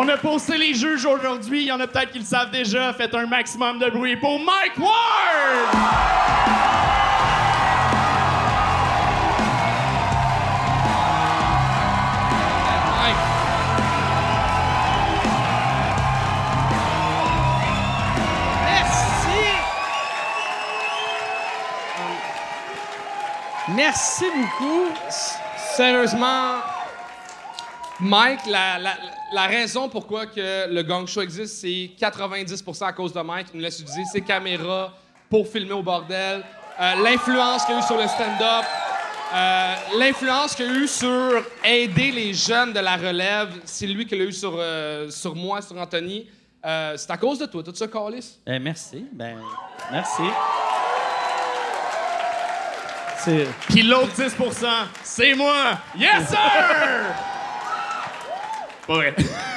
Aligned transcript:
On 0.00 0.06
a 0.06 0.16
posté 0.16 0.56
les 0.56 0.74
juges 0.74 1.04
aujourd'hui. 1.06 1.62
Il 1.62 1.66
y 1.66 1.72
en 1.72 1.80
a 1.80 1.88
peut-être 1.88 2.12
qui 2.12 2.20
le 2.20 2.24
savent 2.24 2.52
déjà. 2.52 2.92
Faites 2.92 3.12
un 3.16 3.26
maximum 3.26 3.80
de 3.80 3.90
bruit 3.90 4.16
pour 4.16 4.38
Mike 4.38 4.78
Ward! 4.78 4.92
Merci! 18.64 19.48
Merci 23.74 24.24
beaucoup. 24.36 24.92
Sérieusement, 25.74 26.60
Mike, 28.00 28.46
la, 28.46 28.78
la- 28.78 28.96
la 29.32 29.46
raison 29.46 29.88
pourquoi 29.88 30.26
que 30.26 30.68
le 30.72 30.82
gang 30.82 31.06
show 31.06 31.20
existe, 31.20 31.56
c'est 31.60 31.90
90% 32.00 32.84
à 32.86 32.92
cause 32.92 33.12
de 33.12 33.20
Mike. 33.20 33.48
Il 33.52 33.56
nous 33.58 33.62
laisse 33.64 33.80
utiliser 33.80 34.04
ses 34.12 34.20
caméras 34.20 34.92
pour 35.28 35.46
filmer 35.48 35.72
au 35.72 35.82
bordel. 35.82 36.44
Euh, 36.80 36.94
L'influence 37.02 37.64
qu'il 37.64 37.74
a 37.74 37.78
eu 37.80 37.82
sur 37.82 37.96
le 37.96 38.06
stand-up. 38.06 38.64
euh, 39.34 39.74
L'influence 39.98 40.54
qu'il 40.54 40.66
a 40.66 40.72
eu 40.74 40.86
sur 40.86 41.42
aider 41.64 42.12
les 42.12 42.32
jeunes 42.34 42.72
de 42.72 42.78
la 42.80 42.96
relève, 42.96 43.48
c'est 43.64 43.86
lui 43.86 44.06
qui 44.06 44.16
l'a 44.16 44.24
eu 44.24 44.32
sur, 44.32 44.54
euh, 44.56 45.10
sur 45.10 45.34
moi, 45.34 45.60
sur 45.60 45.76
Anthony. 45.76 46.28
Euh, 46.64 46.94
c'est 46.96 47.10
à 47.10 47.16
cause 47.16 47.38
de 47.40 47.46
toi, 47.46 47.62
tout 47.64 47.74
ça, 47.74 47.88
Carlis? 47.88 48.38
Eh, 48.46 48.58
merci. 48.60 49.06
Ben, 49.12 49.38
merci. 49.90 50.22
Puis 53.68 53.82
l'autre 53.82 54.12
10% 54.16 54.66
c'est 55.02 55.34
moi! 55.34 55.78
Yes, 55.98 56.28
sir! 56.28 56.38
Pas 58.88 58.94
vrai. 58.94 59.14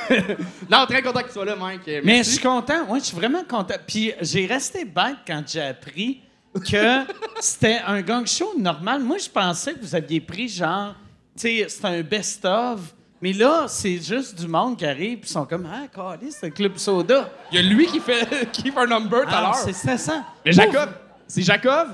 non, 0.69 0.85
très 0.85 1.01
content 1.01 1.21
que 1.21 1.27
tu 1.27 1.33
sois 1.33 1.45
là, 1.45 1.55
Mike. 1.55 1.87
Euh, 1.87 2.01
Mais 2.03 2.17
je 2.17 2.31
suis 2.31 2.39
content. 2.39 2.85
Oui, 2.89 2.99
je 2.99 3.05
suis 3.05 3.15
vraiment 3.15 3.43
content. 3.45 3.75
Puis 3.87 4.11
j'ai 4.21 4.45
resté 4.45 4.83
bête 4.85 5.17
quand 5.25 5.41
j'ai 5.47 5.61
appris 5.61 6.21
que 6.69 7.05
c'était 7.39 7.79
un 7.87 8.01
gang 8.01 8.27
show 8.27 8.53
normal. 8.59 9.01
Moi, 9.01 9.17
je 9.17 9.29
pensais 9.29 9.73
que 9.73 9.79
vous 9.79 9.95
aviez 9.95 10.19
pris 10.19 10.49
genre, 10.49 10.93
tu 11.35 11.41
sais, 11.47 11.65
c'est 11.69 11.85
un 11.85 12.01
best-of. 12.01 12.79
Mais 13.21 13.31
là, 13.33 13.65
c'est 13.69 13.97
juste 14.03 14.37
du 14.37 14.47
monde 14.47 14.77
qui 14.77 14.85
arrive 14.85 15.19
puis 15.19 15.29
ils 15.29 15.33
sont 15.33 15.45
comme 15.45 15.69
Ah, 15.71 15.87
Carly, 15.93 16.31
c'est 16.31 16.47
le 16.47 16.51
Club 16.51 16.75
Soda. 16.77 17.29
Il 17.51 17.55
y 17.55 17.59
a 17.59 17.73
lui 17.73 17.85
qui 17.85 17.99
fait, 18.01 18.27
qui 18.51 18.69
fait 18.71 18.79
un 18.79 18.87
number 18.87 19.21
tout 19.23 19.29
à 19.29 19.37
Ah, 19.37 19.41
l'heure. 19.43 19.55
c'est 19.55 19.73
stressant. 19.73 20.23
Mais 20.45 20.51
Jacob, 20.51 20.89
c'est 21.27 21.43
Jacob? 21.43 21.87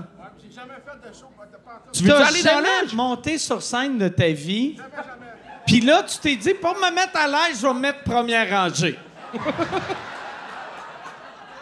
Tu 1.94 2.04
veux 2.04 2.10
Tu 2.10 2.16
aller 2.16 2.44
dans 2.44 2.50
jamais 2.50 2.94
monté 2.94 3.38
sur 3.38 3.62
scène 3.62 3.98
de 3.98 4.08
ta 4.08 4.30
vie? 4.30 4.78
Puis 5.68 5.82
là, 5.82 6.02
tu 6.04 6.18
t'es 6.18 6.36
dit, 6.36 6.54
pour 6.56 6.74
me 6.76 6.92
mettre 6.96 7.18
à 7.20 7.28
l'aise, 7.28 7.60
je 7.62 7.68
vais 7.68 7.74
me 7.74 7.80
mettre 7.80 8.04
première 8.04 8.50
rangée. 8.50 8.98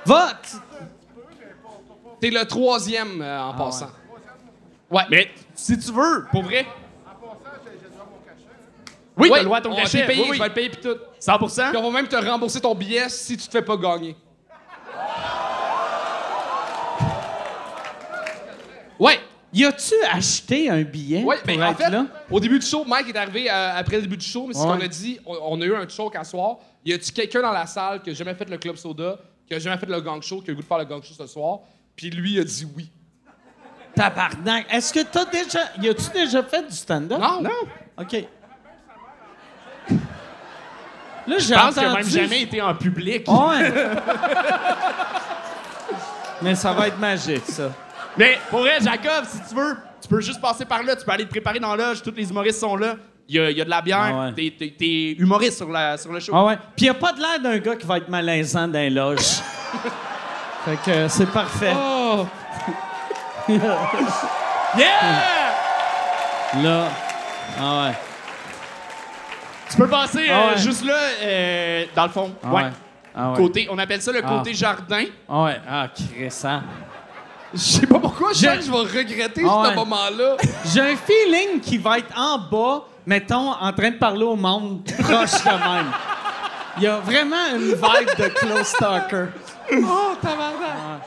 Va! 0.06 0.34
tu- 0.44 0.58
T'es 2.22 2.30
le 2.30 2.46
troisième 2.46 3.22
euh, 3.22 3.42
en 3.42 3.54
passant. 3.56 3.90
Ouais, 4.90 5.04
mais 5.10 5.32
si 5.54 5.78
tu 5.78 5.92
veux, 5.92 6.26
pour 6.32 6.44
vrai. 6.44 6.66
Oui, 9.18 9.30
t'as 9.32 9.40
le 9.40 9.44
droit 9.46 9.58
à 9.58 9.62
ton 9.62 9.72
on 9.72 9.76
va 9.76 9.82
cachet. 9.82 10.02
te 10.04 10.08
payer, 10.08 10.22
oui, 10.24 10.28
oui. 10.32 10.38
je 10.38 10.42
vais 10.42 10.48
le 10.50 10.54
payer 10.54 10.70
puis 10.70 10.82
tout. 10.82 10.98
100 11.20 11.38
Puis 11.38 11.78
on 11.78 11.84
va 11.84 11.92
même 11.92 12.08
te 12.08 12.16
rembourser 12.16 12.60
ton 12.62 12.76
billet 12.76 13.10
si 13.10 13.38
tu 13.38 13.48
te 13.48 13.52
fais 13.52 13.62
pas 13.62 13.78
gagner. 13.78 14.16
Y 19.56 19.64
a-tu 19.66 19.94
acheté 20.12 20.70
un 20.70 20.82
billet 20.84 21.24
ouais, 21.24 21.38
pour 21.38 21.48
mais 21.48 21.64
en 21.64 21.72
être 21.72 21.78
fait, 21.78 21.90
là? 21.90 22.06
au 22.30 22.40
début 22.42 22.60
du 22.60 22.66
show, 22.66 22.84
Mike 22.86 23.08
est 23.10 23.18
arrivé 23.18 23.50
euh, 23.50 23.72
après 23.78 23.96
le 23.96 24.02
début 24.04 24.18
du 24.18 24.26
show, 24.26 24.46
mais 24.48 24.54
c'est 24.54 24.60
ce 24.60 24.66
Ouais. 24.68 24.78
qu'on 24.78 24.84
a 24.84 24.88
dit, 24.88 25.20
on, 25.26 25.38
on 25.42 25.62
a 25.62 25.66
eu 25.66 25.74
un 25.76 25.88
choke 25.88 26.16
à 26.18 26.24
soir. 26.26 26.58
Y 26.84 26.92
a-tu 26.94 27.12
quelqu'un 27.14 27.42
dans 27.42 27.54
la 27.54 27.66
salle 27.66 28.02
qui 28.02 28.10
a 28.10 28.14
jamais 28.14 28.36
fait 28.36 28.50
le 28.50 28.58
club 28.58 28.76
soda, 28.76 29.18
qui 29.48 29.54
a 29.56 29.60
jamais 29.60 29.78
fait 29.78 29.86
le 29.86 30.02
gang 30.02 30.22
show, 30.22 30.42
qui 30.42 30.50
a 30.50 30.52
le 30.52 30.56
goût 30.58 30.62
de 30.62 30.68
faire 30.68 30.78
le 30.80 30.84
gang 30.86 31.02
show 31.02 31.14
ce 31.18 31.26
soir? 31.26 31.60
Puis 31.96 32.10
lui 32.10 32.34
il 32.34 32.40
a 32.42 32.44
dit 32.44 32.68
oui. 32.76 32.92
Tabarnak. 33.96 34.66
Est-ce 34.74 34.92
que 34.94 35.00
t'as 35.04 35.24
déjà. 35.24 35.60
Y 35.82 35.88
a-tu 35.88 36.10
déjà 36.14 36.44
fait 36.44 36.68
du 36.68 36.76
stand-up? 36.76 37.18
Non, 37.18 37.42
non. 37.42 37.50
OK. 37.98 38.26
Là, 41.28 41.38
j'ai 41.40 41.40
Je 41.40 41.54
pense 41.54 41.74
qu'il 41.76 41.84
a 41.86 41.92
entendu... 41.92 41.96
même 41.96 42.04
jamais 42.10 42.42
été 42.42 42.62
en 42.62 42.76
public. 42.76 43.26
Ouais. 43.28 43.74
Mais 46.42 46.56
ça 46.56 46.74
va 46.74 46.88
être 46.90 47.00
magique, 47.00 47.46
ça. 47.46 47.72
Mais 48.18 48.38
pour 48.50 48.60
vrai, 48.62 48.80
Jacob, 48.82 49.26
si 49.28 49.40
tu 49.50 49.56
veux, 49.56 49.78
tu 50.02 50.08
peux 50.08 50.22
juste 50.22 50.42
passer 50.42 50.66
par 50.66 50.84
là. 50.84 50.96
Tu 50.96 51.04
peux 51.06 51.12
aller 51.12 51.26
te 51.26 51.30
préparer 51.30 51.60
dans 51.60 51.76
la 51.76 51.90
loge. 51.90 52.02
Tous 52.02 52.14
les 52.16 52.30
humoristes 52.30 52.60
sont 52.60 52.76
là. 52.76 52.96
Il 53.28 53.36
y 53.36 53.40
a, 53.40 53.50
il 53.50 53.58
y 53.58 53.62
a 53.62 53.66
de 53.66 53.70
la 53.70 53.82
bière. 53.82 53.98
Ah 54.16 54.32
ouais. 54.36 54.52
T'es- 54.78 55.16
humoriste 55.18 55.58
sur, 55.58 55.70
la, 55.70 55.98
sur 55.98 56.12
le 56.14 56.20
show. 56.20 56.32
Ah 56.36 56.46
ouais. 56.46 56.58
Puis 56.78 56.86
y 56.86 56.90
a 56.90 56.94
pas 56.94 57.12
de 57.12 57.20
l'air 57.20 57.40
d'un 57.42 57.58
gars 57.58 57.76
qui 57.76 57.86
va 57.86 57.98
être 57.98 58.08
malaisant 58.10 58.68
dans 58.68 58.80
les 58.80 58.90
loges. 58.92 59.20
fait 60.66 60.78
que 60.86 60.92
euh, 60.92 61.10
c'est 61.10 61.30
parfait. 61.32 61.74
Oh! 61.76 62.26
Yeah! 64.78 64.90
Là. 66.62 66.88
Ah 67.60 67.84
ouais. 67.88 67.94
Tu 69.70 69.78
peux 69.78 69.88
passer 69.88 70.30
euh, 70.30 70.34
Ah 70.34 70.52
ouais. 70.52 70.58
juste 70.62 70.84
là, 70.84 70.98
euh, 71.22 71.86
dans 71.96 72.04
le 72.04 72.10
fond. 72.10 72.36
Ah 72.44 72.48
ouais. 72.50 72.64
ouais. 72.64 72.70
Ah 73.16 73.32
ouais. 73.32 73.38
Côté, 73.38 73.68
on 73.72 73.78
appelle 73.78 74.02
ça 74.02 74.12
le 74.12 74.22
côté 74.22 74.54
jardin. 74.54 75.06
Ah 75.30 75.44
ouais. 75.44 75.62
Ah, 75.68 75.88
crissant. 75.94 76.62
Je 77.56 77.60
sais 77.62 77.88
pas 77.88 78.00
pourquoi, 78.00 78.34
je 78.34 78.40
sens 78.40 78.58
que 78.58 78.62
je 78.66 78.72
vais 78.72 78.78
regretter 79.00 79.44
Ah 79.48 79.64
ce 79.64 79.70
ouais. 79.70 79.76
moment-là. 79.76 80.38
J'ai 80.74 80.82
un 80.82 80.96
feeling 80.98 81.60
qu'il 81.62 81.80
va 81.80 82.00
être 82.00 82.14
en 82.18 82.38
bas, 82.38 82.84
mettons, 83.06 83.52
en 83.54 83.72
train 83.72 83.92
de 83.92 83.98
parler 83.98 84.24
au 84.24 84.36
monde 84.36 84.84
proche 84.84 85.44
de 85.44 85.50
même. 85.50 85.92
Il 86.78 86.84
y 86.84 86.88
a 86.88 86.98
vraiment 86.98 87.48
une 87.56 87.74
vibe 87.74 88.18
de 88.18 88.28
close 88.28 88.74
talker. 88.74 89.28
Oh, 89.72 90.14
tabarnak! 90.22 91.02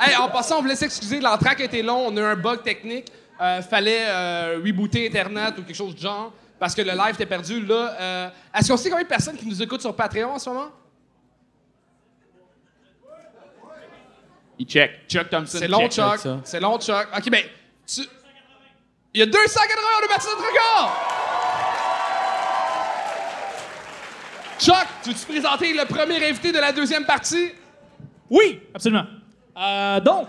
hey, 0.00 0.16
en 0.16 0.28
passant, 0.28 0.58
on 0.58 0.62
voulait 0.62 0.76
s'excuser. 0.76 1.20
L'entraque 1.20 1.60
était 1.60 1.82
long. 1.82 2.06
On 2.06 2.16
a 2.16 2.20
eu 2.20 2.24
un 2.24 2.36
bug 2.36 2.62
technique. 2.62 3.06
Euh, 3.40 3.60
fallait 3.62 4.04
euh, 4.06 4.60
rebooter 4.64 5.06
Internet 5.08 5.54
ou 5.58 5.62
quelque 5.62 5.76
chose 5.76 5.94
du 5.94 6.00
genre 6.00 6.32
parce 6.58 6.74
que 6.74 6.80
le 6.82 6.92
live 6.92 7.14
était 7.14 7.26
perdu. 7.26 7.60
Là, 7.66 7.92
euh, 8.00 8.28
est-ce 8.54 8.70
qu'on 8.70 8.76
sait 8.78 8.88
combien 8.88 9.04
de 9.04 9.08
personnes 9.08 9.36
qui 9.36 9.46
nous 9.46 9.60
écoutent 9.62 9.82
sur 9.82 9.94
Patreon 9.94 10.32
en 10.32 10.38
ce 10.38 10.48
moment? 10.48 10.68
Il 14.58 14.66
check. 14.66 15.08
Chuck 15.08 15.28
Thompson. 15.30 15.58
C'est 15.58 15.68
long. 15.68 15.88
Chuck. 15.88 16.18
ça. 16.18 16.40
C'est 16.44 16.60
long, 16.60 16.78
Chuck. 16.78 17.08
OK, 17.16 17.30
ben, 17.30 17.44
tu... 17.86 18.02
Il 19.14 19.20
y 19.20 19.22
a 19.22 19.26
280, 19.26 19.82
on 19.98 20.04
a 20.04 20.08
battu 20.08 20.26
notre 20.26 20.46
record! 20.46 21.16
Chuck, 24.58 24.86
tu 25.02 25.10
veux-tu 25.10 25.26
présenter 25.26 25.72
le 25.72 25.84
premier 25.86 26.28
invité 26.28 26.52
de 26.52 26.58
la 26.58 26.72
deuxième 26.72 27.04
partie? 27.04 27.52
Oui, 28.28 28.60
absolument. 28.74 29.06
Euh, 29.56 30.00
donc, 30.00 30.28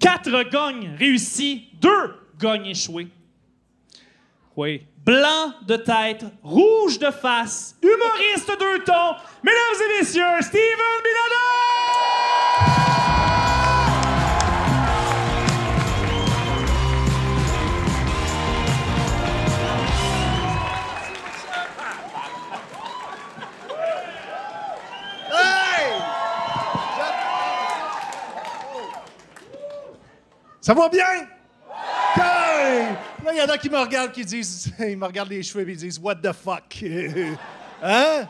quatre 0.00 0.50
gognes 0.50 0.94
réussis, 0.98 1.68
deux 1.74 2.14
gognes 2.38 2.66
échoués. 2.66 3.08
Oui. 4.56 4.86
Blanc 5.04 5.54
de 5.66 5.76
tête, 5.76 6.24
rouge 6.42 6.98
de 6.98 7.10
face, 7.10 7.76
humoriste 7.82 8.50
deux 8.58 8.84
tons, 8.84 9.14
mesdames 9.42 9.82
et 9.82 10.00
messieurs, 10.00 10.42
Steven 10.42 11.02
Milano! 11.02 11.77
Ça 30.68 30.74
va 30.74 30.86
bien? 30.90 31.26
Là, 32.14 33.32
il 33.32 33.38
y 33.38 33.40
en 33.40 33.46
a 33.46 33.56
qui 33.56 33.70
me 33.70 33.78
regardent, 33.78 34.12
qui 34.12 34.22
disent, 34.22 34.70
ils 34.80 34.98
me 34.98 35.06
regardent 35.06 35.30
les 35.30 35.42
cheveux 35.42 35.66
et 35.66 35.72
ils 35.72 35.78
disent, 35.78 35.98
What 35.98 36.16
the 36.16 36.34
fuck? 36.34 36.84
hein? 37.82 38.28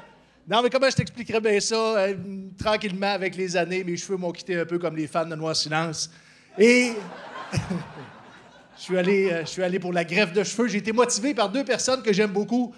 Non, 0.48 0.62
mais 0.62 0.70
comment 0.70 0.88
je 0.88 0.94
t'expliquerais 0.94 1.40
bien 1.40 1.58
ça? 1.58 1.74
Euh, 1.74 2.14
tranquillement, 2.56 3.10
avec 3.10 3.34
les 3.34 3.56
années, 3.56 3.82
mes 3.82 3.96
cheveux 3.96 4.16
m'ont 4.16 4.30
quitté 4.30 4.54
un 4.54 4.64
peu 4.64 4.78
comme 4.78 4.94
les 4.94 5.08
fans 5.08 5.26
de 5.26 5.34
Noir 5.34 5.56
Silence. 5.56 6.12
Et 6.56 6.92
je 7.52 8.82
suis 8.82 8.96
allé, 8.96 9.32
euh, 9.32 9.40
je 9.40 9.50
suis 9.50 9.64
allé 9.64 9.80
pour 9.80 9.92
la 9.92 10.04
greffe 10.04 10.32
de 10.32 10.44
cheveux. 10.44 10.68
J'ai 10.68 10.78
été 10.78 10.92
motivé 10.92 11.34
par 11.34 11.48
deux 11.48 11.64
personnes 11.64 12.02
que 12.02 12.12
j'aime 12.12 12.30
beaucoup, 12.30 12.72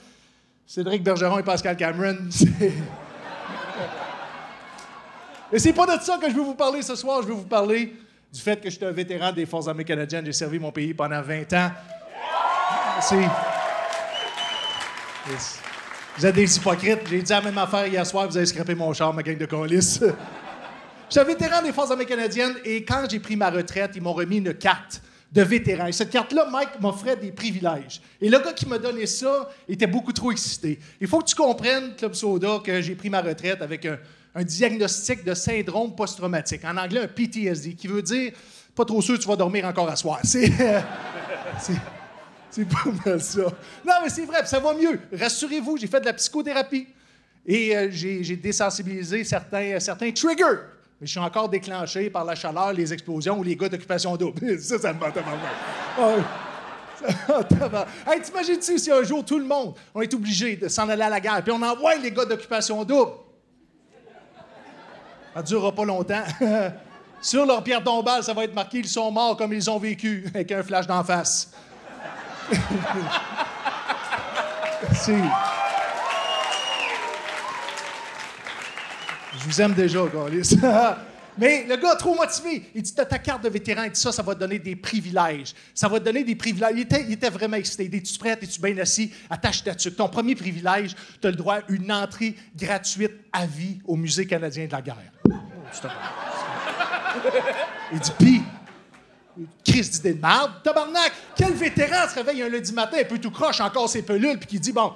Cédric 0.66 1.02
Bergeron 1.02 1.38
et 1.38 1.42
Pascal 1.42 1.76
Cameron. 1.76 2.16
Mais 5.52 5.58
c'est 5.58 5.74
pas 5.74 5.98
de 5.98 6.02
ça 6.02 6.16
que 6.16 6.30
je 6.30 6.34
veux 6.34 6.44
vous 6.44 6.54
parler 6.54 6.80
ce 6.80 6.94
soir. 6.94 7.20
Je 7.20 7.26
veux 7.26 7.34
vous 7.34 7.44
parler 7.44 7.92
du 8.32 8.40
fait 8.40 8.60
que 8.60 8.70
je 8.70 8.76
suis 8.76 8.84
un 8.84 8.92
vétéran 8.92 9.32
des 9.32 9.46
Forces 9.46 9.68
armées 9.68 9.84
canadiennes. 9.84 10.24
J'ai 10.24 10.32
servi 10.32 10.58
mon 10.58 10.70
pays 10.70 10.94
pendant 10.94 11.20
20 11.20 11.52
ans. 11.54 11.70
Vous 16.16 16.26
êtes 16.26 16.34
des 16.34 16.56
hypocrites. 16.56 17.00
J'ai 17.08 17.22
dit 17.22 17.30
la 17.30 17.40
même 17.40 17.58
affaire 17.58 17.86
hier 17.86 18.06
soir. 18.06 18.28
Vous 18.28 18.36
avez 18.36 18.46
scrapé 18.46 18.74
mon 18.74 18.92
char, 18.92 19.12
ma 19.12 19.22
gang 19.22 19.36
de 19.36 19.46
colis. 19.46 20.00
Je 21.10 21.14
suis 21.14 21.20
un 21.20 21.24
vétéran 21.24 21.60
des 21.60 21.72
Forces 21.72 21.90
armées 21.90 22.06
canadiennes 22.06 22.54
et 22.64 22.84
quand 22.84 23.04
j'ai 23.10 23.18
pris 23.18 23.34
ma 23.34 23.50
retraite, 23.50 23.90
ils 23.96 24.02
m'ont 24.02 24.12
remis 24.12 24.36
une 24.36 24.54
carte 24.54 25.02
de 25.32 25.42
vétéran. 25.42 25.86
Et 25.86 25.92
cette 25.92 26.10
carte-là, 26.10 26.46
Mike 26.48 26.80
m'offrait 26.80 27.16
des 27.16 27.32
privilèges. 27.32 28.00
Et 28.20 28.28
le 28.28 28.38
gars 28.38 28.52
qui 28.52 28.66
m'a 28.66 28.78
donné 28.78 29.06
ça 29.06 29.48
était 29.68 29.88
beaucoup 29.88 30.12
trop 30.12 30.30
excité. 30.30 30.78
Il 31.00 31.08
faut 31.08 31.18
que 31.18 31.24
tu 31.24 31.34
comprennes, 31.34 31.96
Club 31.96 32.14
Soda, 32.14 32.60
que 32.64 32.80
j'ai 32.80 32.94
pris 32.94 33.10
ma 33.10 33.22
retraite 33.22 33.60
avec 33.60 33.86
un, 33.86 33.98
un 34.34 34.44
diagnostic 34.44 35.24
de 35.24 35.34
syndrome 35.34 35.94
post-traumatique. 35.94 36.64
En 36.64 36.76
anglais, 36.76 37.00
un 37.00 37.08
PTSD, 37.08 37.74
qui 37.74 37.88
veut 37.88 38.02
dire 38.02 38.32
pas 38.74 38.84
trop 38.84 39.02
sûr 39.02 39.18
tu 39.18 39.28
vas 39.28 39.36
dormir 39.36 39.64
encore 39.64 39.88
à 39.88 39.96
soir. 39.96 40.20
C'est. 40.22 40.50
euh, 40.60 40.80
pas 42.64 42.90
mal 43.04 43.20
ça. 43.20 43.42
Non, 43.86 43.94
mais 44.02 44.08
c'est 44.08 44.24
vrai, 44.24 44.46
ça 44.46 44.58
va 44.58 44.74
mieux. 44.74 45.00
Rassurez-vous, 45.12 45.76
j'ai 45.76 45.86
fait 45.86 46.00
de 46.00 46.06
la 46.06 46.12
psychothérapie. 46.12 46.86
Et 47.46 47.76
euh, 47.76 47.88
j'ai 47.90 48.36
désensibilisé 48.36 49.24
certains, 49.24 49.80
certains 49.80 50.10
triggers. 50.12 50.60
Mais 51.00 51.06
je 51.06 51.12
suis 51.12 51.20
encore 51.20 51.48
déclenché 51.48 52.10
par 52.10 52.24
la 52.24 52.34
chaleur, 52.34 52.72
les 52.72 52.92
explosions 52.92 53.38
ou 53.38 53.42
les 53.42 53.56
gars 53.56 53.68
d'occupation 53.68 54.16
double. 54.16 54.60
ça, 54.60 54.78
ça 54.78 54.92
me 54.92 55.00
bat 55.00 55.10
tellement 55.10 55.38
Hey, 58.06 58.20
t'imagines-tu 58.20 58.78
si 58.78 58.90
un 58.90 59.02
jour 59.02 59.24
tout 59.24 59.38
le 59.38 59.46
monde, 59.46 59.74
on 59.94 60.02
est 60.02 60.12
obligé 60.12 60.56
de 60.56 60.68
s'en 60.68 60.86
aller 60.88 61.02
à 61.02 61.08
la 61.08 61.18
guerre, 61.18 61.42
puis 61.42 61.52
on 61.52 61.62
envoie 61.62 61.96
les 61.96 62.10
gars 62.10 62.26
d'occupation 62.26 62.84
double? 62.84 63.12
Ça 65.34 65.42
durera 65.42 65.72
pas 65.72 65.84
longtemps. 65.84 66.24
Sur 67.22 67.44
leur 67.44 67.62
pierre 67.62 67.84
tombale, 67.84 68.24
ça 68.24 68.32
va 68.32 68.44
être 68.44 68.54
marqué 68.54 68.78
ils 68.78 68.88
sont 68.88 69.10
morts 69.10 69.36
comme 69.36 69.52
ils 69.52 69.68
ont 69.70 69.78
vécu, 69.78 70.24
avec 70.34 70.50
un 70.52 70.62
flash 70.62 70.86
d'en 70.86 71.04
face. 71.04 71.50
C'est. 74.94 75.12
Je 79.32 79.44
vous 79.44 79.60
aime 79.60 79.74
déjà, 79.74 80.00
Gaulis. 80.06 80.56
Mais 81.38 81.64
le 81.66 81.76
gars, 81.76 81.94
trop 81.96 82.14
motivé, 82.14 82.70
il 82.74 82.82
dit 82.82 82.94
T'as 82.94 83.04
ta 83.04 83.18
carte 83.18 83.44
de 83.44 83.48
vétéran, 83.48 83.84
il 83.84 83.92
dit 83.92 84.00
ça, 84.00 84.12
ça 84.12 84.22
va 84.22 84.34
te 84.34 84.40
donner 84.40 84.58
des 84.58 84.74
privilèges. 84.74 85.54
Ça 85.74 85.88
va 85.88 86.00
te 86.00 86.04
donner 86.04 86.24
des 86.24 86.34
privilèges. 86.34 86.72
Il 86.74 86.80
était, 86.80 87.04
il 87.06 87.12
était 87.12 87.30
vraiment 87.30 87.56
excité. 87.56 87.84
Es-tu 87.94 88.18
prêt 88.18 88.38
Es-tu 88.40 88.60
bien 88.60 88.76
assis? 88.78 89.12
Attache 89.28 89.62
ta 89.62 89.74
tuque. 89.74 89.96
Ton 89.96 90.08
premier 90.08 90.34
privilège, 90.34 90.94
tu 91.20 91.26
as 91.26 91.30
le 91.30 91.36
droit 91.36 91.56
à 91.56 91.62
une 91.68 91.92
entrée 91.92 92.34
gratuite 92.56 93.12
à 93.32 93.46
vie 93.46 93.78
au 93.84 93.96
Musée 93.96 94.26
canadien 94.26 94.66
de 94.66 94.72
la 94.72 94.82
guerre. 94.82 95.19
Il 97.92 98.00
dit 98.00 98.12
Pis, 98.18 98.42
Chris 99.64 99.88
d'idée 99.90 100.14
de 100.14 100.20
merde. 100.20 100.52
Tabarnak, 100.62 101.12
quel 101.34 101.52
vétéran 101.52 102.08
se 102.08 102.14
réveille 102.14 102.42
un 102.42 102.48
lundi 102.48 102.72
matin, 102.72 102.98
un 103.00 103.04
peu 103.04 103.18
tout 103.18 103.30
croche, 103.30 103.60
encore 103.60 103.88
ses 103.88 104.02
pelules, 104.02 104.38
puis 104.38 104.48
qui 104.48 104.60
dit 104.60 104.72
Bon, 104.72 104.92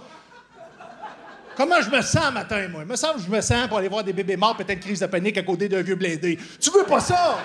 comment 1.57 1.81
je 1.81 1.91
me 1.91 2.03
sens 2.03 2.33
matin, 2.33 2.69
moi? 2.69 2.83
Il 2.83 2.89
me 2.89 2.97
semble 2.97 3.17
que 3.17 3.23
je 3.23 3.31
me 3.31 3.41
sens 3.41 3.69
pour 3.69 3.79
aller 3.79 3.89
voir 3.89 4.05
des 4.05 4.13
bébés 4.13 4.37
morts, 4.37 4.57
peut-être 4.57 4.81
crise 4.81 5.01
de 5.01 5.07
panique 5.07 5.39
à 5.39 5.43
côté 5.43 5.69
d'un 5.69 5.83
vieux 5.83 5.97
blindé. 5.97 6.39
Tu 6.61 6.71
veux 6.71 6.85
pas 6.85 7.01
ça? 7.01 7.39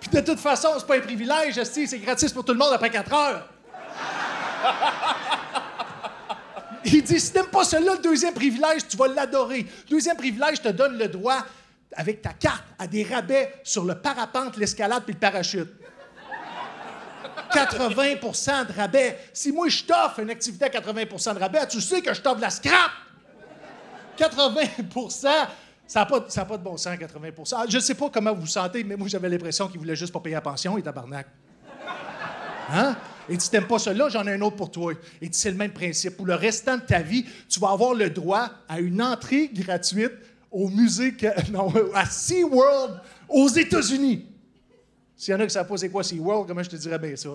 Puis 0.00 0.10
de 0.10 0.20
toute 0.20 0.40
façon, 0.40 0.68
c'est 0.78 0.86
pas 0.86 0.96
un 0.96 1.00
privilège, 1.00 1.62
c'est 1.62 1.98
gratis 1.98 2.32
pour 2.32 2.44
tout 2.44 2.52
le 2.52 2.58
monde 2.58 2.72
après 2.72 2.90
4 2.90 3.12
heures. 3.12 3.48
Il 6.84 7.02
dit, 7.02 7.20
si 7.20 7.32
t'aimes 7.32 7.46
pas 7.46 7.64
celui-là, 7.64 7.94
le 7.96 8.02
deuxième 8.02 8.34
privilège, 8.34 8.88
tu 8.88 8.96
vas 8.96 9.08
l'adorer. 9.08 9.66
Deuxième 9.88 10.16
privilège 10.16 10.62
te 10.62 10.68
donne 10.68 10.96
le 10.96 11.08
droit, 11.08 11.44
avec 11.94 12.22
ta 12.22 12.32
carte, 12.32 12.64
à 12.78 12.86
des 12.86 13.02
rabais 13.02 13.54
sur 13.64 13.84
le 13.84 13.94
parapente, 13.94 14.56
l'escalade 14.56 15.02
puis 15.04 15.14
le 15.14 15.20
parachute. 15.20 15.68
80% 17.52 18.68
de 18.68 18.72
rabais. 18.72 19.18
Si 19.32 19.52
moi, 19.52 19.68
je 19.68 19.84
t'offre 19.84 20.20
une 20.20 20.30
activité 20.30 20.66
à 20.66 20.68
80% 20.68 21.34
de 21.34 21.38
rabais, 21.40 21.66
tu 21.66 21.80
sais 21.80 22.00
que 22.00 22.14
je 22.14 22.20
t'offre 22.20 22.40
la 22.40 22.50
scrap. 22.50 22.90
80% 24.18 25.28
ça 25.90 26.00
n'a 26.00 26.06
pas, 26.06 26.20
pas 26.20 26.56
de 26.56 26.62
bon 26.62 26.76
sens, 26.76 26.96
80 26.96 27.30
Ah, 27.52 27.64
Je 27.68 27.76
ne 27.78 27.82
sais 27.82 27.94
pas 27.96 28.08
comment 28.10 28.32
vous 28.32 28.42
vous 28.42 28.46
sentez, 28.46 28.84
mais 28.84 28.94
moi, 28.94 29.08
j'avais 29.08 29.28
l'impression 29.28 29.66
qu'il 29.66 29.80
voulait 29.80 29.96
juste 29.96 30.12
pas 30.12 30.20
payer 30.20 30.36
la 30.36 30.40
pension 30.40 30.78
et 30.78 30.82
tabarnak. 30.82 31.26
Hein? 32.72 32.94
Et 33.30 33.38
tu 33.38 33.48
t'aimes 33.48 33.68
pas 33.68 33.78
celui-là, 33.78 34.08
j'en 34.08 34.26
ai 34.26 34.32
un 34.32 34.40
autre 34.40 34.56
pour 34.56 34.72
toi. 34.72 34.92
Et 35.22 35.28
c'est 35.30 35.52
le 35.52 35.56
même 35.56 35.70
principe. 35.70 36.16
Pour 36.16 36.26
le 36.26 36.34
restant 36.34 36.76
de 36.76 36.82
ta 36.82 37.00
vie, 37.00 37.24
tu 37.48 37.60
vas 37.60 37.70
avoir 37.70 37.94
le 37.94 38.10
droit 38.10 38.50
à 38.68 38.80
une 38.80 39.00
entrée 39.00 39.48
gratuite 39.54 40.12
au 40.50 40.68
musée, 40.68 41.14
non, 41.52 41.72
à 41.94 42.06
SeaWorld 42.06 43.00
aux 43.28 43.48
États-Unis. 43.48 44.26
S'il 45.16 45.32
y 45.32 45.36
en 45.36 45.40
a 45.40 45.46
qui 45.46 45.52
savent 45.52 45.68
pas 45.68 45.76
c'est 45.76 45.88
quoi 45.88 46.02
SeaWorld, 46.02 46.48
comment 46.48 46.62
je 46.62 46.70
te 46.70 46.76
dirais 46.76 46.98
bien 46.98 47.14
ça? 47.14 47.30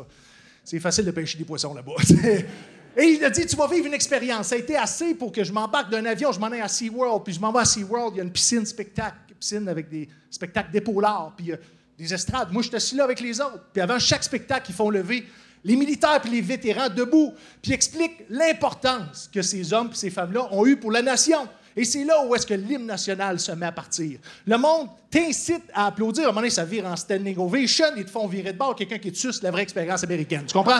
C'est 0.65 0.79
facile 0.79 1.05
de 1.05 1.11
pêcher 1.11 1.37
des 1.37 1.45
poissons 1.45 1.73
là-bas. 1.73 1.93
Et 2.97 3.03
il 3.03 3.23
a 3.23 3.29
dit, 3.29 3.45
tu 3.45 3.55
vas 3.55 3.67
vivre 3.67 3.87
une 3.87 3.93
expérience. 3.93 4.47
Ça 4.47 4.55
a 4.55 4.57
été 4.57 4.75
assez 4.75 5.15
pour 5.15 5.31
que 5.31 5.45
je 5.45 5.53
m'embarque 5.53 5.91
d'un 5.91 6.05
avion, 6.05 6.33
je 6.33 6.39
m'en 6.39 6.51
ai 6.51 6.59
à 6.59 6.67
SeaWorld, 6.67 7.23
puis 7.23 7.33
je 7.33 7.39
m'en 7.39 7.53
vais 7.53 7.59
à 7.59 7.65
SeaWorld, 7.65 8.15
il 8.15 8.17
y 8.17 8.19
a 8.19 8.23
une 8.23 8.31
piscine 8.31 8.65
spectacle, 8.65 9.15
piscine 9.39 9.69
avec 9.69 9.87
des 9.87 10.09
spectacles 10.29 10.71
d'épaulards, 10.71 11.33
puis 11.37 11.53
euh, 11.53 11.57
des 11.97 12.13
estrades. 12.13 12.51
Moi, 12.51 12.63
je 12.63 12.67
suis 12.67 12.75
assis 12.75 12.95
là 12.95 13.05
avec 13.05 13.21
les 13.21 13.39
autres. 13.39 13.63
Puis 13.71 13.81
avant 13.81 13.99
chaque 13.99 14.23
spectacle, 14.23 14.65
ils 14.69 14.75
font 14.75 14.89
lever 14.89 15.25
les 15.65 15.75
militaires 15.75 16.21
puis 16.21 16.31
les 16.31 16.41
vétérans 16.41 16.89
debout, 16.89 17.33
puis 17.61 17.73
expliquent 17.73 18.23
l'importance 18.29 19.29
que 19.33 19.41
ces 19.41 19.73
hommes 19.73 19.89
et 19.91 19.95
ces 19.95 20.11
femmes-là 20.11 20.47
ont 20.51 20.65
eu 20.65 20.77
pour 20.77 20.91
la 20.91 21.01
nation. 21.01 21.49
Et 21.75 21.83
c'est 21.83 22.05
là 22.05 22.23
où 22.23 22.33
est-ce 22.35 22.45
que 22.45 22.53
l'hymne 22.53 22.85
national 22.85 23.39
se 23.39 23.51
met 23.51 23.65
à 23.65 23.71
partir. 23.71 24.19
Le 24.45 24.57
monde 24.57 24.89
t'incite 25.09 25.63
à 25.73 25.87
applaudir. 25.87 26.25
À 26.25 26.27
un 26.27 26.29
moment 26.29 26.41
donné, 26.41 26.51
ça 26.51 26.63
vire 26.63 26.85
en 26.85 26.95
standing 26.95 27.37
ovation. 27.37 27.87
Ils 27.97 28.05
te 28.05 28.11
font 28.11 28.27
virer 28.27 28.53
de 28.53 28.57
bord. 28.57 28.75
Quelqu'un 28.75 28.99
qui 28.99 29.11
te 29.11 29.17
suce 29.17 29.41
la 29.41 29.51
vraie 29.51 29.63
expérience 29.63 30.03
américaine. 30.03 30.45
Tu 30.47 30.53
comprends? 30.53 30.79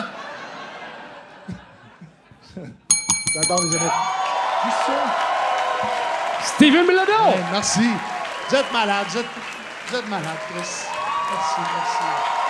J'adore 2.56 3.62
les 3.62 3.78
ça? 3.78 5.26
Steven! 6.54 6.86
Hey, 6.88 7.44
merci. 7.52 7.90
Vous 8.48 8.56
êtes 8.56 8.72
malade. 8.72 9.06
Vous 9.10 9.18
êtes, 9.18 9.26
vous 9.88 9.96
êtes 9.96 10.08
malade, 10.08 10.38
Chris. 10.48 10.60
Merci, 10.60 11.60
merci. 11.60 12.45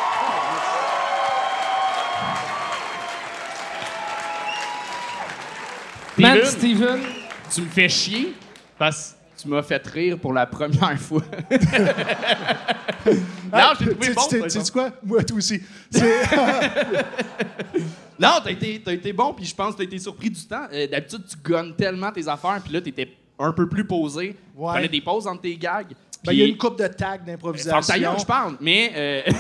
Man, 6.23 6.39
Steven? 6.45 6.77
Steven, 6.77 7.01
Tu 7.55 7.61
me 7.63 7.67
fais 7.69 7.89
chier? 7.89 8.35
Parce 8.79 9.17
que 9.37 9.43
tu 9.43 9.49
m'as 9.49 9.63
fait 9.63 9.87
rire 9.87 10.19
pour 10.19 10.33
la 10.33 10.47
première 10.47 10.99
fois. 11.01 11.23
non, 13.53 13.73
j'ai 13.79 13.87
trouvé 13.91 14.07
Tu- 14.09 14.15
bon. 14.15 14.23
tu- 14.43 14.51
sais 14.51 14.73
quoi? 14.73 14.91
Moi, 15.03 15.23
toi 15.25 15.37
aussi. 15.37 15.61
Non, 18.19 18.31
t'as 18.43 18.51
été, 18.51 18.81
t'as 18.83 18.93
été 18.95 19.13
bon, 19.13 19.35
puis 19.35 19.45
je 19.45 19.55
pense 19.55 19.73
que 19.75 19.79
t'as 19.79 19.85
été 19.85 19.99
surpris 19.99 20.31
du 20.31 20.43
temps. 20.47 20.67
Euh, 20.73 20.87
D'habitude, 20.87 21.23
tu 21.29 21.37
gonnes 21.37 21.75
tellement 21.77 22.11
tes 22.11 22.27
affaires, 22.27 22.61
puis 22.65 22.73
là, 22.73 22.81
t'étais 22.81 23.11
un 23.39 23.53
peu 23.53 23.69
plus 23.69 23.87
posé. 23.87 24.35
Ouais. 24.57 24.73
Prenais 24.73 24.89
des 24.89 25.03
pauses 25.03 25.27
entre 25.27 25.43
tes 25.43 25.55
gags. 25.59 25.93
Ben, 26.27 26.33
il 26.33 26.39
y 26.39 26.43
a 26.43 26.47
une 26.47 26.57
coupe 26.57 26.79
de 26.79 26.87
tags 26.89 27.13
Ferme 27.13 27.25
d'improvisation. 27.27 28.19
je 28.19 28.27
parle. 28.27 28.57
Mais, 28.61 28.93
euh. 28.97 29.23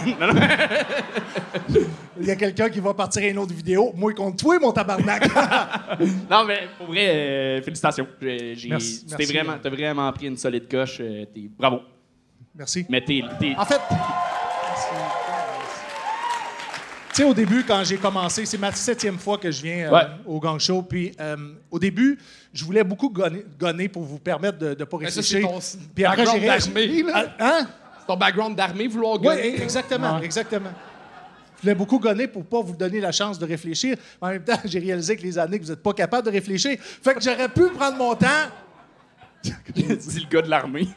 Il 2.18 2.26
y 2.26 2.30
a 2.30 2.36
quelqu'un 2.36 2.70
qui 2.70 2.80
va 2.80 2.94
partir 2.94 3.22
à 3.22 3.26
une 3.26 3.38
autre 3.38 3.52
vidéo. 3.52 3.92
Moi, 3.94 4.14
contre 4.14 4.36
toi, 4.42 4.58
mon 4.58 4.72
tabarnak. 4.72 5.28
non, 6.30 6.44
mais 6.46 6.60
pour 6.78 6.86
vrai, 6.86 7.08
euh, 7.08 7.62
félicitations. 7.62 8.06
Merci, 8.22 9.00
tu 9.00 9.06
t'es 9.06 9.16
merci. 9.18 9.32
vraiment, 9.34 9.52
t'as 9.62 9.68
vraiment 9.70 10.10
pris 10.12 10.26
une 10.26 10.36
solide 10.38 10.66
coche. 10.68 10.98
euh, 11.00 11.26
t'es- 11.26 11.50
bravo. 11.58 11.80
Merci. 12.54 12.86
Mais 12.88 13.02
t'es. 13.02 13.22
t'es- 13.38 13.54
En 13.56 13.66
fait, 13.66 13.80
sais, 17.16 17.24
au 17.24 17.34
début, 17.34 17.64
quand 17.64 17.82
j'ai 17.84 17.96
commencé, 17.96 18.44
c'est 18.46 18.58
ma 18.58 18.72
septième 18.72 19.18
fois 19.18 19.38
que 19.38 19.50
je 19.50 19.62
viens 19.62 19.88
euh, 19.88 19.90
Ouais. 19.94 20.02
au 20.26 20.38
Gang 20.40 20.58
Show. 20.58 20.82
Puis, 20.82 21.12
euh, 21.20 21.36
au 21.70 21.78
début, 21.78 22.18
je 22.52 22.64
voulais 22.64 22.84
beaucoup 22.84 23.10
gonner, 23.10 23.44
gonner 23.58 23.88
pour 23.88 24.02
vous 24.04 24.18
permettre 24.18 24.58
de 24.58 24.68
ne 24.70 24.84
pas 24.84 24.98
ça, 24.98 25.04
réfléchir. 25.20 25.48
c'est 25.60 25.78
ton 25.78 25.84
Puis 25.94 26.04
après, 26.04 26.26
j'ai 26.26 26.46
d'armée, 26.46 27.02
là. 27.02 27.12
Ah, 27.38 27.44
Hein? 27.60 27.66
c'est 28.00 28.06
ton 28.06 28.16
background 28.16 28.56
d'armée, 28.56 28.86
vouloir 28.88 29.14
Oui, 29.20 29.26
gueuler. 29.26 29.62
exactement, 29.62 30.18
exactement. 30.20 30.70
Je 31.56 31.62
voulais 31.62 31.74
beaucoup 31.74 31.98
gonner 31.98 32.26
pour 32.28 32.44
pas 32.44 32.60
vous 32.60 32.76
donner 32.76 33.00
la 33.00 33.12
chance 33.12 33.38
de 33.38 33.46
réfléchir. 33.46 33.96
En 34.20 34.28
même 34.28 34.44
temps, 34.44 34.58
j'ai 34.64 34.78
réalisé 34.78 35.16
que 35.16 35.22
les 35.22 35.38
années 35.38 35.58
que 35.58 35.64
vous 35.64 35.70
n'êtes 35.70 35.82
pas 35.82 35.94
capable 35.94 36.26
de 36.26 36.32
réfléchir. 36.32 36.76
Fait 36.80 37.14
que 37.14 37.20
j'aurais 37.22 37.48
pu 37.48 37.66
prendre 37.70 37.96
mon 37.96 38.14
temps. 38.14 38.26
Dis 39.74 40.20
le 40.20 40.28
gars 40.28 40.42
de 40.42 40.50
l'armée. 40.50 40.86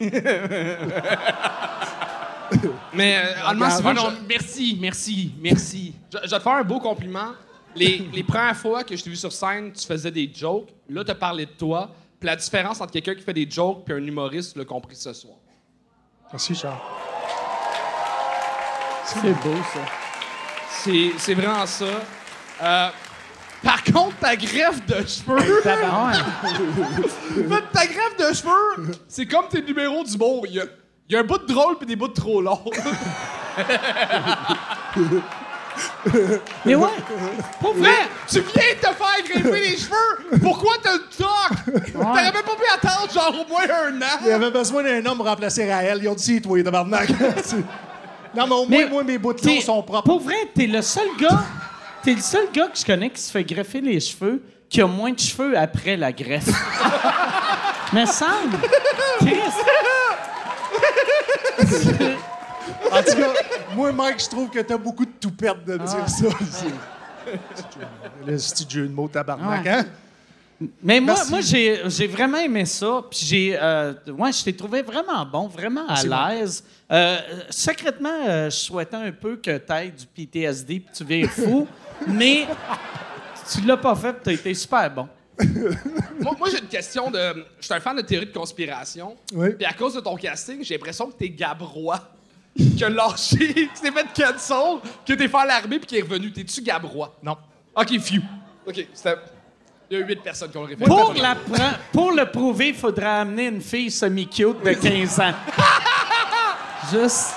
Mais 2.94 3.16
euh, 3.18 3.34
Ah 3.46 3.54
non, 3.54 3.66
je- 3.68 4.26
merci, 4.28 4.78
merci, 4.80 5.32
merci. 5.40 5.94
je, 6.12 6.18
je 6.24 6.30
vais 6.30 6.36
te 6.38 6.42
faire 6.42 6.52
un 6.52 6.64
beau 6.64 6.80
compliment. 6.80 7.32
Les, 7.74 8.08
les 8.12 8.22
premières 8.24 8.56
fois 8.56 8.84
que 8.84 8.96
je 8.96 9.02
t'ai 9.02 9.10
vu 9.10 9.16
sur 9.16 9.32
scène, 9.32 9.72
tu 9.72 9.86
faisais 9.86 10.10
des 10.10 10.30
jokes. 10.34 10.68
Là, 10.88 11.04
tu 11.04 11.10
as 11.10 11.14
parlé 11.14 11.46
de 11.46 11.52
toi. 11.52 11.90
Puis 12.18 12.26
la 12.26 12.36
différence 12.36 12.80
entre 12.80 12.92
quelqu'un 12.92 13.14
qui 13.14 13.22
fait 13.22 13.32
des 13.32 13.48
jokes 13.50 13.84
et 13.88 13.92
un 13.92 14.04
humoriste, 14.04 14.52
tu 14.52 14.58
l'as 14.58 14.64
compris 14.64 14.96
ce 14.96 15.12
soir. 15.12 15.36
Merci, 16.32 16.54
Charles. 16.54 16.76
C'est 19.06 19.32
beau, 19.42 19.56
ça. 19.72 19.80
C'est 20.82 21.10
c'est 21.18 21.34
vraiment 21.34 21.66
ça. 21.66 21.84
Euh, 22.62 22.88
par 23.62 23.82
contre, 23.84 24.16
ta 24.18 24.36
greffe 24.36 24.84
de 24.86 25.06
cheveux. 25.06 25.62
Ta 27.72 27.86
greffe 27.86 28.16
de 28.18 28.34
cheveux, 28.34 28.92
c'est 29.08 29.26
comme 29.26 29.48
tes 29.48 29.62
numéros 29.62 30.04
du 30.04 30.16
beau. 30.16 30.42
Il 30.46 30.54
y 30.54 30.60
a, 30.60 30.64
il 31.10 31.14
y 31.14 31.16
a 31.16 31.20
un 31.20 31.24
bout 31.24 31.38
de 31.38 31.46
drôle 31.52 31.76
puis 31.76 31.88
des 31.88 31.96
bouts 31.96 32.06
de 32.06 32.12
trop 32.14 32.40
longs. 32.40 32.62
Mais 36.64 36.74
ouais, 36.76 36.88
Pour 37.60 37.74
vrai, 37.74 37.90
tu 38.28 38.40
viens 38.40 38.74
de 38.74 38.80
te 38.80 38.94
faire 38.94 39.24
greffer 39.28 39.60
les 39.60 39.76
cheveux. 39.76 40.38
Pourquoi 40.40 40.74
t'as 40.80 40.92
le 40.92 41.00
toc? 41.16 41.92
T'aurais 41.92 42.22
même 42.24 42.32
pas 42.32 42.40
pu 42.42 42.64
attendre 42.72 43.12
genre 43.12 43.34
au 43.44 43.48
moins 43.48 43.62
un 43.64 43.92
Il 44.24 44.32
an. 44.32 44.36
avait 44.36 44.50
besoin 44.52 44.84
d'un 44.84 45.04
homme 45.04 45.16
pour 45.16 45.26
remplacer 45.26 45.68
Raël. 45.72 45.98
Ils 46.00 46.08
ont 46.08 46.14
dit, 46.14 46.40
toi, 46.40 46.62
tabarnak. 46.62 47.08
Non, 48.32 48.46
mais 48.46 48.54
au 48.54 48.58
moins, 48.58 48.66
Mais 48.68 48.86
moi, 48.88 49.02
mes 49.02 49.18
bouts 49.18 49.32
de 49.32 49.40
sont 49.60 49.82
propres. 49.82 50.04
Pour 50.04 50.20
vrai, 50.20 50.36
t'es 50.54 50.68
le 50.68 50.80
seul 50.82 51.08
gars. 51.18 51.42
T'es 52.04 52.14
le 52.14 52.20
seul 52.20 52.46
gars 52.54 52.68
que 52.68 52.78
je 52.78 52.84
connais 52.84 53.10
qui 53.10 53.20
se 53.20 53.32
fait 53.32 53.42
greffer 53.42 53.80
les 53.80 53.98
cheveux, 53.98 54.40
qui 54.68 54.80
a 54.80 54.86
moins 54.86 55.10
de 55.10 55.18
cheveux 55.18 55.58
après 55.58 55.96
la 55.96 56.12
greffe. 56.12 56.46
Mais 57.92 58.06
semble. 58.06 58.56
Chris. 59.18 59.34
En 62.92 63.02
tout 63.02 63.16
cas, 63.16 63.32
moi, 63.74 63.92
Mike, 63.92 64.20
je 64.22 64.28
trouve 64.28 64.50
que 64.50 64.60
t'as 64.60 64.76
beaucoup 64.76 65.04
de 65.04 65.12
tout 65.20 65.30
perdre 65.30 65.64
de 65.64 65.74
me 65.74 65.82
Ah. 65.82 65.84
dire 65.84 66.08
ça. 66.08 66.26
Le 68.26 68.36
petit 68.36 68.66
jeu 68.68 68.86
de 68.88 68.92
mots 68.92 69.08
tabarnak, 69.08 69.66
hein? 69.66 69.86
Mais 70.82 71.00
moi, 71.00 71.14
Merci. 71.14 71.30
moi 71.30 71.40
j'ai, 71.40 71.80
j'ai 71.86 72.06
vraiment 72.06 72.36
aimé 72.38 72.66
ça. 72.66 73.02
Puis 73.10 73.20
j'ai, 73.24 73.58
euh, 73.60 73.94
ouais, 74.18 74.30
je 74.30 74.44
t'ai 74.44 74.54
trouvé 74.54 74.82
vraiment 74.82 75.24
bon, 75.24 75.46
vraiment 75.48 75.86
à 75.88 76.02
l'aise. 76.34 76.62
Euh, 76.92 77.18
secrètement, 77.48 78.26
euh, 78.28 78.50
je 78.50 78.56
souhaitais 78.56 78.96
un 78.96 79.10
peu 79.12 79.36
que 79.36 79.56
tu 79.56 79.90
du 79.90 80.06
PTSD 80.06 80.80
puis 80.80 80.90
tu 80.94 81.04
vires 81.04 81.30
fou. 81.30 81.66
mais 82.06 82.46
tu 83.50 83.62
l'as 83.62 83.78
pas 83.78 83.94
fait, 83.94 84.14
tu 84.22 84.28
as 84.28 84.32
été 84.34 84.52
super 84.52 84.90
bon. 84.90 85.08
Moi, 86.20 86.34
moi, 86.38 86.48
j'ai 86.50 86.58
une 86.58 86.68
question 86.68 87.10
de. 87.10 87.46
Je 87.60 87.64
suis 87.64 87.74
un 87.74 87.80
fan 87.80 87.96
de 87.96 88.02
théorie 88.02 88.26
de 88.26 88.32
conspiration. 88.32 89.16
Oui. 89.32 89.50
Puis 89.54 89.64
à 89.64 89.72
cause 89.72 89.94
de 89.94 90.00
ton 90.00 90.16
casting, 90.16 90.62
j'ai 90.62 90.74
l'impression 90.74 91.06
que 91.10 91.14
t'es 91.16 91.30
Gabrois. 91.30 92.00
Qui 92.76 92.84
a 92.84 92.88
lâché, 92.90 93.38
qui 93.54 93.80
s'est 93.80 93.92
fait 93.92 94.06
cancel, 94.22 94.80
que 95.06 95.12
t'es 95.14 95.28
fait 95.28 95.46
l'armée 95.46 95.78
puis 95.78 95.86
qui 95.86 95.96
est 95.98 96.02
revenu. 96.02 96.32
T'es-tu 96.32 96.60
Gabrois? 96.62 97.16
Non. 97.22 97.36
Ok, 97.74 97.98
few. 98.00 98.20
Ok, 98.66 98.86
c'était. 98.92 99.16
Il 99.90 99.98
y 99.98 100.02
a 100.02 100.06
huit 100.06 100.22
personnes 100.22 100.50
qui 100.50 100.56
ont 100.56 100.62
le 100.62 100.68
référé. 100.68 100.88
Pour, 100.88 101.14
la 101.14 101.34
pre- 101.34 101.76
pour 101.92 102.12
le 102.12 102.26
prouver, 102.30 102.68
il 102.68 102.74
faudrait 102.74 103.06
amener 103.06 103.46
une 103.46 103.60
fille 103.60 103.90
semi-cute 103.90 104.62
de 104.64 104.72
15 104.72 105.20
ans. 105.20 105.32
Juste. 106.92 107.34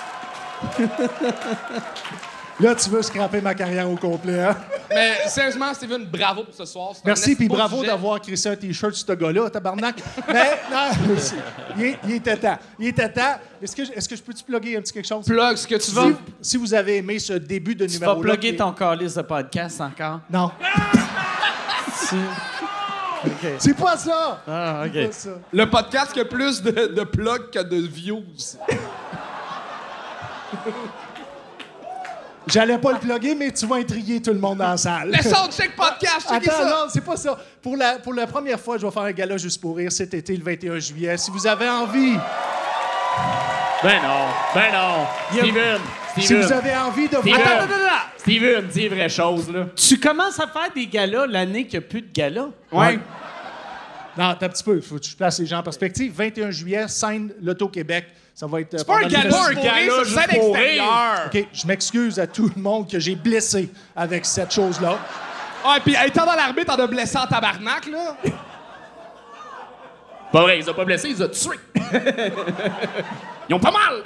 Là, 2.59 2.75
tu 2.75 2.89
veux 2.89 3.01
scraper 3.01 3.41
ma 3.41 3.55
carrière 3.55 3.89
au 3.89 3.95
complet, 3.95 4.41
hein? 4.43 4.55
Mais 4.89 5.27
sérieusement, 5.27 5.73
Steven, 5.73 6.05
bravo 6.05 6.43
pour 6.43 6.53
ce 6.53 6.65
soir. 6.65 6.91
Merci, 7.03 7.35
puis 7.35 7.47
bravo 7.47 7.83
d'avoir 7.83 8.21
crissé 8.21 8.49
un 8.49 8.55
T-shirt 8.55 8.93
sur 8.93 9.07
ce 9.07 9.13
gars-là, 9.13 9.49
tabarnak. 9.49 9.95
Mais, 10.31 10.51
non, 10.71 10.91
il, 11.77 11.83
est- 11.83 11.97
il 12.03 12.11
était 12.11 12.37
temps. 12.37 12.57
Il 12.77 12.87
était 12.87 13.09
temps. 13.11 13.37
Est-ce 13.61 13.75
que, 13.75 13.81
est-ce 13.81 14.07
que 14.07 14.15
je 14.15 14.21
peux 14.21 14.33
te 14.35 14.43
plugger 14.43 14.77
un 14.77 14.81
petit 14.81 14.93
quelque 14.93 15.07
chose? 15.07 15.25
Plug 15.25 15.55
ce 15.57 15.67
que 15.67 15.75
tu 15.75 15.81
Si, 15.81 15.95
veux. 15.95 16.15
si 16.41 16.57
vous 16.57 16.73
avez 16.75 16.97
aimé 16.97 17.17
ce 17.17 17.33
début 17.33 17.73
de 17.73 17.87
Tu 17.87 17.97
vas 17.97 18.15
plugger 18.15 18.55
ton 18.55 18.71
calice 18.71 19.15
de 19.15 19.23
podcast 19.23 19.81
encore? 19.81 20.19
Non. 20.29 20.51
C'est 23.57 23.75
pas 23.77 23.97
ça! 23.97 24.43
Ah, 24.47 24.83
C'est 24.93 24.99
OK. 25.01 25.05
pas 25.07 25.11
ça. 25.13 25.29
Le 25.51 25.69
podcast 25.69 26.13
qui 26.13 26.19
a 26.19 26.25
plus 26.25 26.61
de, 26.61 26.87
de 26.93 27.03
plugs 27.03 27.49
que 27.51 27.63
de 27.63 27.77
views. 27.77 28.23
J'allais 32.47 32.77
pas 32.77 32.91
le 32.93 32.99
plugger, 32.99 33.35
mais 33.35 33.51
tu 33.51 33.65
vas 33.65 33.77
intriguer 33.77 34.21
tout 34.21 34.33
le 34.33 34.39
monde 34.39 34.57
dans 34.57 34.69
la 34.71 34.77
salle. 34.77 35.11
Le 35.11 35.21
Soundcheck 35.23 35.75
Podcast, 35.75 36.27
Attends, 36.29 36.51
ça! 36.51 36.65
non, 36.65 36.85
c'est 36.91 37.03
pas 37.03 37.15
ça. 37.15 37.37
Pour 37.61 37.77
la, 37.77 37.99
pour 37.99 38.13
la 38.13 38.27
première 38.27 38.59
fois, 38.59 38.77
je 38.77 38.85
vais 38.85 38.91
faire 38.91 39.03
un 39.03 39.11
gala 39.11 39.37
juste 39.37 39.61
pour 39.61 39.77
rire 39.77 39.91
cet 39.91 40.13
été, 40.13 40.35
le 40.35 40.43
21 40.43 40.79
juillet. 40.79 41.17
Si 41.17 41.31
vous 41.31 41.47
avez 41.47 41.69
envie, 41.69 42.15
Ben 43.83 44.01
non, 44.01 44.25
ben 44.53 44.71
non. 44.73 45.05
Steven, 45.31 45.79
si 46.15 46.21
Steven, 46.23 46.45
vous 46.45 46.51
avez 46.51 46.75
envie 46.75 47.07
de 47.07 47.15
Steven, 47.17 47.33
voir... 47.35 47.39
Attends, 47.47 47.63
attends, 47.63 47.73
attends! 47.73 48.09
Steven, 48.17 48.67
dis 48.67 48.79
les 48.81 48.89
vraies 48.89 49.09
choses, 49.09 49.49
là. 49.51 49.65
Tu 49.75 49.99
commences 49.99 50.39
à 50.39 50.47
faire 50.47 50.71
des 50.73 50.87
galas 50.87 51.27
l'année 51.27 51.65
qu'il 51.65 51.79
n'y 51.79 51.85
a 51.85 51.89
plus 51.89 52.01
de 52.01 52.11
galas? 52.13 52.47
Ouais. 52.71 52.99
Non, 54.17 54.35
t'as 54.39 54.45
un 54.45 54.49
petit 54.49 54.63
peu. 54.63 54.79
Faut 54.81 54.95
que 54.95 55.01
tu 55.01 55.15
places 55.15 55.39
les 55.39 55.45
gens 55.45 55.59
en 55.59 55.63
perspective. 55.63 56.13
21 56.15 56.51
juillet, 56.51 56.87
scène 56.87 57.33
L'Auto-Québec. 57.41 58.05
Ça 58.33 58.47
va 58.47 58.61
être. 58.61 58.77
C'est 58.77 58.87
pas 58.87 58.97
un 58.97 59.07
gala 59.07 59.29
Pas 59.29 59.49
un 59.49 59.53
gala 59.53 59.71
c'est 59.75 59.85
une 59.85 60.03
juste 60.05 60.19
scène 60.19 60.39
pour 60.39 60.57
extérieure. 60.57 61.29
OK, 61.33 61.47
je 61.53 61.67
m'excuse 61.67 62.19
à 62.19 62.27
tout 62.27 62.49
le 62.55 62.61
monde 62.61 62.89
que 62.89 62.99
j'ai 62.99 63.15
blessé 63.15 63.69
avec 63.95 64.25
cette 64.25 64.51
chose-là. 64.51 64.97
Ah, 65.63 65.77
puis 65.83 65.95
étant 66.05 66.25
dans 66.25 66.35
l'armée, 66.35 66.65
t'en 66.65 66.75
as 66.75 66.87
blessé 66.87 67.17
en 67.17 67.27
tabarnak, 67.27 67.87
là. 67.87 68.17
Pas 70.31 70.41
vrai, 70.41 70.59
ils 70.59 70.69
ont 70.69 70.73
pas 70.73 70.83
blessé, 70.83 71.09
ils 71.09 71.23
ont 71.23 71.29
tué. 71.29 71.59
ils 73.49 73.53
ont 73.53 73.59
pas 73.59 73.71
mal. 73.71 74.03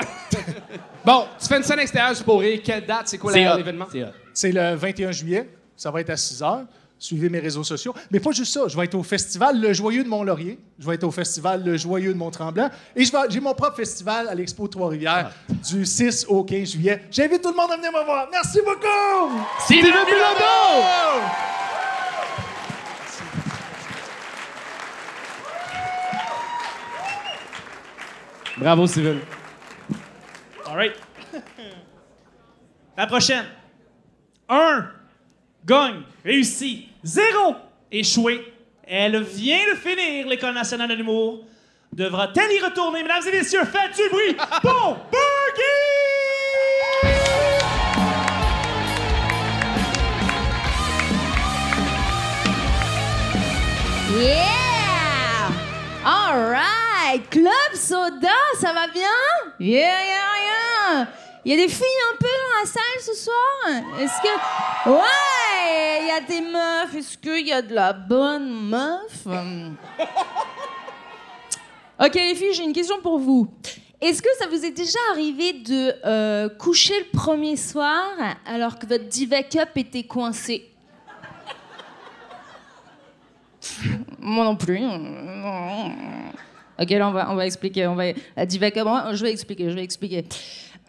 Bon, 1.06 1.26
tu 1.40 1.48
fais 1.48 1.58
une 1.58 1.64
scène 1.64 1.80
extérieure 1.80 2.10
juste 2.10 2.26
pour 2.26 2.42
rire. 2.42 2.60
Quelle 2.64 2.86
date? 2.86 3.08
C'est 3.08 3.18
quoi 3.18 3.32
l'événement? 3.32 3.88
C'est 4.34 4.52
le 4.52 4.76
21 4.76 5.12
juillet. 5.12 5.50
Ça 5.76 5.90
va 5.90 6.02
être 6.02 6.10
à 6.10 6.18
6 6.18 6.42
h. 6.42 6.66
Suivez 7.00 7.30
mes 7.30 7.40
réseaux 7.40 7.64
sociaux. 7.64 7.94
Mais 8.10 8.20
pas 8.20 8.32
juste 8.32 8.54
ça. 8.54 8.62
Je 8.68 8.76
vais 8.76 8.86
être 8.86 8.96
au 8.96 9.04
festival 9.04 9.60
Le 9.62 9.72
Joyeux 9.74 10.04
de 10.04 10.10
Mont-Laurier. 10.10 10.58
Je 10.80 10.88
vais 10.88 10.96
être 10.96 11.04
au 11.04 11.12
festival 11.12 11.64
Le 11.64 11.78
Joyeux 11.78 12.14
de 12.14 12.18
Mont-Tremblant. 12.18 12.70
Et 12.96 13.06
je 13.06 13.12
vais- 13.12 13.18
j'ai 13.30 13.40
mon 13.40 13.54
propre 13.54 13.76
festival 13.78 14.28
à 14.28 14.34
l'Expo 14.36 14.68
Trois-Rivières 14.68 15.32
du 15.70 15.86
6 15.86 16.26
au 16.28 16.44
15 16.44 16.72
juillet. 16.72 17.04
J'invite 17.12 17.42
tout 17.44 17.50
le 17.52 17.56
monde 17.56 17.72
à 17.72 17.76
venir 17.78 17.92
me 17.92 18.04
voir. 18.04 18.28
Merci 18.32 18.60
beaucoup! 18.66 19.40
Steven 19.66 19.92
Bilodeau! 19.92 21.22
Bravo, 28.58 28.88
Steven. 28.88 29.20
All 30.66 30.76
right. 30.76 30.94
La 32.98 33.06
prochaine. 33.08 33.46
Un. 34.50 34.88
Gagne. 35.66 36.02
Réussi. 36.26 36.87
Zéro. 37.08 37.56
Échoué. 37.90 38.54
Elle 38.84 39.24
vient 39.24 39.66
de 39.72 39.76
finir 39.76 40.28
l'École 40.28 40.54
nationale 40.54 40.90
de 40.90 40.94
l'humour. 40.94 41.46
Devra-t-elle 41.94 42.52
y 42.52 42.60
retourner? 42.60 43.02
Mesdames 43.02 43.24
et 43.30 43.32
messieurs, 43.32 43.64
faites 43.64 43.96
du 43.96 44.10
bruit? 44.10 44.36
Bon 44.64 44.98
Boogie! 45.10 45.64
Yeah! 54.20 55.48
All 56.04 56.52
right! 56.52 57.22
Club 57.30 57.74
Soda, 57.74 58.28
ça 58.60 58.74
va 58.74 58.88
bien? 58.88 59.04
Yeah, 59.60 59.80
yeah, 59.80 60.98
yeah! 61.00 61.08
Il 61.48 61.52
y 61.52 61.54
a 61.54 61.66
des 61.66 61.70
filles 61.70 61.88
un 62.14 62.18
peu 62.18 62.26
dans 62.26 62.60
la 62.60 62.66
salle 62.66 63.00
ce 63.00 63.14
soir? 63.14 64.02
Est-ce 64.02 64.22
que. 64.22 64.90
Ouais! 64.90 66.02
Il 66.02 66.08
y 66.08 66.12
a 66.12 66.20
des 66.20 66.42
meufs. 66.42 66.94
Est-ce 66.94 67.18
qu'il 67.18 67.48
y 67.48 67.54
a 67.54 67.62
de 67.62 67.74
la 67.74 67.94
bonne 67.94 68.70
meuf? 68.70 69.26
Ok, 72.00 72.14
les 72.14 72.36
filles, 72.36 72.54
j'ai 72.54 72.64
une 72.64 72.74
question 72.74 73.02
pour 73.02 73.18
vous. 73.18 73.48
Est-ce 74.00 74.22
que 74.22 74.30
ça 74.38 74.46
vous 74.48 74.64
est 74.64 74.70
déjà 74.72 75.00
arrivé 75.14 75.54
de 75.54 75.96
euh, 76.06 76.48
coucher 76.48 76.94
le 77.00 77.18
premier 77.18 77.56
soir 77.56 78.06
alors 78.46 78.78
que 78.78 78.86
votre 78.86 79.06
diva 79.06 79.42
cup 79.42 79.70
était 79.78 80.04
coincé? 80.04 80.70
Moi 84.20 84.46
non 84.46 84.56
plus. 84.56 84.80
Ok, 86.80 86.90
là, 86.92 87.08
on 87.08 87.12
va, 87.12 87.32
on 87.32 87.36
va 87.36 87.48
expliquer. 87.48 87.88
On 87.88 87.96
va, 87.96 88.12
la 88.36 88.46
diva 88.46 88.70
cup, 88.70 88.84
moi, 88.84 89.14
je 89.14 89.24
vais 89.24 89.32
expliquer, 89.32 89.72
je 89.72 89.76
vais 89.76 89.84
expliquer. 89.84 90.24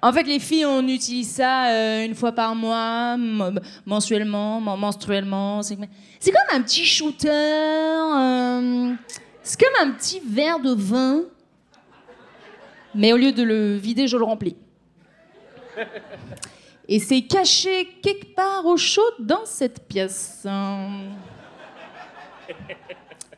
En 0.00 0.12
fait, 0.12 0.22
les 0.22 0.38
filles, 0.38 0.64
on 0.64 0.86
utilise 0.86 1.28
ça 1.32 1.70
euh, 1.70 2.04
une 2.04 2.14
fois 2.14 2.30
par 2.32 2.54
mois, 2.54 3.16
mensuellement, 3.84 4.60
men- 4.60 4.78
menstruellement. 4.78 5.60
C'est 5.62 5.76
comme 5.76 6.52
un 6.52 6.62
petit 6.62 6.84
shooter. 6.84 7.28
euh, 7.30 8.94
c'est 9.42 9.60
comme 9.60 9.88
un 9.88 9.90
petit 9.92 10.20
verre 10.24 10.60
de 10.60 10.72
vin. 10.72 11.22
Mais 12.94 13.12
au 13.12 13.16
lieu 13.16 13.32
de 13.32 13.42
le 13.42 13.76
vider, 13.76 14.06
je 14.06 14.16
le 14.16 14.24
remplis. 14.24 14.56
Et 16.88 17.00
c'est 17.00 17.22
caché 17.22 17.88
quelque 18.02 18.34
part 18.34 18.64
au 18.66 18.76
chaud 18.76 19.02
dans 19.18 19.44
cette 19.44 19.86
pièce. 19.88 20.46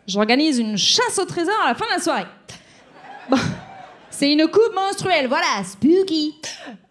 J'organise 0.06 0.58
une 0.58 0.76
chasse 0.76 1.18
au 1.18 1.24
trésor 1.24 1.54
à 1.64 1.68
la 1.68 1.74
fin 1.74 1.86
de 1.86 1.90
la 1.92 1.98
soirée. 1.98 2.26
Bon, 3.28 3.36
c'est 4.20 4.30
une 4.30 4.46
coupe 4.48 4.74
menstruelle, 4.74 5.28
voilà, 5.28 5.64
spooky. 5.64 6.38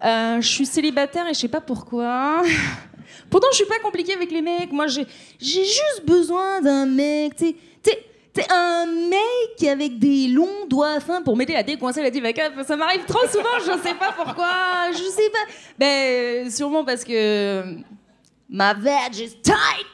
Euh, 0.04 0.42
je 0.42 0.48
suis 0.48 0.66
célibataire 0.66 1.28
et 1.28 1.34
je 1.36 1.40
sais 1.42 1.48
pas 1.48 1.62
pourquoi. 1.62 2.42
Pourtant, 3.30 3.50
je 3.52 3.58
suis 3.58 3.68
pas 3.68 3.78
compliquée 3.84 4.14
avec 4.16 4.32
les 4.32 4.42
mecs. 4.42 4.72
Moi, 4.72 4.88
j'ai 4.88 5.06
juste 5.40 6.02
besoin 6.08 6.60
d'un 6.62 6.88
mec, 6.88 7.34
sais, 7.38 7.56
un 8.50 8.88
mec 8.88 9.70
avec 9.70 10.00
des 10.00 10.30
longs 10.30 10.66
doigts 10.68 11.00
fins 11.02 11.22
pour 11.22 11.38
m'aider 11.38 11.54
à 11.54 11.62
décoincer 11.62 12.02
la 12.02 12.10
diva. 12.10 12.30
Ça 12.66 12.76
m'arrive 12.76 13.06
trop 13.06 13.28
souvent, 13.28 13.60
je 13.60 13.78
sais 13.84 13.94
pas 13.94 14.12
pourquoi. 14.12 14.90
Je 14.92 15.04
sais 15.04 15.30
pas. 15.30 15.54
Ben, 15.78 16.50
sûrement 16.50 16.84
parce 16.84 17.04
que 17.04 17.64
ma 18.50 18.74
veg 18.74 19.16
is 19.16 19.36
tight. 19.44 19.86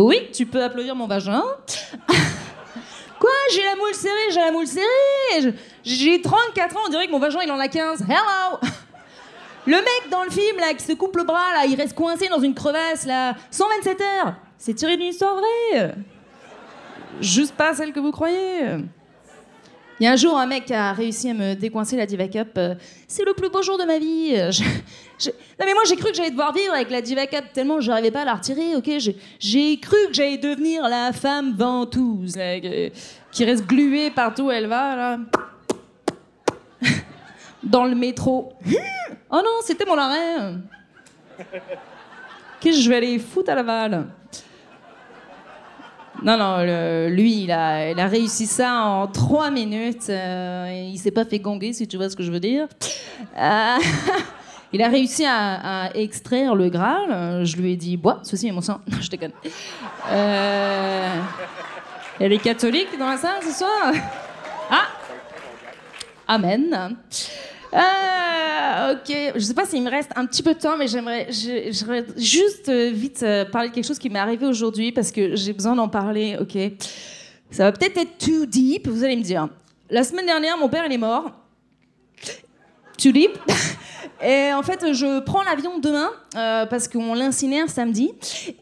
Oui, 0.00 0.28
tu 0.32 0.46
peux 0.46 0.62
applaudir 0.62 0.94
mon 0.94 1.08
vagin. 1.08 1.42
Quoi 3.18 3.30
J'ai 3.52 3.64
la 3.64 3.74
moule 3.74 3.94
serrée, 3.94 4.30
j'ai 4.30 4.38
la 4.38 4.52
moule 4.52 4.66
serrée. 4.66 5.54
J'ai 5.84 6.22
34 6.22 6.76
ans, 6.76 6.80
on 6.86 6.88
dirait 6.88 7.06
que 7.06 7.10
mon 7.10 7.18
vagin 7.18 7.40
il 7.42 7.50
en 7.50 7.58
a 7.58 7.66
15. 7.66 8.02
Hello 8.02 8.60
Le 9.66 9.74
mec 9.74 10.10
dans 10.10 10.22
le 10.22 10.30
film 10.30 10.56
là 10.58 10.72
qui 10.74 10.84
se 10.84 10.92
coupe 10.92 11.16
le 11.16 11.24
bras 11.24 11.52
là, 11.52 11.66
il 11.66 11.74
reste 11.74 11.96
coincé 11.96 12.28
dans 12.28 12.38
une 12.38 12.54
crevasse 12.54 13.06
là, 13.06 13.34
127 13.50 14.00
heures. 14.00 14.34
C'est 14.56 14.74
tiré 14.74 14.96
d'une 14.96 15.08
histoire 15.08 15.34
vraie. 15.34 15.94
Juste 17.20 17.56
pas 17.56 17.74
celle 17.74 17.92
que 17.92 17.98
vous 17.98 18.12
croyez. 18.12 18.76
Il 20.00 20.04
y 20.04 20.06
a 20.06 20.12
un 20.12 20.16
jour, 20.16 20.38
un 20.38 20.46
mec 20.46 20.70
a 20.70 20.92
réussi 20.92 21.28
à 21.30 21.34
me 21.34 21.54
décoincer 21.54 21.96
la 21.96 22.06
Diva 22.06 22.28
Cup. 22.28 22.50
euh, 22.56 22.74
c'est 23.08 23.24
le 23.24 23.34
plus 23.34 23.50
beau 23.50 23.62
jour 23.62 23.78
de 23.78 23.84
ma 23.84 23.98
vie. 23.98 24.32
Euh, 24.36 24.50
Non, 25.58 25.66
mais 25.66 25.74
moi, 25.74 25.82
j'ai 25.88 25.96
cru 25.96 26.10
que 26.10 26.16
j'allais 26.16 26.30
devoir 26.30 26.52
vivre 26.54 26.72
avec 26.72 26.90
la 26.90 27.02
Diva 27.02 27.26
Cup 27.26 27.46
tellement 27.52 27.80
je 27.80 27.90
n'arrivais 27.90 28.12
pas 28.12 28.20
à 28.22 28.24
la 28.24 28.34
retirer, 28.34 28.76
ok? 28.76 28.88
J'ai- 29.40 29.76
cru 29.80 29.96
que 30.06 30.12
j'allais 30.14 30.38
devenir 30.38 30.88
la 30.88 31.12
femme 31.12 31.56
ventouse, 31.56 32.34
que- 32.34 32.90
qui 33.32 33.44
reste 33.44 33.66
gluée 33.66 34.10
partout 34.10 34.42
où 34.44 34.50
elle 34.52 34.68
va, 34.68 34.94
là. 34.94 35.18
Dans 37.64 37.84
le 37.84 37.96
métro. 37.96 38.52
Oh 39.30 39.36
non, 39.44 39.60
c'était 39.64 39.84
mon 39.84 39.98
arrêt. 39.98 40.54
Qu'est-ce 42.60 42.76
que 42.78 42.82
je 42.84 42.88
vais 42.88 42.96
aller 42.96 43.18
foutre 43.18 43.50
à 43.50 43.56
Laval? 43.56 44.06
Non, 46.22 46.36
non, 46.36 47.08
lui, 47.08 47.44
il 47.44 47.52
a, 47.52 47.90
il 47.90 48.00
a 48.00 48.06
réussi 48.06 48.46
ça 48.46 48.82
en 48.82 49.06
trois 49.06 49.50
minutes. 49.50 50.08
euh, 50.10 50.88
il 50.92 50.98
s'est 50.98 51.10
pas 51.10 51.24
fait 51.24 51.38
gonguer, 51.38 51.72
si 51.72 51.86
tu 51.86 51.96
vois 51.96 52.10
ce 52.10 52.16
que 52.16 52.22
je 52.22 52.32
veux 52.32 52.40
dire. 52.40 52.66
Euh, 53.36 53.76
il 54.72 54.82
a 54.82 54.88
réussi 54.88 55.24
à, 55.26 55.90
extraire 55.94 56.54
le 56.54 56.68
Graal. 56.68 57.44
Je 57.44 57.56
lui 57.56 57.72
ai 57.72 57.76
dit, 57.76 57.96
bois, 57.96 58.20
ceci 58.22 58.48
est 58.48 58.52
mon 58.52 58.60
sang. 58.60 58.80
Non, 58.90 58.98
je 59.00 59.10
déconne. 59.10 59.32
Euh, 60.10 61.20
elle 62.20 62.32
est 62.32 62.42
catholique 62.42 62.98
dans 62.98 63.10
la 63.10 63.16
salle 63.16 63.42
ce 63.42 63.52
soir? 63.52 63.92
Ah 64.70 64.86
Amen. 66.26 66.96
Euh, 67.72 67.78
ok, 68.92 69.32
je 69.34 69.40
sais 69.40 69.54
pas 69.54 69.64
s'il 69.64 69.82
me 69.82 69.90
reste 69.90 70.10
un 70.16 70.26
petit 70.26 70.42
peu 70.42 70.54
de 70.54 70.58
temps, 70.58 70.76
mais 70.76 70.88
j'aimerais, 70.88 71.28
juste 71.30 72.68
euh, 72.68 72.90
vite 72.92 73.22
euh, 73.22 73.44
parler 73.44 73.70
de 73.70 73.74
quelque 73.74 73.86
chose 73.86 73.98
qui 73.98 74.10
m'est 74.10 74.18
arrivé 74.18 74.46
aujourd'hui 74.46 74.92
parce 74.92 75.10
que 75.10 75.36
j'ai 75.36 75.52
besoin 75.52 75.74
d'en 75.74 75.88
parler. 75.88 76.36
Ok, 76.40 76.58
ça 77.50 77.64
va 77.64 77.72
peut-être 77.72 77.96
être 77.98 78.18
too 78.18 78.46
deep, 78.46 78.88
vous 78.88 79.04
allez 79.04 79.16
me 79.16 79.22
dire. 79.22 79.48
La 79.90 80.04
semaine 80.04 80.26
dernière, 80.26 80.58
mon 80.58 80.68
père 80.68 80.90
est 80.90 80.98
mort. 80.98 81.32
Too 82.98 83.12
deep. 83.12 83.38
Et 84.20 84.52
en 84.52 84.64
fait, 84.64 84.92
je 84.92 85.20
prends 85.20 85.44
l'avion 85.44 85.78
demain 85.78 86.10
euh, 86.36 86.66
parce 86.66 86.88
qu'on 86.88 87.14
l'incinère 87.14 87.70
samedi. 87.70 88.12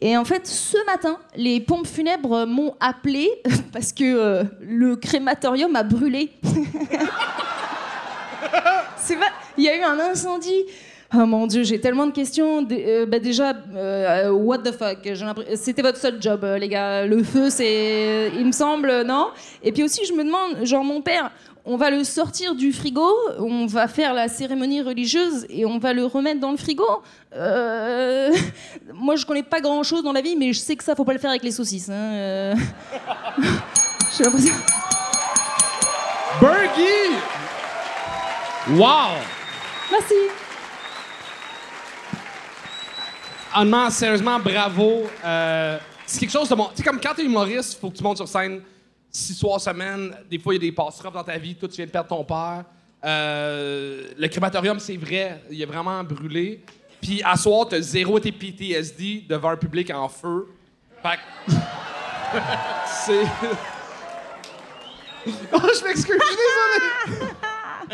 Et 0.01 0.15
en 0.15 0.23
fait, 0.23 0.45
ce 0.45 0.77
matin, 0.85 1.17
les 1.35 1.59
pompes 1.59 1.87
funèbres 1.87 2.45
m'ont 2.45 2.75
appelé 2.79 3.29
parce 3.73 3.91
que 3.91 4.45
le 4.61 4.95
crématorium 4.95 5.75
a 5.75 5.81
brûlé. 5.81 6.31
C'est 8.97 9.15
vrai, 9.15 9.27
il 9.57 9.63
y 9.63 9.69
a 9.69 9.77
eu 9.77 9.81
un 9.83 9.99
incendie. 9.99 10.65
Oh 11.13 11.25
mon 11.25 11.47
dieu, 11.47 11.63
j'ai 11.63 11.79
tellement 11.79 12.05
de 12.05 12.11
questions. 12.11 12.67
Euh, 12.69 13.05
bah 13.05 13.19
déjà, 13.19 13.53
euh, 13.75 14.29
what 14.29 14.57
the 14.59 14.73
fuck 14.73 15.07
C'était 15.55 15.81
votre 15.81 15.97
seul 15.97 16.21
job, 16.21 16.43
euh, 16.43 16.57
les 16.57 16.67
gars. 16.67 17.05
Le 17.05 17.23
feu, 17.23 17.49
c'est, 17.49 18.29
il 18.35 18.45
me 18.45 18.51
semble, 18.51 18.89
euh, 18.89 19.03
non? 19.05 19.29
Et 19.63 19.71
puis 19.71 19.83
aussi, 19.83 20.05
je 20.05 20.11
me 20.11 20.25
demande, 20.25 20.65
genre 20.65 20.83
mon 20.83 21.01
père, 21.01 21.31
on 21.63 21.77
va 21.77 21.91
le 21.91 22.03
sortir 22.03 22.55
du 22.55 22.73
frigo, 22.73 23.09
on 23.39 23.67
va 23.67 23.87
faire 23.87 24.13
la 24.13 24.27
cérémonie 24.27 24.81
religieuse 24.81 25.45
et 25.49 25.65
on 25.65 25.79
va 25.79 25.93
le 25.93 26.05
remettre 26.05 26.41
dans 26.41 26.51
le 26.51 26.57
frigo. 26.57 26.85
Euh, 27.35 28.33
Moi, 28.93 29.15
je 29.15 29.25
connais 29.25 29.43
pas 29.43 29.61
grand 29.61 29.83
chose 29.83 30.03
dans 30.03 30.13
la 30.13 30.21
vie, 30.21 30.35
mais 30.35 30.51
je 30.51 30.59
sais 30.59 30.75
que 30.75 30.83
ça, 30.83 30.93
faut 30.93 31.05
pas 31.05 31.13
le 31.13 31.19
faire 31.19 31.29
avec 31.29 31.43
les 31.43 31.51
saucisses. 31.51 31.89
hein, 31.89 31.93
euh. 31.93 32.55
J'ai 34.17 34.25
l'impression. 34.25 34.53
Bergie! 36.41 37.15
Wow! 38.71 39.36
Merci. 39.91 40.13
Honnêtement, 43.55 43.89
sérieusement, 43.89 44.39
bravo. 44.39 45.03
Euh, 45.23 45.79
c'est 46.05 46.19
quelque 46.19 46.31
chose 46.31 46.49
de 46.49 46.55
bon. 46.55 46.67
Tu 46.71 46.77
sais, 46.77 46.83
comme 46.83 46.99
quand 47.01 47.13
t'es 47.15 47.23
humoriste, 47.23 47.79
faut 47.79 47.89
que 47.89 47.97
tu 47.97 48.03
montes 48.03 48.17
sur 48.17 48.27
scène 48.27 48.61
six 49.09 49.33
soirs 49.33 49.59
semaine. 49.61 50.15
Des 50.29 50.37
fois, 50.37 50.53
il 50.53 50.61
y 50.63 50.67
a 50.67 50.69
des 50.69 50.75
passeropes 50.75 51.13
dans 51.13 51.23
ta 51.23 51.37
vie. 51.37 51.55
Toi, 51.55 51.67
tu 51.69 51.75
viens 51.77 51.85
de 51.85 51.91
perdre 51.91 52.09
ton 52.09 52.23
père. 52.23 52.65
Euh, 53.03 54.09
le 54.17 54.27
crématorium, 54.27 54.79
c'est 54.79 54.97
vrai. 54.97 55.41
Il 55.49 55.61
est 55.61 55.65
vraiment 55.65 56.03
brûlé. 56.03 56.63
Puis, 57.01 57.21
à 57.23 57.35
soir, 57.35 57.67
t'as 57.69 57.79
zéro 57.81 58.19
tes 58.19 58.31
PTSD 58.31 59.25
devant 59.27 59.49
un 59.49 59.57
public 59.57 59.89
en 59.91 60.09
feu. 60.09 60.47
Fait 61.01 61.17
que- 61.17 61.53
c'est. 63.05 63.23
oh, 65.53 65.59
je 65.61 65.83
m'excuse, 65.83 66.19
je 66.19 66.25
suis 66.27 66.37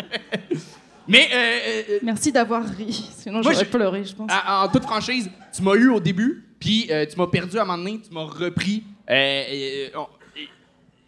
désolé. 0.02 0.62
Mais, 1.08 1.28
euh, 1.32 1.36
euh, 1.36 1.82
euh, 1.96 2.00
Merci 2.04 2.32
d'avoir 2.32 2.64
ri. 2.66 3.10
Sinon, 3.18 3.42
Moi, 3.42 3.52
j'aurais 3.52 3.66
je- 3.66 3.70
pleuré, 3.70 4.04
je 4.06 4.16
pense. 4.16 4.32
en, 4.32 4.64
en 4.64 4.68
toute 4.70 4.84
franchise, 4.84 5.30
tu 5.56 5.62
m'as 5.62 5.76
eu 5.76 5.90
au 5.90 6.00
début, 6.00 6.46
puis 6.60 6.88
euh, 6.90 7.06
tu 7.06 7.18
m'as 7.18 7.28
perdu 7.28 7.58
à 7.58 7.64
un 7.64 7.66
moment 7.66 7.78
donné, 7.78 8.00
tu 8.00 8.14
m'as 8.14 8.24
repris. 8.24 8.84
Euh, 9.10 9.14
euh, 9.14 9.90
euh, 9.96 10.00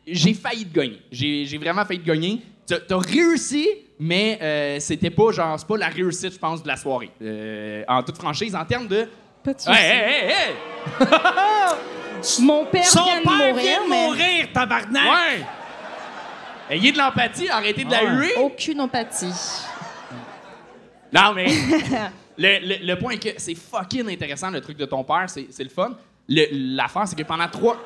j'ai 0.08 0.34
failli 0.34 0.66
te 0.66 0.78
gagner. 0.78 1.02
J'ai 1.12 1.58
vraiment 1.58 1.86
failli 1.86 2.02
te 2.02 2.06
gagner. 2.08 2.42
T'as 2.68 2.78
as 2.90 2.98
réussi, 3.00 3.68
mais 4.00 4.38
euh, 4.42 4.80
c'était 4.80 5.10
pas 5.12 5.32
genre, 5.32 5.58
c'est 5.60 5.68
pas 5.68 5.78
la 5.78 5.88
réussite, 5.88 6.34
je 6.34 6.40
pense, 6.40 6.62
de 6.62 6.68
la 6.68 6.76
soirée. 6.78 7.12
Euh, 7.22 7.84
en 7.88 8.04
toute 8.04 8.18
franchise, 8.18 8.54
en 8.56 8.66
termes 8.66 8.88
de. 8.88 9.08
Pas 9.44 9.54
de 9.54 9.60
soucis. 9.62 9.78
Hey, 9.80 9.92
hey, 9.92 10.26
hey, 10.26 10.32
hey! 10.32 10.56
Mon 12.42 12.66
père 12.66 12.86
Son 12.86 13.04
vient 13.04 13.20
de 13.20 13.24
père 13.24 13.32
mourir, 13.34 13.56
vient 13.56 13.84
de 13.86 13.90
mais 13.90 14.06
mourir, 14.08 14.48
tabarnak! 14.54 15.04
Ouais! 15.04 15.46
Ayez 16.72 16.92
de 16.92 16.98
l'empathie, 16.98 17.48
arrêtez 17.50 17.84
de 17.84 17.92
la 17.92 18.04
Ouais. 18.04 18.12
huer. 18.16 18.34
aucune 18.38 18.82
empathie. 18.82 19.32
Non, 21.16 21.34
mais 21.34 21.46
le, 22.38 22.68
le- 22.68 22.86
le 22.86 23.00
point 23.00 23.14
est 23.14 23.18
que 23.20 23.30
c'est 23.40 23.56
fucking 23.56 24.10
intéressant, 24.12 24.52
le 24.52 24.60
truc 24.62 24.78
de 24.78 24.86
ton 24.86 25.04
père, 25.04 25.26
c'est 25.30 25.48
c'est 25.50 25.64
le 25.64 25.70
fun. 25.70 25.92
Le- 26.28 26.76
L'affaire, 26.76 27.08
c'est 27.08 27.16
que 27.16 27.24
pendant 27.24 27.48
trois. 27.48 27.78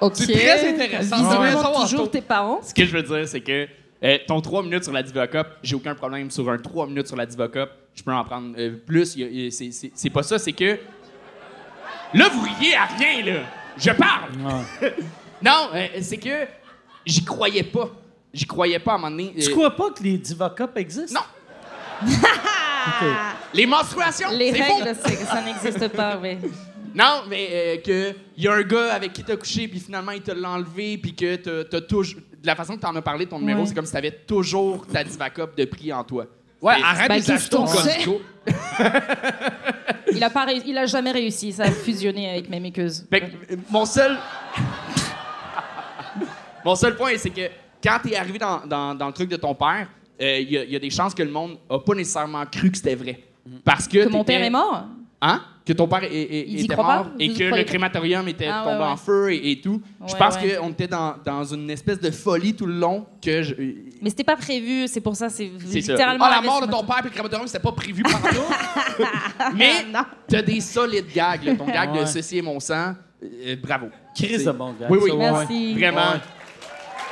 Ok. 0.00 0.12
C'est 0.16 0.32
très 0.32 0.68
intéressant. 0.74 1.16
Visiblement, 1.16 1.62
savoir 1.62 1.88
toujours 1.88 2.10
tes 2.10 2.20
parents. 2.20 2.60
Ce 2.62 2.72
que 2.72 2.84
je 2.84 2.96
veux 2.96 3.02
dire, 3.02 3.26
c'est 3.28 3.40
que 3.40 3.66
euh, 4.04 4.18
ton 4.28 4.40
3 4.40 4.62
minutes 4.62 4.84
sur 4.84 4.92
la 4.92 5.02
Diva 5.02 5.26
Cup, 5.26 5.46
j'ai 5.62 5.74
aucun 5.74 5.94
problème 5.94 6.30
sur 6.30 6.48
un 6.48 6.56
3 6.58 6.86
minutes 6.86 7.08
sur 7.08 7.16
la 7.16 7.26
Diva 7.26 7.48
Cup. 7.48 7.68
Je 7.96 8.02
peux 8.04 8.12
en 8.12 8.22
prendre 8.24 8.54
euh, 8.56 8.76
plus. 8.86 9.16
C'est 9.50 10.10
pas 10.10 10.22
ça, 10.22 10.38
c'est 10.38 10.52
que. 10.52 10.78
Là, 12.14 12.28
vous 12.32 12.42
riez 12.42 12.74
à 12.76 12.84
rien, 12.84 13.24
là. 13.24 13.40
Je 13.76 13.90
parle. 13.90 14.30
non, 15.42 15.68
euh, 15.74 15.86
c'est 16.00 16.16
que 16.18 16.46
j'y 17.04 17.24
croyais 17.24 17.64
pas. 17.64 17.90
J'y 18.32 18.46
croyais 18.46 18.78
pas 18.78 18.92
à 18.92 18.94
un 18.94 18.98
moment 18.98 19.10
donné. 19.10 19.34
Tu 19.38 19.48
Euh, 19.48 19.52
crois 19.52 19.70
pas 19.74 19.90
que 19.90 20.02
les 20.02 20.18
Diva 20.18 20.50
Cup 20.56 20.70
existent? 20.76 21.20
Non. 21.20 22.08
Les 23.54 23.66
menstruations, 23.66 24.30
Les 24.30 24.50
règles, 24.50 24.94
c'est 25.04 25.16
que 25.16 25.24
ça 25.24 25.42
n'existe 25.42 25.88
pas, 25.88 26.18
oui. 26.22 26.38
Non, 26.94 27.22
mais 27.28 27.48
euh, 27.52 27.76
que 27.78 28.14
il 28.36 28.44
y 28.44 28.48
a 28.48 28.54
un 28.54 28.62
gars 28.62 28.94
avec 28.94 29.12
qui 29.12 29.22
t'as 29.24 29.36
couché, 29.36 29.68
puis 29.68 29.78
finalement 29.80 30.12
il 30.12 30.22
te 30.22 30.30
l'a 30.30 30.50
enlevé, 30.50 30.96
puis 30.98 31.14
que 31.14 31.36
t'as- 31.64 31.80
toujours. 31.82 32.20
De 32.40 32.46
la 32.46 32.54
façon 32.54 32.76
que 32.76 32.80
t'en 32.80 32.94
as 32.94 33.02
parlé, 33.02 33.26
ton 33.26 33.38
numéro, 33.40 33.60
Ouais. 33.60 33.66
c'est 33.66 33.74
comme 33.74 33.84
si 33.84 33.92
t'avais 33.92 34.12
toujours 34.12 34.86
ta 34.86 35.02
Diva 35.04 35.28
Cup 35.30 35.50
de 35.56 35.64
prix 35.64 35.92
en 35.92 36.04
toi. 36.04 36.26
Ouais, 36.62 36.74
arrête 36.82 37.08
de 37.10 37.14
qu'est-ce 37.16 37.32
acheter 37.32 37.56
au? 37.56 37.64
Costco. 37.64 38.20
Il 40.12 40.22
a, 40.24 40.30
pas 40.30 40.46
il 40.52 40.78
a 40.78 40.86
jamais 40.86 41.10
réussi, 41.12 41.52
ça 41.52 41.64
a 41.64 41.70
fusionné 41.70 42.30
avec 42.30 42.48
mes 42.48 42.60
muqueuses. 42.60 43.06
Fait 43.10 43.20
que, 43.20 43.26
euh, 43.26 43.56
mon 43.70 43.84
seul. 43.84 44.16
mon 46.64 46.74
seul 46.74 46.96
point, 46.96 47.12
c'est 47.16 47.30
que 47.30 47.48
quand 47.82 47.98
t'es 48.02 48.16
arrivé 48.16 48.38
dans, 48.38 48.66
dans- 48.66 48.94
dans 48.94 49.06
le 49.06 49.12
truc 49.12 49.28
de 49.30 49.36
ton 49.36 49.54
père, 49.54 49.88
euh, 50.20 50.38
il 50.40 50.50
y, 50.50 50.58
a- 50.58 50.64
il 50.64 50.70
y 50.70 50.76
a 50.76 50.80
des 50.80 50.90
chances 50.90 51.14
que 51.14 51.22
le 51.22 51.30
monde 51.30 51.58
a 51.70 51.78
pas 51.78 51.94
nécessairement 51.94 52.44
cru 52.46 52.70
que 52.70 52.76
c'était 52.76 52.94
vrai. 52.96 53.20
Parce 53.64 53.86
que. 53.88 54.04
Que 54.04 54.08
mon 54.08 54.24
père 54.24 54.42
est 54.42 54.50
mort? 54.50 54.84
Hein? 55.20 55.42
Que 55.64 55.72
ton 55.74 55.86
père 55.88 56.02
est- 56.04 56.10
est- 56.14 56.60
était 56.64 56.76
mort 56.76 56.86
pas? 56.86 57.06
et 57.18 57.32
que 57.34 57.44
le 57.44 57.62
crématorium 57.64 58.26
était 58.28 58.46
Ah, 58.46 58.62
tombé 58.64 58.76
ouais, 58.76 58.80
ouais. 58.82 58.86
en 58.86 58.96
feu 58.96 59.32
et, 59.32 59.50
et 59.52 59.60
tout. 59.60 59.82
je 60.06 60.14
pense 60.14 60.36
ouais. 60.36 60.56
qu'on 60.56 60.70
était 60.70 60.86
dans, 60.86 61.14
dans 61.24 61.44
une 61.44 61.68
espèce 61.70 62.00
de 62.00 62.10
folie 62.10 62.54
tout 62.54 62.64
le 62.66 62.74
long 62.74 63.04
que 63.22 63.42
je. 63.42 63.54
Mais 64.00 64.08
c'était 64.10 64.24
pas 64.24 64.36
prévu, 64.36 64.86
c'est 64.88 65.00
pour 65.02 65.14
ça, 65.16 65.28
c'est 65.28 65.50
C'est 65.66 65.82
ça. 65.82 65.92
littéralement. 65.92 66.24
Ah, 66.26 66.36
la 66.36 66.42
mort 66.42 66.64
de 66.66 66.70
ton 66.70 66.84
père 66.84 67.00
et 67.00 67.04
le 67.04 67.10
crématorium, 67.10 67.46
c'était 67.46 67.62
pas 67.62 67.72
prévu 67.72 68.02
par 68.02 68.22
tout. 68.22 68.98
Mais 69.56 69.84
Non. 69.92 70.00
t'as 70.26 70.42
des 70.42 70.60
solides 70.60 71.12
gags. 71.14 71.42
là. 71.44 71.54
Ton 71.56 71.66
gag 71.66 71.92
de 71.92 71.98
Ouais. 72.00 72.06
ceci 72.06 72.38
est 72.38 72.42
mon 72.42 72.60
sang. 72.60 72.94
euh, 73.22 73.56
bravo. 73.62 73.88
Chris 74.16 74.38
C'est- 74.38 74.44
de 74.44 74.52
bon 74.52 74.72
gars. 74.80 74.86
Oui, 74.88 74.98
oui. 75.02 75.10
Merci. 75.18 75.74
Vraiment. 75.74 76.12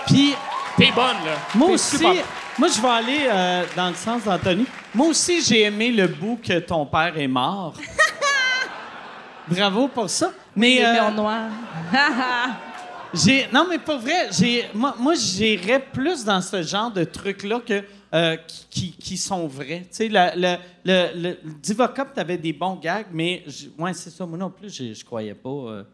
Puis, 0.06 0.34
T'es 0.76 0.92
bonne, 0.92 1.16
là. 1.24 1.36
moi 1.54 1.70
aussi, 1.70 1.96
super- 1.96 2.24
moi, 2.58 2.68
je 2.68 2.80
vais 2.80 2.88
aller 2.88 3.18
euh, 3.28 3.64
dans 3.76 3.88
le 3.88 3.94
sens 3.94 4.24
d'Anthony. 4.24 4.66
Moi 4.94 5.08
aussi, 5.08 5.42
j'ai 5.42 5.62
aimé 5.62 5.90
le 5.90 6.06
bout 6.06 6.38
que 6.42 6.58
ton 6.58 6.86
père 6.86 7.16
est 7.18 7.28
mort. 7.28 7.74
Bravo 9.48 9.88
pour 9.88 10.08
ça. 10.10 10.32
Mais 10.54 10.76
est 10.76 10.84
euh, 10.84 11.02
en 11.04 11.12
noir. 11.12 11.50
j'ai 13.14 13.46
non, 13.52 13.66
mais 13.68 13.78
pour 13.78 13.98
vrai, 13.98 14.28
j'ai 14.32 14.64
moi, 14.74 14.94
moi 14.98 15.14
j'irais 15.14 15.80
plus 15.80 16.24
dans 16.24 16.40
ce 16.40 16.62
genre 16.62 16.90
de 16.90 17.04
trucs 17.04 17.42
là 17.44 17.60
que 17.60 17.82
euh, 18.14 18.36
qui, 18.70 19.16
sont 19.16 19.46
vrais. 19.46 19.82
Tu 19.82 19.88
sais, 19.90 20.08
le, 20.08 20.56
le, 20.84 21.36
le, 21.36 22.04
t'avais 22.14 22.38
des 22.38 22.52
bons 22.52 22.76
gags, 22.76 23.06
mais 23.12 23.44
ouais, 23.78 23.92
c'est 23.92 24.10
ça. 24.10 24.24
Moi 24.24 24.38
non 24.38 24.50
plus, 24.50 24.74
je, 24.74 24.94
je 24.94 25.04
croyais 25.04 25.34
pas. 25.34 25.48
euh, 25.50 25.84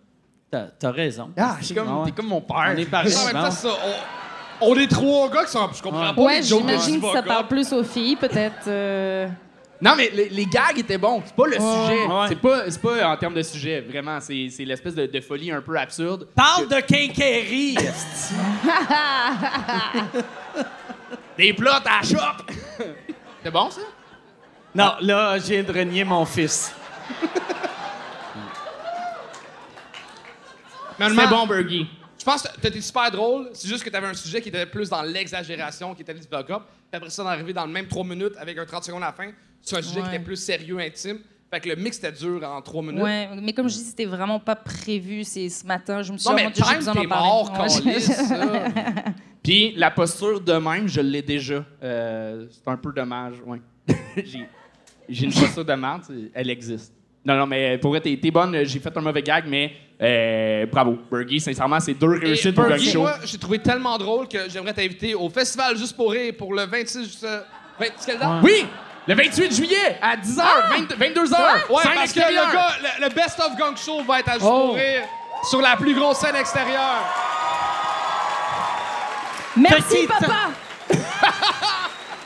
t'as, 0.53 0.67
t'as 0.79 0.91
raison. 0.93 1.31
Ah, 1.37 1.57
suis 1.61 1.75
comme, 1.75 1.99
Ouais. 1.99 2.05
t'es 2.07 2.13
comme 2.13 2.27
mon 2.29 2.41
père. 2.43 2.73
On 2.75 2.77
est 2.77 2.85
pareil. 2.85 3.13
Bon. 3.13 3.41
temps, 3.41 3.51
ça, 3.51 3.69
on, 4.61 4.71
on 4.71 4.77
est 4.77 4.87
trois 4.91 5.29
gars 5.31 5.45
qui 5.45 5.51
sont. 5.51 5.69
Je 5.75 5.83
comprends 5.83 6.15
pas 6.15 6.21
Ouais, 6.23 6.43
j'imagine 6.43 7.01
que 7.01 7.11
ça 7.13 7.23
parle 7.23 7.49
plus 7.49 7.73
aux 7.73 7.83
filles, 7.83 8.17
peut-être. 8.17 8.69
euh, 8.69 9.27
Non, 9.81 9.95
mais 9.97 10.11
les, 10.15 10.29
les 10.29 10.45
gags 10.47 10.79
étaient 10.79 10.99
bons. 10.99 11.23
C'est 11.25 11.35
pas 11.35 11.47
le 11.47 11.55
sujet. 11.55 12.07
ouais. 12.07 12.27
C'est 12.29 12.37
pas, 12.41 12.71
c'est 12.71 12.81
pas 12.81 13.09
en 13.09 13.17
termes 13.17 13.35
de 13.35 13.43
sujet, 13.43 13.81
vraiment. 13.81 14.21
C'est, 14.21 14.49
c'est 14.51 14.65
l'espèce 14.65 14.95
de, 14.95 15.07
de 15.07 15.21
folie 15.21 15.51
un 15.51 15.61
peu 15.63 15.77
absurde. 15.77 16.29
Parle 16.37 16.69
de 16.69 16.81
quincaillerie. 16.81 17.77
Des 21.37 21.53
plots 21.55 21.71
à 21.73 22.03
shop! 22.05 22.45
C'est 23.43 23.51
bon, 23.51 23.71
ça? 23.71 23.81
non, 24.75 24.93
là, 25.01 25.37
viens 25.39 25.63
de 25.65 25.73
renier 25.73 26.05
mon 26.05 26.25
fils. 26.25 26.73
C'est 30.99 31.29
bon, 31.29 31.47
Burgie. 31.47 31.89
Je 32.19 32.25
pense 32.25 32.43
que 32.43 32.61
t'étais 32.61 32.81
super 32.81 33.11
drôle. 33.11 33.51
C'est 33.53 33.69
juste 33.69 33.83
que 33.83 33.91
t'avais 33.91 34.07
un 34.07 34.15
sujet 34.15 34.41
qui 34.41 34.49
était 34.49 34.67
plus 34.67 34.89
dans 34.89 35.03
l'exagération, 35.03 35.95
qui 35.95 36.03
était 36.03 36.15
du 36.15 36.23
fuck 36.23 36.51
up. 36.51 36.63
Puis 36.91 36.97
après 36.97 37.11
ça, 37.11 37.25
d'arriver 37.25 37.53
dans 37.53 37.67
le 37.67 37.73
même 37.73 37.89
3 37.89 38.05
minutes 38.05 38.35
avec 38.39 38.57
un 38.59 38.65
30 38.65 38.85
secondes 38.85 39.03
à 39.03 39.07
la 39.07 39.13
fin 39.13 39.31
sur 39.61 39.79
un 39.79 39.83
sujet 39.83 40.03
qui 40.03 40.09
était 40.09 40.21
plus 40.21 40.37
sérieux, 40.37 40.79
intime. 40.79 41.19
Fait 41.51 41.61
que 41.61 41.69
le 41.69 41.77
mix 41.77 41.99
était 41.99 42.13
dur 42.13 42.43
en 42.45 42.63
3 42.63 42.83
minutes. 42.83 43.03
Ouais, 43.03 43.29
mais 43.43 43.53
comme 43.53 43.69
je 43.69 43.75
dis, 43.75 43.83
c'était 43.85 44.05
vraiment 44.05 44.39
pas 44.39 44.57
prévu. 44.57 45.25
C'est 45.25 45.49
ce 45.49 45.67
matin, 45.67 46.03
je 46.03 46.13
me 46.13 46.19
suis 46.19 46.31
dit, 46.31 46.43
oh 46.47 46.51
j'ai 46.55 46.77
besoin 46.77 46.95
t'es 46.95 47.03
d'en 47.03 47.09
parler. 47.09 47.27
mort, 47.27 47.85
Ouais, 47.85 48.01
ça. 48.01 48.25
Puis 49.43 49.73
la 49.77 49.91
posture 49.91 50.41
de 50.41 50.53
même, 50.53 50.87
je 50.87 51.01
l'ai 51.01 51.23
déjà. 51.23 51.65
Euh, 51.83 52.47
c'est 52.51 52.71
un 52.71 52.77
peu 52.77 52.93
dommage, 52.93 53.35
ouais. 53.45 53.61
j'ai, 55.09 55.25
une 55.25 55.33
posture 55.33 55.65
de 55.65 55.75
merde, 55.75 56.05
elle 56.33 56.51
existe. 56.51 56.95
Non, 57.25 57.37
non, 57.37 57.47
mais 57.47 57.79
pour 57.79 57.91
vrai, 57.91 58.01
t'es, 58.01 58.19
t'es 58.21 58.31
bonne. 58.31 58.65
J'ai 58.65 58.81
fait 58.81 58.97
un 58.97 59.01
mauvais 59.01 59.23
gag, 59.23 59.45
mais 59.47 59.73
euh, 60.01 60.67
bravo. 60.67 60.99
Burgie, 61.11 61.39
sincèrement, 61.41 61.79
c'est 61.79 61.95
deux 61.95 62.19
réussites 62.19 62.55
pour 62.55 62.65
Bergie, 62.65 62.87
Gang 62.87 62.93
Show. 62.93 63.01
moi, 63.03 63.15
j'ai 63.25 63.39
trouvé 63.39 63.59
tellement 63.61 63.97
drôle 63.97 64.27
que 64.27 64.49
j'aimerais 64.51 64.73
t'inviter 64.75 65.15
au 65.15 65.29
festival 65.31 65.77
Juste 65.77 65.97
pour 65.97 66.11
rire 66.11 66.33
pour 66.37 66.53
le 66.53 66.65
26... 66.67 67.21
euh, 67.25 67.41
20 67.79 67.87
c'est 67.97 68.07
quelle 68.11 68.19
date? 68.19 68.29
Oui! 68.43 68.67
Le 69.07 69.15
28 69.15 69.53
juillet 69.55 69.99
à 70.01 70.17
10h, 70.17 70.43
22h. 70.99 71.73
Ouais, 71.73 71.83
parce 71.95 72.13
que 72.13 72.21
le, 72.21 72.53
gars, 72.53 72.69
le, 73.01 73.05
le 73.05 73.15
Best 73.15 73.39
of 73.41 73.57
Gang 73.59 73.77
Show 73.77 74.03
va 74.03 74.21
être 74.21 74.29
à 74.29 74.33
Juste 74.35 74.45
Oh. 74.47 74.67
pour 74.69 74.75
rire 74.77 75.03
sur 75.49 75.61
la 75.61 75.77
plus 75.77 75.95
grosse 75.95 76.19
scène 76.19 76.37
extérieure. 76.37 77.03
Merci, 79.57 80.07
papa! 80.07 80.51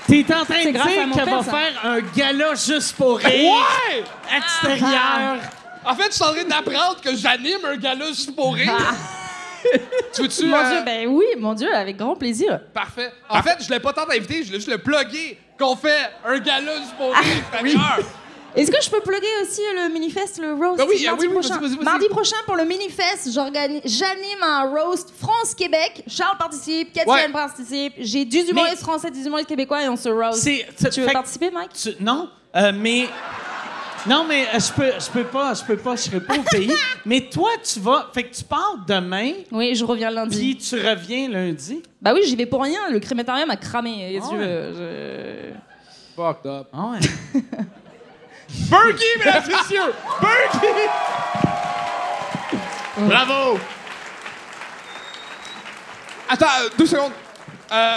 T'es 0.07 0.25
en 0.33 0.45
train 0.45 0.65
de 0.65 0.71
dire 0.71 1.15
qu'elle 1.15 1.31
va 1.31 1.43
faire 1.43 1.81
un 1.85 2.01
gala 2.01 2.55
juste 2.55 2.97
pour 2.97 3.19
rire 3.19 3.29
Ouais! 3.29 4.05
extérieur. 4.37 5.39
En 5.85 5.95
fait, 5.95 6.07
je 6.09 6.13
suis 6.13 6.25
en 6.25 6.33
train 6.33 6.45
d'apprendre 6.45 7.01
que 7.01 7.15
j'anime 7.17 7.65
un 7.65 7.77
gala 7.77 8.07
Juste 8.07 8.35
pour 8.35 8.55
rire. 8.55 8.73
tu 10.15 10.23
veux-tu... 10.23 10.47
Mon 10.47 10.57
euh, 10.57 10.71
Dieu, 10.71 10.83
ben 10.85 11.07
oui, 11.09 11.27
mon 11.39 11.55
Dieu, 11.55 11.73
avec 11.75 11.97
grand 11.97 12.15
plaisir. 12.15 12.61
Parfait. 12.73 13.13
En 13.29 13.43
fait, 13.43 13.65
je 13.65 13.71
l'ai 13.71 13.81
pas 13.81 13.93
tant 13.93 14.09
invité, 14.09 14.45
je 14.45 14.53
l'ai 14.53 14.59
juste 14.59 14.69
le 14.69 14.79
plugué 14.79 15.39
qu'on 15.59 15.75
fait 15.75 16.11
un 16.25 16.39
gala 16.39 16.77
Juste 16.79 16.97
pour 16.97 17.13
rire 17.13 17.39
extérieur. 17.39 17.99
Est-ce 18.57 18.71
que 18.71 18.83
je 18.83 18.89
peux 18.91 19.01
plugger 19.01 19.27
aussi 19.43 19.61
le 19.75 19.93
Minifest, 19.93 20.39
le 20.41 20.55
roast? 20.55 20.79
Ben 20.79 20.87
oui, 20.89 21.05
mardi 21.05 21.07
ah 21.09 21.15
oui, 21.19 21.27
oui, 21.27 21.33
prochain? 21.35 21.59
vas-y, 21.59 21.61
vas-y, 21.69 21.77
vas-y. 21.77 21.85
Mardi 21.85 22.09
prochain, 22.09 22.37
pour 22.47 22.57
le 22.57 22.65
Minifest, 22.65 23.31
j'organise- 23.33 23.83
j'anime 23.85 24.43
un 24.43 24.63
roast 24.71 25.13
France-Québec. 25.21 26.05
Charles 26.09 26.39
participe, 26.39 26.93
Catherine 26.93 27.27
Ouais. 27.27 27.33
participe. 27.33 27.93
J'ai 27.99 28.25
10 28.25 28.49
humoristes 28.51 28.79
français, 28.81 29.11
10 29.11 29.27
humoristes 29.27 29.49
québécois 29.49 29.83
et 29.85 29.89
on 29.89 29.97
se 29.97 30.09
roast. 30.09 30.39
C'est- 30.43 30.67
c'est- 30.77 30.91
Tu 30.91 31.01
veux 31.01 31.07
fait- 31.07 31.13
participer, 31.13 31.51
Mike? 31.51 31.73
Tu- 31.75 32.03
non, 32.03 32.31
euh, 32.57 32.73
mais 32.75 33.07
non, 34.07 34.25
mais 34.27 34.47
euh, 34.55 34.59
je 34.59 34.73
peux, 34.73 34.93
je 35.01 35.11
peux 35.11 35.25
pas, 35.25 35.53
je 35.53 35.63
peux 35.65 35.77
pas, 35.77 35.97
je 35.97 36.03
serai 36.03 36.21
pas 36.21 36.37
au 36.39 36.43
pays. 36.43 36.73
mais 37.05 37.21
toi, 37.29 37.51
tu 37.63 37.79
vas, 37.81 38.09
fait 38.15 38.23
que 38.25 38.35
tu 38.35 38.45
pars 38.45 38.79
demain, 38.89 39.33
Oui, 39.53 39.75
je 39.75 39.85
reviens 39.85 40.11
lundi. 40.11 40.39
puis 40.39 40.57
tu 40.57 40.77
reviens 40.77 41.29
lundi. 41.29 41.83
Bah 42.01 42.13
oui, 42.15 42.21
j'y 42.25 42.37
vais 42.37 42.47
pour 42.47 42.63
rien. 42.63 42.89
Le 42.91 43.01
crématorium 43.01 43.51
a 43.51 43.57
cramé. 43.57 44.19
Ah 44.23 44.29
ouais. 44.33 44.39
Je- 44.75 45.53
Fucked 46.17 46.47
up. 46.51 46.69
Ah 46.73 46.93
ouais. 46.93 47.43
Burgie, 48.71 49.05
mesdames 49.19 49.45
et 49.47 49.53
messieurs! 49.55 49.93
Bravo! 52.99 53.59
Attends, 56.29 56.47
euh, 56.63 56.69
deux 56.79 56.87
secondes. 56.87 57.13
Euh, 57.73 57.97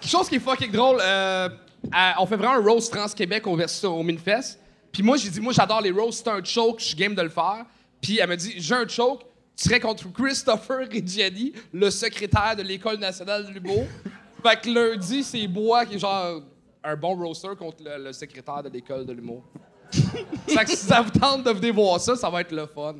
quelque 0.00 0.10
chose 0.10 0.28
qui 0.28 0.36
est 0.36 0.40
fucking 0.40 0.70
drôle, 0.70 0.98
euh, 1.00 1.48
à- 1.92 2.14
on 2.18 2.26
fait 2.26 2.36
vraiment 2.36 2.54
un 2.54 2.62
roast 2.62 2.92
trans-Québec 2.92 3.46
au, 3.46 3.56
vers- 3.56 3.68
au 3.84 4.02
Minfest. 4.02 4.58
Puis 4.92 5.02
moi, 5.02 5.16
j'ai 5.16 5.28
dit, 5.30 5.40
moi, 5.40 5.52
j'adore 5.52 5.80
les 5.80 5.90
roasts, 5.90 6.24
c'est 6.24 6.30
un 6.30 6.42
choke, 6.42 6.80
je 6.80 6.84
suis 6.86 6.94
game 6.96 7.14
de 7.14 7.22
le 7.22 7.28
faire. 7.28 7.64
Puis 8.00 8.18
elle 8.18 8.28
me 8.28 8.36
dit, 8.36 8.54
j'ai 8.58 8.74
un 8.74 8.86
choke, 8.88 9.22
tu 9.56 9.64
serais 9.68 9.80
contre 9.80 10.10
Christopher 10.12 10.86
Reggiani, 10.92 11.52
le 11.72 11.90
secrétaire 11.90 12.54
de 12.56 12.62
l'École 12.62 12.98
nationale 12.98 13.46
de 13.46 13.50
l'humour. 13.52 13.84
fait 14.42 14.60
que 14.60 14.70
lundi, 14.70 15.22
c'est 15.24 15.46
Bois 15.48 15.84
qui 15.84 15.96
est 15.96 15.98
genre 15.98 16.40
un 16.84 16.96
bon 16.96 17.16
roaster 17.16 17.50
contre 17.58 17.82
le, 17.84 18.04
le 18.04 18.12
secrétaire 18.12 18.62
de 18.62 18.68
l'École 18.68 19.04
de 19.04 19.12
l'humour. 19.12 19.42
que 20.64 20.70
si 20.70 20.76
ça 20.76 21.00
vous 21.02 21.10
tente 21.18 21.44
de 21.44 21.50
venir 21.50 21.74
voir 21.74 22.00
ça, 22.00 22.14
ça 22.16 22.28
va 22.30 22.40
être 22.42 22.52
le 22.52 22.66
fun. 22.66 22.94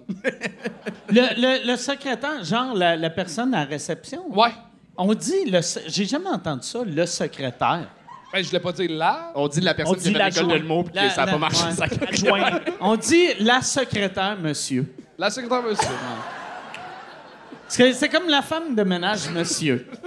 Le, 1.10 1.20
le, 1.40 1.66
le 1.70 1.76
secrétaire, 1.76 2.42
genre 2.44 2.74
la, 2.74 2.96
la 2.96 3.10
personne 3.10 3.54
à 3.54 3.60
la 3.60 3.64
réception? 3.66 4.24
Ouais. 4.30 4.50
On 4.96 5.12
dit 5.14 5.44
le, 5.50 5.60
j'ai 5.86 6.04
jamais 6.06 6.28
entendu 6.30 6.66
ça, 6.66 6.80
le 6.84 7.06
secrétaire. 7.06 7.88
Ben, 8.32 8.44
je 8.44 8.52
l'ai 8.52 8.60
pas 8.60 8.72
dit 8.72 8.88
là. 8.88 9.32
On 9.34 9.48
dit 9.48 9.60
la 9.60 9.72
personne 9.74 9.94
On 9.96 9.98
qui 9.98 10.10
dit 10.12 10.16
a 10.16 10.24
fait 10.24 10.30
l'école 10.30 10.42
de 10.44 10.48
l'adjoint. 10.48 10.58
l'humour 10.58 10.84
puis 10.84 10.94
La- 10.94 11.08
que 11.08 11.14
ça 11.14 11.24
n'a 11.24 11.32
pas 11.32 11.38
marché. 11.38 11.64
ouais. 11.64 12.40
ça-. 12.40 12.60
On 12.80 12.96
dit 12.96 13.26
la 13.40 13.62
secrétaire, 13.62 14.36
monsieur. 14.40 14.92
La 15.16 15.30
secrétaire, 15.30 15.62
monsieur. 15.62 15.88
Parce 17.64 17.76
que 17.76 17.92
c'est 17.92 18.08
comme 18.08 18.28
la 18.28 18.42
femme 18.42 18.74
de 18.74 18.82
ménage, 18.82 19.28
monsieur. 19.30 19.86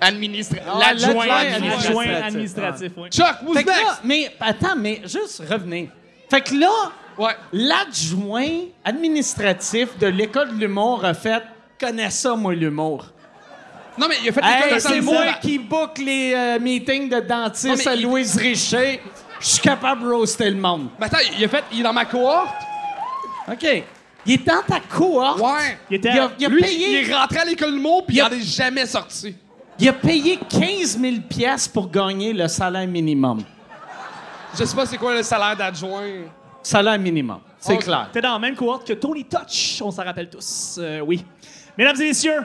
Administra- 0.00 0.58
Ah, 0.68 0.78
L'adjoint 0.80 1.26
administratif. 1.28 1.88
Adjoint 1.88 2.14
administratif. 2.24 2.92
Chuck, 3.10 3.36
who's 3.46 3.54
next? 3.56 3.68
là, 3.68 3.98
mais 4.04 4.30
attends, 4.40 4.76
mais 4.76 5.00
juste 5.04 5.42
revenez. 5.48 5.90
Fait 6.30 6.40
que 6.42 6.54
là, 6.54 6.70
Ouais. 7.18 7.32
l'adjoint 7.52 8.66
administratif 8.84 9.96
de 9.98 10.06
l'école 10.08 10.54
de 10.54 10.60
l'humour 10.60 11.04
a 11.04 11.14
fait 11.14 11.42
connais 11.80 12.10
ça 12.10 12.34
moi 12.36 12.54
l'humour. 12.54 13.06
Non, 13.98 14.06
mais 14.08 14.16
il 14.22 14.28
a 14.28 14.32
fait 14.32 14.40
Hey, 14.44 14.64
l'école 14.64 14.80
c'est 14.80 14.88
nationale 15.00 15.24
moi 15.24 15.32
qui 15.40 15.58
book 15.58 15.98
les 15.98 16.34
euh, 16.34 16.58
meetings 16.60 17.08
de 17.08 17.20
dentistes 17.20 17.86
à 17.86 17.94
il- 17.94 18.02
Louise 18.02 18.36
Richer. 18.36 19.00
Je 19.40 19.46
suis 19.46 19.60
capable 19.60 20.02
de 20.02 20.08
roaster 20.10 20.50
le 20.50 20.56
monde. 20.56 20.88
Mais 20.98 21.06
attends, 21.06 21.18
il 21.38 21.44
a 21.44 21.48
fait. 21.48 21.64
Il 21.72 21.80
est 21.80 21.82
dans 21.82 21.92
ma 21.92 22.04
cohorte. 22.04 22.54
OK. 23.50 23.66
Il 24.26 24.32
est 24.34 24.46
dans 24.46 24.62
ta 24.66 24.80
cohorte. 24.80 25.40
Ouais. 25.40 25.78
Il 25.90 25.96
était 25.96 26.10
Il 26.12 26.18
a, 26.18 26.30
il 26.38 26.46
a 26.46 26.48
Lui, 26.48 26.60
payé, 26.62 27.00
il 27.02 27.10
est 27.10 27.14
rentré 27.14 27.38
à 27.38 27.44
l'école 27.44 27.72
de 27.72 27.78
mots, 27.80 28.02
puis 28.06 28.16
il 28.16 28.18
Il 28.18 28.20
a- 28.22 28.26
en 28.26 28.30
est 28.32 28.40
jamais 28.42 28.84
sorti. 28.86 29.34
Il 29.78 29.88
a 29.88 29.92
payé 29.92 30.38
15 30.48 30.98
000 30.98 31.16
piastres 31.28 31.72
pour 31.72 31.90
gagner 31.90 32.32
le 32.32 32.48
salaire 32.48 32.86
minimum. 32.86 33.42
Je 34.58 34.64
sais 34.64 34.74
pas 34.76 34.86
c'est 34.86 34.96
quoi 34.96 35.14
le 35.14 35.22
salaire 35.22 35.56
d'adjoint. 35.56 36.24
Salaire 36.62 36.98
minimum, 36.98 37.40
c'est 37.58 37.76
clair. 37.78 38.08
T'es 38.12 38.20
dans 38.20 38.32
la 38.32 38.38
même 38.38 38.56
cohorte 38.56 38.86
que 38.86 38.94
Tony 38.94 39.24
Touch, 39.24 39.80
on 39.82 39.90
s'en 39.90 40.04
rappelle 40.04 40.28
tous. 40.30 40.78
Euh, 40.80 41.00
oui. 41.00 41.24
Mesdames 41.76 42.00
et 42.00 42.08
messieurs, 42.08 42.42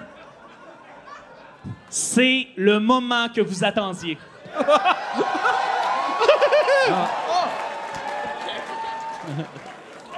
c'est 1.89 2.47
le 2.55 2.79
moment 2.79 3.27
que 3.29 3.41
vous 3.41 3.63
attendiez. 3.63 4.17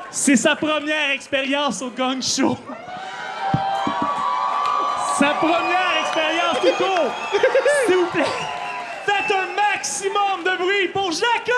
C'est 0.09 0.35
sa 0.35 0.55
première 0.55 1.11
expérience 1.11 1.81
au 1.81 1.89
Gang 1.89 2.21
Show. 2.21 2.57
Sa 5.17 5.29
première 5.35 5.82
S'il 7.87 7.97
vous 7.97 8.07
plaît, 8.07 8.23
faites 9.05 9.31
un 9.31 9.55
maximum 9.55 10.43
de 10.43 10.57
bruit 10.57 10.87
pour 10.89 11.11
Jacob! 11.11 11.53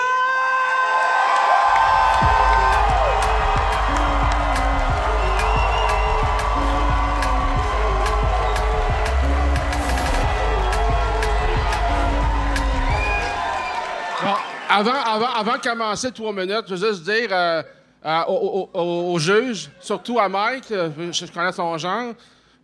Avant, 14.68 14.92
avant, 14.92 15.32
avant 15.32 15.56
de 15.56 15.62
commencer 15.62 16.12
trois 16.12 16.32
minutes, 16.32 16.64
je 16.68 16.74
veux 16.74 16.88
juste 16.88 17.04
dire 17.04 17.28
euh, 17.30 17.62
euh, 18.04 19.54
surtout 19.80 20.18
à 20.18 20.28
Mike, 20.28 20.70
euh, 20.70 20.90
je 21.12 21.26
connais 21.32 21.52
son 21.52 21.78
genre. 21.78 22.12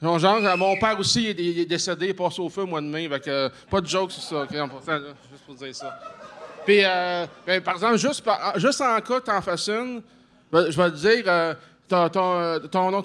Son 0.03 0.19
genre, 0.19 0.45
euh, 0.45 0.57
mon 0.57 0.77
père 0.77 0.99
aussi 0.99 1.23
il 1.23 1.29
est, 1.29 1.45
il 1.45 1.59
est 1.61 1.67
décédé, 1.67 2.07
il 2.07 2.11
est 2.11 2.15
passé 2.15 2.41
au 2.41 2.49
feu 2.49 2.62
au 2.62 2.67
mois 2.67 2.81
de 2.81 2.87
mai. 2.87 3.09
Fait 3.09 3.21
que, 3.21 3.31
euh, 3.31 3.49
pas 3.71 3.81
de 3.81 3.87
joke 3.87 4.11
sur 4.11 4.23
ça, 4.23 4.43
OK, 4.43 4.55
en 4.57 4.69
passant, 4.69 4.99
là, 4.99 5.15
juste 5.31 5.45
pour 5.47 5.55
dire 5.55 5.75
ça. 5.75 5.99
Puis, 6.65 6.81
euh, 6.85 7.27
ben, 7.47 7.62
par 7.62 7.75
exemple, 7.75 7.97
juste, 7.99 8.27
en 8.81 9.01
cas 9.01 9.21
t'en 9.21 9.41
fasses 9.41 9.71
je 10.53 10.77
vais 10.77 10.91
te 10.91 10.97
dire, 10.97 11.25
euh, 11.27 11.55
ton, 11.88 12.91
nom 12.91 13.01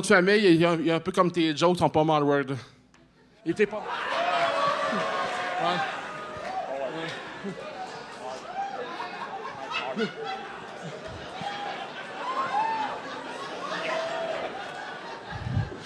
de 0.00 0.06
famille, 0.06 0.54
il 0.54 0.62
est 0.62 0.66
un, 0.66 0.78
il 0.78 0.88
est 0.88 0.92
un 0.92 1.00
peu 1.00 1.12
comme 1.12 1.30
tes 1.32 1.56
jokes, 1.56 1.78
sont 1.78 1.88
pas 1.88 2.04
mal 2.04 2.22
word. 2.22 2.56
Il 3.44 3.52
était 3.52 3.66
pas. 3.66 3.82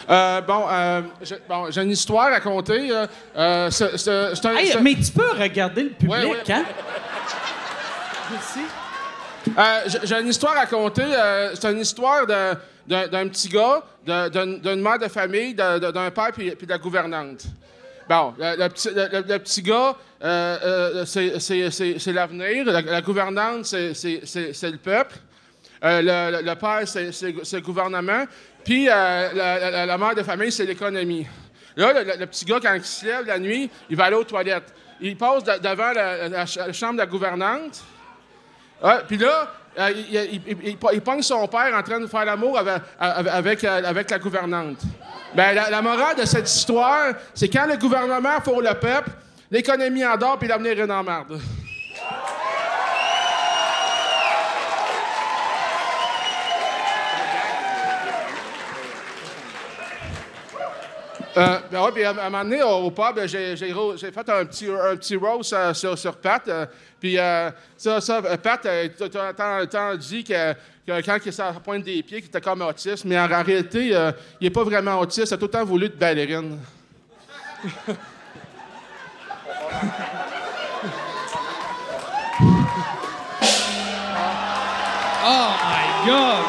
Euh, 0.08 0.40
bon, 0.42 0.64
euh, 0.70 1.02
j'ai 1.22 1.36
bon, 1.48 1.70
j'ai 1.70 1.82
une 1.82 1.90
histoire 1.90 2.26
à 2.28 2.30
raconter. 2.30 2.88
euh, 2.92 3.06
un- 3.34 3.68
Hey, 4.56 4.76
mais 4.80 4.94
tu 4.94 5.10
peux 5.12 5.30
regarder 5.38 5.82
le 5.84 5.88
public, 5.90 6.10
Ouais, 6.10 6.24
ouais. 6.26 6.52
hein? 6.52 6.64
Merci. 8.30 8.60
J'ai- 10.04 10.20
une 10.20 10.28
histoire 10.28 10.56
à 10.56 10.60
raconter. 10.60 11.02
euh, 11.04 11.54
c'est 11.54 11.70
une 11.72 11.80
histoire 11.80 12.26
d'un 12.26 13.28
petit 13.28 13.48
gars, 13.48 13.82
d'une 14.04 14.80
mère 14.82 14.98
de 14.98 15.08
famille, 15.08 15.54
d'un 15.54 16.10
père 16.10 16.30
puis 16.32 16.50
puis 16.52 16.66
de 16.66 16.72
la 16.72 16.78
gouvernante. 16.78 17.44
Bon, 18.08 18.34
le, 18.38 18.56
le 18.62 18.68
petit, 18.68 18.90
le- 18.90 19.08
le- 19.12 19.24
le 19.26 19.38
petit 19.40 19.62
gars, 19.62 19.96
euh, 20.22 21.02
euh, 21.02 21.04
c'est- 21.04 22.12
l'avenir. 22.12 22.64
La, 22.66 22.80
la 22.80 23.00
gouvernante, 23.02 23.64
c'est- 23.66 23.92
le 24.70 24.76
peuple. 24.76 25.16
Euh, 25.84 26.40
le, 26.42 26.54
père, 26.54 26.82
c'est 26.86 27.10
le 27.56 27.60
gouvernement. 27.60 28.24
Puis 28.66 28.88
euh, 28.88 28.92
la, 29.32 29.86
la- 29.86 29.96
mère 29.98 30.14
de 30.16 30.24
famille, 30.24 30.50
c'est 30.50 30.64
l'économie. 30.66 31.24
Là, 31.76 31.92
le, 32.02 32.26
petit 32.26 32.44
gars, 32.44 32.58
quand 32.60 32.74
il 32.74 32.82
se 32.84 33.06
lève 33.06 33.24
la 33.26 33.38
nuit, 33.38 33.70
il 33.88 33.94
va 33.96 34.06
aller 34.06 34.16
aux 34.16 34.24
toilettes. 34.24 34.74
Il 35.00 35.16
passe 35.16 35.44
de- 35.44 35.58
devant 35.58 35.92
la, 35.92 36.28
la 36.28 36.46
ch- 36.46 36.66
la 36.66 36.72
chambre 36.72 36.94
de 36.94 36.98
la 36.98 37.06
gouvernante. 37.06 37.84
Ouais, 38.82 38.98
puis 39.06 39.18
là, 39.18 39.52
euh, 39.78 39.90
il, 40.10 40.40
il, 40.92 41.00
pogne 41.00 41.22
son 41.22 41.46
père 41.46 41.72
en 41.74 41.82
train 41.84 42.00
de 42.00 42.08
faire 42.08 42.24
l'amour 42.24 42.58
avec, 42.58 42.82
avec, 42.98 43.62
avec, 43.62 43.64
euh, 43.64 43.80
la 44.10 44.18
gouvernante. 44.18 44.78
Ben, 45.32 45.54
la, 45.54 45.80
morale 45.82 46.16
de 46.16 46.24
cette 46.24 46.50
histoire, 46.50 47.12
c'est 47.34 47.48
quand 47.48 47.66
le 47.66 47.76
gouvernement 47.76 48.40
pour 48.42 48.60
le 48.62 48.74
peuple, 48.74 49.10
l'économie 49.50 50.04
en 50.04 50.16
dort 50.16 50.38
puis 50.40 50.48
l'avenir 50.48 50.80
est 50.80 50.86
dans 50.88 51.02
la 51.04 51.26
Euh, 61.36 61.58
ben 61.70 61.82
ouais, 61.84 61.92
puis 61.92 62.02
à, 62.04 62.10
à 62.10 62.26
un 62.26 62.30
moment 62.30 62.44
donné, 62.44 62.62
au, 62.62 62.68
au 62.86 62.90
pub, 62.90 63.20
j'ai, 63.26 63.56
j'ai 63.56 63.70
ro- 63.72 63.94
j'ai 63.96 64.10
fait 64.10 64.28
un 64.30 64.44
petit, 64.46 64.68
un 64.70 64.96
petit 64.96 65.16
roast 65.16 65.52
euh, 65.52 65.74
sur, 65.74 65.98
sur 65.98 66.16
Pat. 66.16 66.42
euh, 66.48 66.64
puis 66.98 67.18
euh, 67.18 67.50
ça, 67.76 68.00
ça, 68.00 68.22
euh, 68.24 68.36
Pat, 68.38 68.58
t'as- 68.62 68.88
dit 69.96 70.24
que, 70.24 70.52
que 70.86 71.04
quand 71.04 71.18
il 71.26 71.32
la 71.54 71.60
pointe 71.60 71.82
des 71.84 72.02
pieds, 72.02 72.20
qu'il 72.22 72.28
était 72.30 72.40
comme 72.40 72.62
autiste, 72.62 73.04
mais 73.04 73.18
en, 73.18 73.30
en 73.30 73.42
réalité, 73.42 73.94
euh, 73.94 74.12
il 74.40 74.44
n'est 74.44 74.50
pas 74.50 74.64
vraiment 74.64 74.98
autiste. 74.98 75.30
Il 75.30 75.34
a 75.34 75.36
tout 75.36 75.44
le 75.44 75.50
temps 75.50 75.64
voulu 75.64 75.86
être 75.86 75.98
ballerine. 75.98 76.58
Oh 85.28 85.50
my 85.66 86.06
God! 86.06 86.44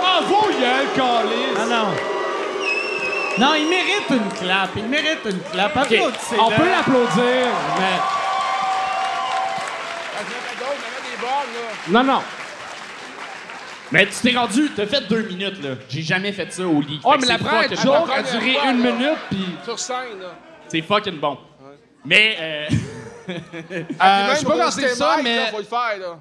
Bravo, 0.00 0.50
Yann, 0.60 0.86
Calis! 0.96 1.54
Ah 1.58 1.66
non. 1.68 2.09
Non, 3.40 3.54
il 3.54 3.68
mérite 3.68 4.10
une 4.10 4.28
clap. 4.38 4.70
Il 4.76 4.84
mérite 4.84 5.20
une 5.24 5.40
clap. 5.40 5.72
On 5.76 6.50
peut 6.50 6.68
l'applaudir, 6.68 7.46
mais... 7.78 7.98
Non, 11.88 12.04
non. 12.04 12.22
Mais 13.92 14.06
tu 14.06 14.12
t'es 14.30 14.36
rendu, 14.38 14.70
t'as 14.76 14.86
fait 14.86 15.00
deux 15.08 15.22
minutes, 15.22 15.62
là. 15.64 15.70
J'ai 15.88 16.02
jamais 16.02 16.32
fait 16.32 16.52
ça 16.52 16.62
au 16.64 16.80
lit. 16.80 17.00
Oh, 17.02 17.14
mais 17.20 17.26
la 17.26 17.38
c'est 17.38 17.44
première 17.44 17.68
joke 17.70 18.06
bon. 18.06 18.12
a 18.12 18.22
duré 18.22 18.52
Ouais, 18.56 18.70
une 18.70 18.84
là. 18.84 18.92
minute, 18.92 19.18
puis... 19.30 19.46
Sur 19.64 19.78
scène, 19.78 20.20
là. 20.20 20.28
C'est 20.68 20.82
fucking 20.82 21.18
bon. 21.18 21.38
Mais, 22.04 22.36
euh, 22.40 22.66
Euh, 23.30 23.36
Puis 23.68 24.34
je 24.34 24.36
sais 24.40 24.44
pas 24.46 24.56
quand 24.58 24.70
c'est 24.72 24.88
ça, 24.94 25.16
mais... 25.22 25.36
là, 25.36 25.46
faut 25.52 25.58
le 25.58 25.64
faire, 25.64 25.98
là. 26.00 26.18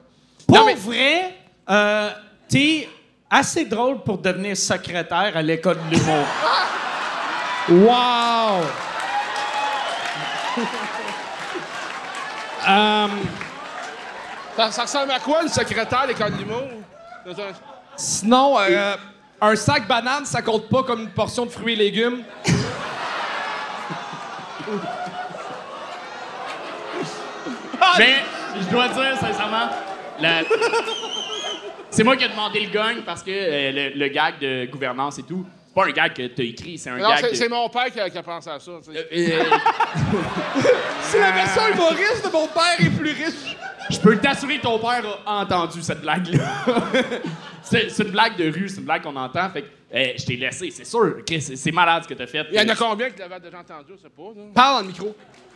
Pour 0.48 0.58
Non, 0.58 0.66
mais- 0.66 0.76
vrai, 0.76 1.36
euh, 1.70 2.10
t'es 2.48 2.88
assez 3.30 3.66
drôle 3.66 4.04
pour 4.04 4.18
devenir 4.20 4.56
secrétaire 4.56 5.32
à 5.36 5.42
l'école 5.42 5.78
de 5.90 5.96
l'humour. 5.96 6.26
Wow! 7.70 8.64
Euh, 12.68 13.08
Ça, 14.56 14.72
ça 14.72 14.82
ressemble 14.82 15.12
à 15.12 15.20
quoi, 15.20 15.42
le 15.44 15.48
secrétaire 15.48 16.04
de 16.04 16.08
l'école 16.10 16.34
de 16.34 16.38
l'humour? 16.40 16.64
Dans 17.26 17.32
un- 17.32 17.54
sinon, 17.96 18.60
euh, 18.60 18.96
un 19.40 19.56
sac 19.56 19.88
banane, 19.88 20.26
ça 20.26 20.42
compte 20.42 20.68
pas 20.68 20.84
comme 20.84 21.00
une 21.04 21.12
portion 21.12 21.46
de 21.46 21.50
fruits 21.52 21.74
et 21.74 21.78
légumes. 21.78 22.24
mais 27.98 28.16
je 28.62 28.68
dois 28.70 28.88
dire, 28.90 29.18
sincèrement, 29.20 29.70
la- 30.20 30.42
c'est 31.90 32.04
moi 32.04 32.16
qui 32.16 32.26
ai 32.26 32.30
demandé 32.30 32.60
le 32.60 32.70
gagne 32.70 33.02
parce 33.06 33.24
que 33.24 33.32
euh, 33.32 33.72
le, 33.72 33.98
le 34.00 34.08
gag 34.10 34.40
de 34.40 34.66
gouvernance 34.70 35.20
et 35.20 35.24
tout, 35.24 35.46
pas 35.82 35.88
un 35.88 35.92
gag 35.92 36.13
que 36.13 36.28
t'as 36.28 36.44
écrit, 36.44 36.78
c'est 36.78 36.89
un 36.89 36.98
Non, 36.98 37.10
gag 37.10 37.30
c'est 37.34 37.46
de- 37.48 37.50
mon 37.54 37.70
père 37.70 37.92
qui 37.92 38.00
a, 38.00 38.10
qui 38.10 38.18
a 38.18 38.24
pensé 38.24 38.50
à 38.50 38.60
ça. 38.60 38.72
sais. 38.82 39.08
Euh, 39.12 39.44
C'est 41.02 41.20
la 41.20 41.32
version 41.32 41.62
humoriste 41.74 42.26
de 42.26 42.32
mon 42.32 42.48
père 42.48 42.76
est 42.80 42.89
plus 42.98 43.12
riche. 43.12 43.56
Je 43.89 43.98
peux 44.00 44.18
t'assurer 44.18 44.58
que 44.58 44.63
ton 44.63 44.78
père 44.78 45.04
a 45.26 45.42
entendu 45.42 45.82
cette 45.82 46.02
blague-là. 46.02 46.63
c'est 47.63 47.89
c'est 47.89 48.04
une 48.04 48.12
blague 48.12 48.38
de 48.38 48.52
rue, 48.52 48.70
c'est 48.70 48.78
une 48.78 48.84
blague 48.86 49.02
qu'on 49.02 49.15
entend. 49.15 49.50
Fait 49.50 49.63
que 49.63 49.68
euh, 49.96 50.13
je 50.18 50.26
t'ai 50.26 50.36
laissé, 50.36 50.70
c'est 50.70 50.86
sûr. 50.86 51.18
Chris, 51.26 51.42
C'est 51.42 51.72
malade 51.72 52.04
ce 52.04 52.08
que 52.10 52.13
t'as 52.13 52.28
fait. 52.28 52.46
Il 52.52 52.58
y 52.58 52.63
en 52.63 52.70
a 52.70 52.76
combien 52.76 53.10
qui 53.10 53.18
l'avaient 53.20 53.39
déjà 53.39 53.58
entendu, 53.60 53.94
je 53.98 54.02
sais 54.04 54.10
pas. 54.10 54.22
là? 54.36 54.44
Parle 54.54 54.76
dans 54.76 54.82
le 54.82 54.88
micro. 54.88 55.15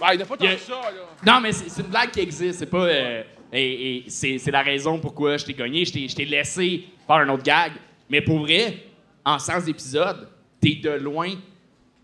Ben, 0.00 0.12
il 0.12 0.16
n'y 0.16 0.22
a 0.22 0.26
pas 0.26 0.36
tant 0.38 0.46
ça, 0.46 0.72
là. 0.72 1.32
Non, 1.34 1.40
mais 1.42 1.52
c'est 1.52 1.82
une 1.82 1.88
blague 1.88 2.10
qui 2.10 2.20
existe. 2.20 2.60
C'est 2.60 2.66
pas. 2.66 2.78
euh, 2.86 3.22
et 3.52 4.04
et 4.06 4.08
c'est 4.08 4.50
la 4.50 4.62
raison 4.62 4.98
pourquoi 4.98 5.36
je 5.36 5.44
t'ai 5.44 5.52
gagné. 5.52 5.84
Je 5.84 5.92
t'ai- 5.92 6.08
je 6.08 6.16
t'ai 6.16 6.24
laissé 6.24 6.84
faire 7.06 7.16
un 7.16 7.28
autre 7.28 7.42
gag. 7.42 7.72
Mais 8.08 8.22
pour 8.22 8.38
vrai, 8.40 8.74
en 9.24 9.38
100 9.38 9.66
épisodes, 9.66 10.28
t'es 10.60 10.78
de 10.82 10.90
loin 10.90 11.30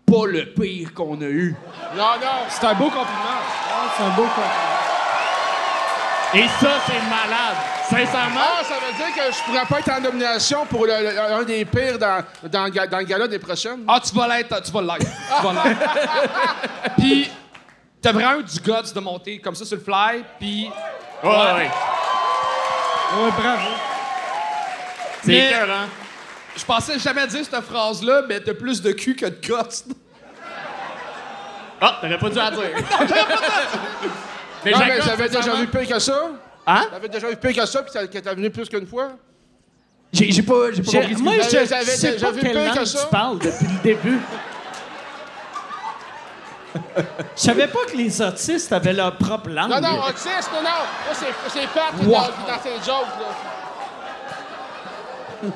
pas 0.05 0.27
le 0.27 0.45
pire 0.53 0.93
qu'on 0.93 1.19
a 1.21 1.25
eu. 1.25 1.55
Non, 1.95 2.03
non. 2.21 2.45
C'est 2.49 2.63
un 2.65 2.73
beau 2.75 2.85
compliment. 2.85 3.41
c'est 3.97 4.03
un 4.03 4.09
beau 4.09 4.21
compliment. 4.23 4.71
Et 6.33 6.47
ça, 6.59 6.71
c'est 6.85 7.01
malade. 7.09 7.55
Sincèrement. 7.89 8.39
Ah, 8.59 8.63
ça 8.63 8.75
veut 8.75 8.93
dire 8.97 9.15
que 9.15 9.31
je 9.31 9.43
pourrais 9.43 9.65
pas 9.65 9.79
être 9.79 9.91
en 9.91 10.01
nomination 10.01 10.65
pour 10.65 10.85
le- 10.85 10.91
le- 11.03 11.19
un 11.19 11.43
des 11.43 11.63
pires 11.65 11.97
dans, 11.97 12.23
dans, 12.43 12.69
dans 12.69 12.97
le 12.99 13.03
gala 13.05 13.27
des 13.27 13.39
prochaines. 13.39 13.83
Ah, 13.87 13.99
tu 14.03 14.13
vas 14.13 14.27
l'être, 14.27 14.61
tu 14.63 14.71
vas 14.71 14.81
l'être. 14.81 15.05
Tu 15.37 15.43
vas 15.47 15.53
l'être. 15.63 16.95
Puis, 16.97 17.31
t'as 18.01 18.11
vraiment 18.11 18.39
eu 18.39 18.43
du 18.43 18.59
guts 18.59 18.93
de 18.93 18.99
monter 18.99 19.39
comme 19.39 19.55
ça 19.55 19.65
sur 19.65 19.77
le 19.77 19.83
fly, 19.83 20.23
puis... 20.39 20.69
Ouais, 21.23 21.29
ouais. 21.29 21.69
Ouais, 23.17 23.31
bravo. 23.39 23.69
C'est 25.23 25.27
Mais- 25.31 25.47
écœurant. 25.49 25.85
Je 26.57 26.63
pensais 26.65 26.97
jamais 26.99 27.27
dire 27.27 27.43
cette 27.43 27.61
phrase-là, 27.63 28.23
mais 28.27 28.39
t'as 28.39 28.53
plus 28.53 28.81
de 28.81 28.91
cul 28.91 29.15
que 29.15 29.25
de 29.25 29.35
guts. 29.41 29.93
Ah, 31.81 31.97
t'aurais 32.01 32.17
pas 32.19 32.29
dû 32.29 32.35
la 32.35 32.51
dire. 32.51 32.61
mais 34.63 34.71
non, 34.71 34.79
mais 34.79 34.87
Jacob, 34.87 35.05
j'avais 35.05 35.29
déjà 35.29 35.53
vu 35.55 35.67
pire 35.67 35.87
que 35.87 35.99
ça. 35.99 36.21
Hein? 36.67 36.87
J'avais 36.91 37.09
déjà 37.09 37.27
vu 37.29 37.35
pire 37.35 37.53
que 37.55 37.65
ça, 37.65 37.83
puis 37.83 37.91
ça- 37.91 38.07
que 38.07 38.17
t'es 38.17 38.35
venu 38.35 38.49
plus 38.49 38.69
qu'une 38.69 38.87
fois. 38.87 39.09
J'ai 40.13 40.31
j'ai 40.31 40.43
pas, 40.43 40.71
j'ai 40.71 40.81
pas 40.81 40.91
J'ai- 40.91 40.99
compris 41.01 41.13
ce 41.13 41.17
que 41.19 41.23
moi, 41.23 41.33
tu 41.33 41.43
je 41.43 41.65
J'avais- 41.65 41.85
sais 41.85 42.11
déjà 42.13 42.27
pas 42.27 42.31
vu 42.31 42.39
quelle 42.41 42.51
pire 42.53 42.71
que 42.71 42.77
langue 42.77 42.85
ça. 42.85 42.99
tu 43.03 43.07
parles 43.11 43.39
depuis 43.39 43.65
le 43.67 43.79
début. 43.83 44.19
Je 47.35 47.41
savais 47.41 47.67
pas 47.67 47.79
que 47.91 47.97
les 47.97 48.21
autistes 48.21 48.71
avaient 48.71 48.93
leur 48.93 49.17
propre 49.17 49.49
langue. 49.49 49.69
Non, 49.69 49.81
non, 49.81 50.03
autiste, 50.07 50.49
non, 50.53 50.61
non. 50.61 50.69
Là, 50.69 51.13
c'est 51.13 51.27
c'est 51.49 51.67
Pat 51.67 51.93
Wow. 52.01 52.05
dans, 52.07 52.53
dans 52.53 52.61
ses 52.63 52.75
jokes, 52.85 53.15
là. 55.43 55.49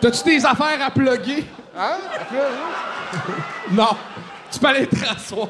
T'as-tu 0.00 0.24
des 0.24 0.44
affaires 0.46 0.78
à 0.84 0.90
plugger? 0.90 1.44
Hein? 1.76 1.98
Non. 3.70 3.96
Tu 4.50 4.58
peux 4.58 4.66
aller 4.68 4.86
te 4.86 5.04
rasseoir. 5.06 5.48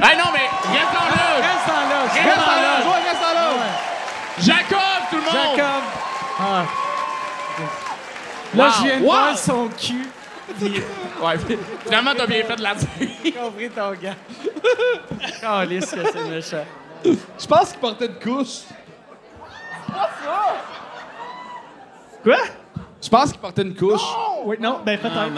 Ah 0.00 0.10
non, 0.16 0.30
mais 0.32 0.46
reste 0.78 0.92
dans 0.92 1.08
là! 1.08 1.34
Reste 1.36 1.66
dans 1.66 1.88
là. 1.88 2.02
Reste 2.12 2.46
dans 2.46 2.62
là! 2.62 2.78
Ouais, 2.84 3.08
reste 3.08 3.34
là. 3.34 3.50
Jacob, 4.38 4.78
tout 5.10 5.16
le 5.16 5.22
monde! 5.22 5.56
Jacob. 5.56 5.82
Ah. 6.40 6.64
Là, 8.54 8.64
Wow. 8.64 8.70
je 8.78 8.82
viens 8.84 8.96
de 8.98 9.02
Wow. 9.02 9.10
voir 9.10 9.38
son 9.38 9.68
cul. 9.68 10.08
Ouais, 11.20 11.34
finalement, 11.84 12.12
t'as 12.16 12.26
bien 12.26 12.44
fait 12.44 12.56
de 12.56 12.62
la 12.62 12.74
dire. 12.74 12.88
compris 13.42 13.70
ton 13.70 13.90
gars. 13.92 14.14
Calisse 15.40 15.90
que 15.90 16.00
c'est 16.12 16.24
méchant. 16.28 16.64
Je 17.04 17.46
pense 17.46 17.70
qu'il 17.72 17.80
portait 17.80 18.06
une 18.06 18.14
couche. 18.20 18.60
Quoi? 22.22 22.36
Je 23.02 23.08
pense 23.08 23.30
qu'il 23.32 23.40
portait 23.40 23.62
une 23.62 23.74
couche. 23.74 24.00
Oui, 24.44 24.56
non, 24.60 24.80
ben 24.84 24.98
peut-être. 24.98 25.30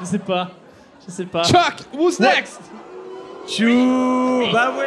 Je 0.00 0.04
sais 0.04 0.18
pas. 0.18 0.50
Je 1.06 1.12
sais 1.12 1.26
pas. 1.26 1.44
Chuck, 1.44 1.74
who's 1.94 2.18
next? 2.20 2.60
Chou! 3.48 4.44
Ben 4.52 4.72
oui! 4.76 4.84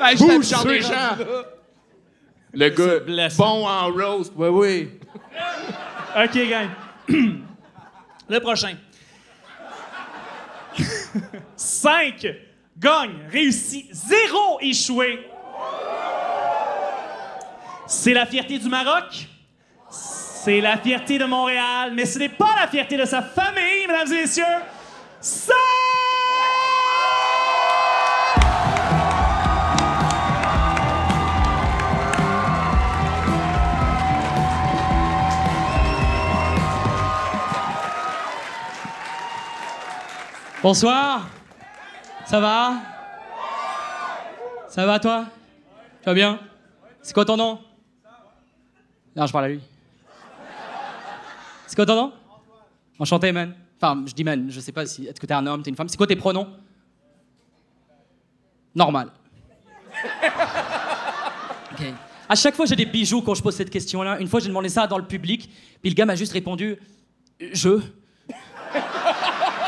Hey, 0.00 0.16
Bouge, 0.16 0.38
Deschamps. 0.40 0.58
rendu 0.58 0.78
là. 0.80 1.16
Le 2.52 2.68
gars, 2.68 3.30
bon 3.38 3.66
en 3.66 3.90
roast. 3.90 4.32
Oui, 4.36 4.48
oui. 4.48 4.90
OK, 6.16 6.48
gang. 6.48 6.68
Le 8.28 8.38
prochain. 8.40 8.76
5 11.56 12.26
gagne, 12.78 13.16
réussi, 13.30 13.88
0 13.92 14.58
échoué. 14.60 15.26
C'est 17.86 18.12
la 18.14 18.26
fierté 18.26 18.58
du 18.58 18.68
Maroc. 18.68 19.28
C'est 20.44 20.60
la 20.60 20.76
fierté 20.76 21.16
de 21.16 21.24
Montréal, 21.24 21.92
mais 21.94 22.04
ce 22.04 22.18
n'est 22.18 22.28
pas 22.28 22.54
la 22.60 22.68
fierté 22.68 22.98
de 22.98 23.06
sa 23.06 23.22
famille, 23.22 23.86
mesdames 23.88 24.12
et 24.12 24.20
messieurs. 24.20 24.44
Ça! 25.18 25.54
Bonsoir. 40.62 41.26
Ça 42.26 42.38
va? 42.40 42.74
Ça 44.68 44.84
va 44.84 45.00
toi? 45.00 45.24
Tu 46.02 46.04
vas 46.04 46.12
bien? 46.12 46.38
C'est 47.00 47.14
quoi 47.14 47.24
ton 47.24 47.38
nom? 47.38 47.60
Non, 49.16 49.26
je 49.26 49.32
parle 49.32 49.44
à 49.46 49.48
lui. 49.48 49.73
C'est 51.66 51.76
quoi 51.76 51.86
ton 51.86 51.96
nom? 51.96 52.12
Enchanté, 52.98 53.32
man. 53.32 53.54
Enfin, 53.80 54.02
je 54.06 54.12
dis 54.12 54.24
man, 54.24 54.46
je 54.48 54.60
sais 54.60 54.72
pas 54.72 54.86
si. 54.86 55.06
Est-ce 55.06 55.20
que 55.20 55.26
t'es 55.26 55.34
un 55.34 55.46
homme, 55.46 55.62
t'es 55.62 55.70
une 55.70 55.76
femme? 55.76 55.88
C'est 55.88 55.96
quoi 55.96 56.06
tes 56.06 56.16
pronoms? 56.16 56.48
Normal. 58.74 59.10
Ok. 61.72 61.86
À 62.28 62.36
chaque 62.36 62.54
fois, 62.54 62.66
j'ai 62.66 62.76
des 62.76 62.86
bijoux 62.86 63.20
quand 63.20 63.34
je 63.34 63.42
pose 63.42 63.56
cette 63.56 63.68
question-là. 63.68 64.20
Une 64.20 64.28
fois, 64.28 64.38
j'ai 64.38 64.46
demandé 64.46 64.68
ça 64.68 64.86
dans 64.86 64.96
le 64.96 65.04
public, 65.04 65.50
puis 65.82 65.90
le 65.90 65.94
gars 65.94 66.06
m'a 66.06 66.14
juste 66.14 66.32
répondu 66.32 66.76
Je. 67.40 67.80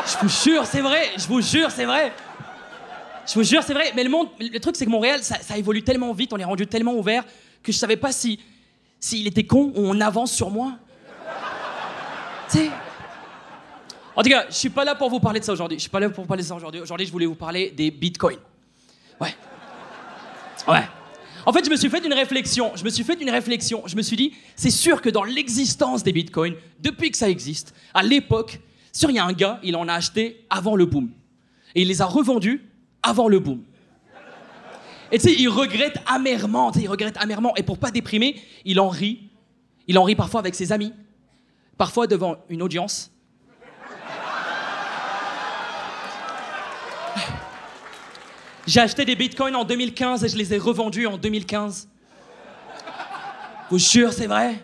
Je 0.06 0.18
vous 0.22 0.28
jure, 0.28 0.64
c'est 0.64 0.82
vrai. 0.82 1.10
Je 1.16 1.26
vous 1.26 1.40
jure, 1.40 1.68
c'est 1.72 1.84
vrai. 1.84 2.12
Je 3.26 3.34
vous 3.34 3.42
jure, 3.42 3.64
c'est 3.64 3.74
vrai. 3.74 3.92
Mais 3.96 4.04
le 4.04 4.10
monde, 4.10 4.28
le 4.38 4.58
truc, 4.60 4.76
c'est 4.76 4.84
que 4.84 4.90
Montréal, 4.90 5.24
ça, 5.24 5.36
ça 5.40 5.58
évolue 5.58 5.82
tellement 5.82 6.12
vite, 6.12 6.32
on 6.32 6.38
est 6.38 6.44
rendu 6.44 6.68
tellement 6.68 6.94
ouvert 6.94 7.24
que 7.60 7.72
je 7.72 7.76
savais 7.76 7.96
pas 7.96 8.12
si 8.12 8.38
s'il 9.00 9.26
était 9.26 9.44
con 9.44 9.72
ou 9.74 9.80
on 9.80 10.00
avance 10.00 10.32
sur 10.32 10.50
moi. 10.50 10.78
En 14.14 14.22
tout 14.22 14.30
cas, 14.30 14.46
je 14.48 14.54
suis 14.54 14.70
pas 14.70 14.84
là 14.84 14.94
pour 14.94 15.10
vous 15.10 15.20
parler 15.20 15.40
de 15.40 15.44
ça 15.44 15.52
aujourd'hui. 15.52 15.78
Je 15.78 15.82
suis 15.82 15.90
pas 15.90 16.00
là 16.00 16.08
pour 16.08 16.24
vous 16.24 16.28
parler 16.28 16.42
de 16.42 16.48
ça 16.48 16.54
aujourd'hui. 16.54 16.80
Aujourd'hui, 16.80 17.06
je 17.06 17.12
voulais 17.12 17.26
vous 17.26 17.34
parler 17.34 17.70
des 17.70 17.90
bitcoins. 17.90 18.38
Ouais. 19.20 19.34
Ouais. 20.66 20.84
En 21.44 21.52
fait, 21.52 21.64
je 21.64 21.70
me 21.70 21.76
suis 21.76 21.90
fait 21.90 22.04
une 22.04 22.14
réflexion. 22.14 22.72
Je 22.74 22.84
me 22.84 22.90
suis 22.90 23.04
fait 23.04 23.20
une 23.20 23.30
réflexion. 23.30 23.82
Je 23.86 23.94
me 23.94 24.02
suis 24.02 24.16
dit, 24.16 24.32
c'est 24.56 24.70
sûr 24.70 25.00
que 25.00 25.10
dans 25.10 25.24
l'existence 25.24 26.02
des 26.02 26.12
bitcoins, 26.12 26.54
depuis 26.80 27.10
que 27.10 27.16
ça 27.16 27.28
existe, 27.28 27.74
à 27.94 28.02
l'époque, 28.02 28.60
sûr, 28.92 29.10
il 29.10 29.16
y 29.16 29.18
a 29.18 29.24
un 29.24 29.32
gars, 29.32 29.60
il 29.62 29.76
en 29.76 29.86
a 29.86 29.92
acheté 29.92 30.44
avant 30.50 30.76
le 30.76 30.86
boom. 30.86 31.10
Et 31.74 31.82
il 31.82 31.88
les 31.88 32.00
a 32.00 32.06
revendus 32.06 32.64
avant 33.02 33.28
le 33.28 33.38
boom. 33.38 33.62
Et 35.12 35.18
tu 35.18 35.28
sais, 35.28 35.34
il 35.38 35.48
regrette 35.48 35.98
amèrement, 36.06 36.72
il 36.72 36.88
regrette 36.88 37.16
amèrement. 37.18 37.54
Et 37.56 37.62
pour 37.62 37.78
pas 37.78 37.90
déprimer, 37.90 38.40
il 38.64 38.80
en 38.80 38.88
rit. 38.88 39.28
Il 39.86 39.98
en 39.98 40.02
rit 40.02 40.16
parfois 40.16 40.40
avec 40.40 40.54
ses 40.54 40.72
amis, 40.72 40.92
parfois 41.76 42.06
devant 42.06 42.36
une 42.48 42.62
audience. 42.62 43.10
J'ai 48.66 48.80
acheté 48.80 49.04
des 49.04 49.14
bitcoins 49.14 49.54
en 49.54 49.64
2015 49.64 50.24
et 50.24 50.28
je 50.28 50.36
les 50.36 50.52
ai 50.52 50.58
revendus 50.58 51.06
en 51.06 51.18
2015. 51.18 51.88
Vous 53.70 53.78
jure, 53.78 54.12
c'est 54.12 54.26
vrai? 54.26 54.56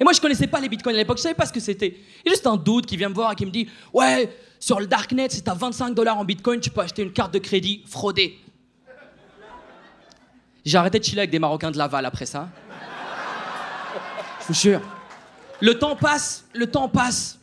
Et 0.00 0.04
moi, 0.04 0.12
je 0.12 0.20
connaissais 0.20 0.46
pas 0.46 0.60
les 0.60 0.68
bitcoins 0.68 0.94
à 0.94 0.98
l'époque, 0.98 1.18
je 1.18 1.22
savais 1.22 1.34
pas 1.34 1.46
ce 1.46 1.52
que 1.52 1.60
c'était. 1.60 1.96
A 2.26 2.30
juste 2.30 2.46
un 2.46 2.56
doute 2.56 2.86
qui 2.86 2.96
vient 2.96 3.08
me 3.08 3.14
voir 3.14 3.32
et 3.32 3.34
qui 3.34 3.44
me 3.44 3.50
dit 3.50 3.68
Ouais, 3.92 4.34
sur 4.60 4.80
le 4.80 4.86
darknet, 4.86 5.28
si 5.28 5.42
t'as 5.42 5.54
25 5.54 5.94
dollars 5.94 6.18
en 6.18 6.24
bitcoin, 6.24 6.60
tu 6.60 6.70
peux 6.70 6.80
acheter 6.80 7.02
une 7.02 7.12
carte 7.12 7.34
de 7.34 7.38
crédit 7.38 7.82
fraudée. 7.86 8.38
J'ai 10.64 10.78
arrêté 10.78 10.98
de 10.98 11.04
chiller 11.04 11.20
avec 11.20 11.30
des 11.30 11.38
Marocains 11.38 11.70
de 11.70 11.78
Laval 11.78 12.06
après 12.06 12.26
ça. 12.26 12.48
Je 14.40 14.46
vous 14.46 14.54
jure. 14.54 14.80
Le 15.60 15.78
temps 15.78 15.96
passe, 15.96 16.44
le 16.54 16.66
temps 16.66 16.88
passe. 16.88 17.38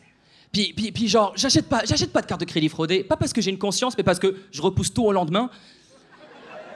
Puis, 0.51 0.73
puis, 0.75 0.91
puis 0.91 1.07
genre, 1.07 1.33
j'achète 1.35 1.67
pas, 1.67 1.81
j'achète 1.85 2.13
pas 2.13 2.21
de 2.21 2.27
carte 2.27 2.39
de 2.39 2.45
crédit 2.45 2.69
fraudée, 2.69 3.03
pas 3.03 3.17
parce 3.17 3.33
que 3.33 3.41
j'ai 3.41 3.51
une 3.51 3.57
conscience, 3.57 3.97
mais 3.97 4.03
parce 4.03 4.19
que 4.19 4.35
je 4.51 4.61
repousse 4.61 4.93
tout 4.93 5.03
au 5.03 5.11
lendemain. 5.11 5.49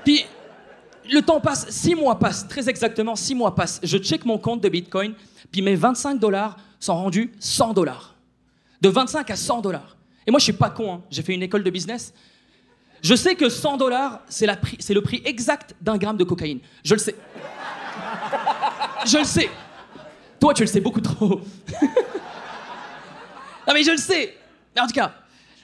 Puis, 0.03 0.25
le 1.11 1.21
temps 1.21 1.39
passe, 1.39 1.69
six 1.69 1.95
mois 1.95 2.19
passent, 2.19 2.47
très 2.47 2.67
exactement, 2.69 3.15
six 3.15 3.35
mois 3.35 3.55
passent. 3.55 3.79
Je 3.83 3.97
check 3.97 4.25
mon 4.25 4.37
compte 4.37 4.61
de 4.61 4.69
Bitcoin, 4.69 5.13
puis 5.51 5.61
mes 5.61 5.75
25 5.75 6.19
dollars 6.19 6.57
sont 6.79 6.95
rendus 6.95 7.31
100 7.39 7.73
dollars. 7.73 8.15
De 8.81 8.89
25 8.89 9.29
à 9.29 9.35
100 9.35 9.61
dollars. 9.61 9.97
Et 10.27 10.31
moi, 10.31 10.39
je 10.39 10.43
suis 10.45 10.53
pas 10.53 10.69
con, 10.69 10.93
hein. 10.93 11.01
j'ai 11.09 11.21
fait 11.21 11.33
une 11.33 11.43
école 11.43 11.63
de 11.63 11.69
business. 11.69 12.13
Je 13.01 13.15
sais 13.15 13.35
que 13.35 13.49
100 13.49 13.77
dollars, 13.77 14.21
c'est, 14.27 14.45
le 14.45 15.01
prix 15.01 15.21
exact 15.25 15.73
d'un 15.81 15.97
gramme 15.97 16.17
de 16.17 16.23
cocaïne. 16.23 16.59
Je 16.83 16.95
le 16.95 16.99
sais. 16.99 17.15
Je 19.05 19.17
le 19.17 19.23
sais. 19.23 19.49
Toi, 20.39 20.53
tu 20.53 20.63
le 20.63 20.67
sais 20.67 20.79
beaucoup 20.79 21.01
trop. 21.01 21.41
non, 23.67 23.73
mais 23.73 23.83
je 23.83 23.91
le 23.91 23.97
sais. 23.97 24.37
Mais 24.75 24.81
en 24.81 24.87
tout 24.87 24.93
cas, 24.93 25.13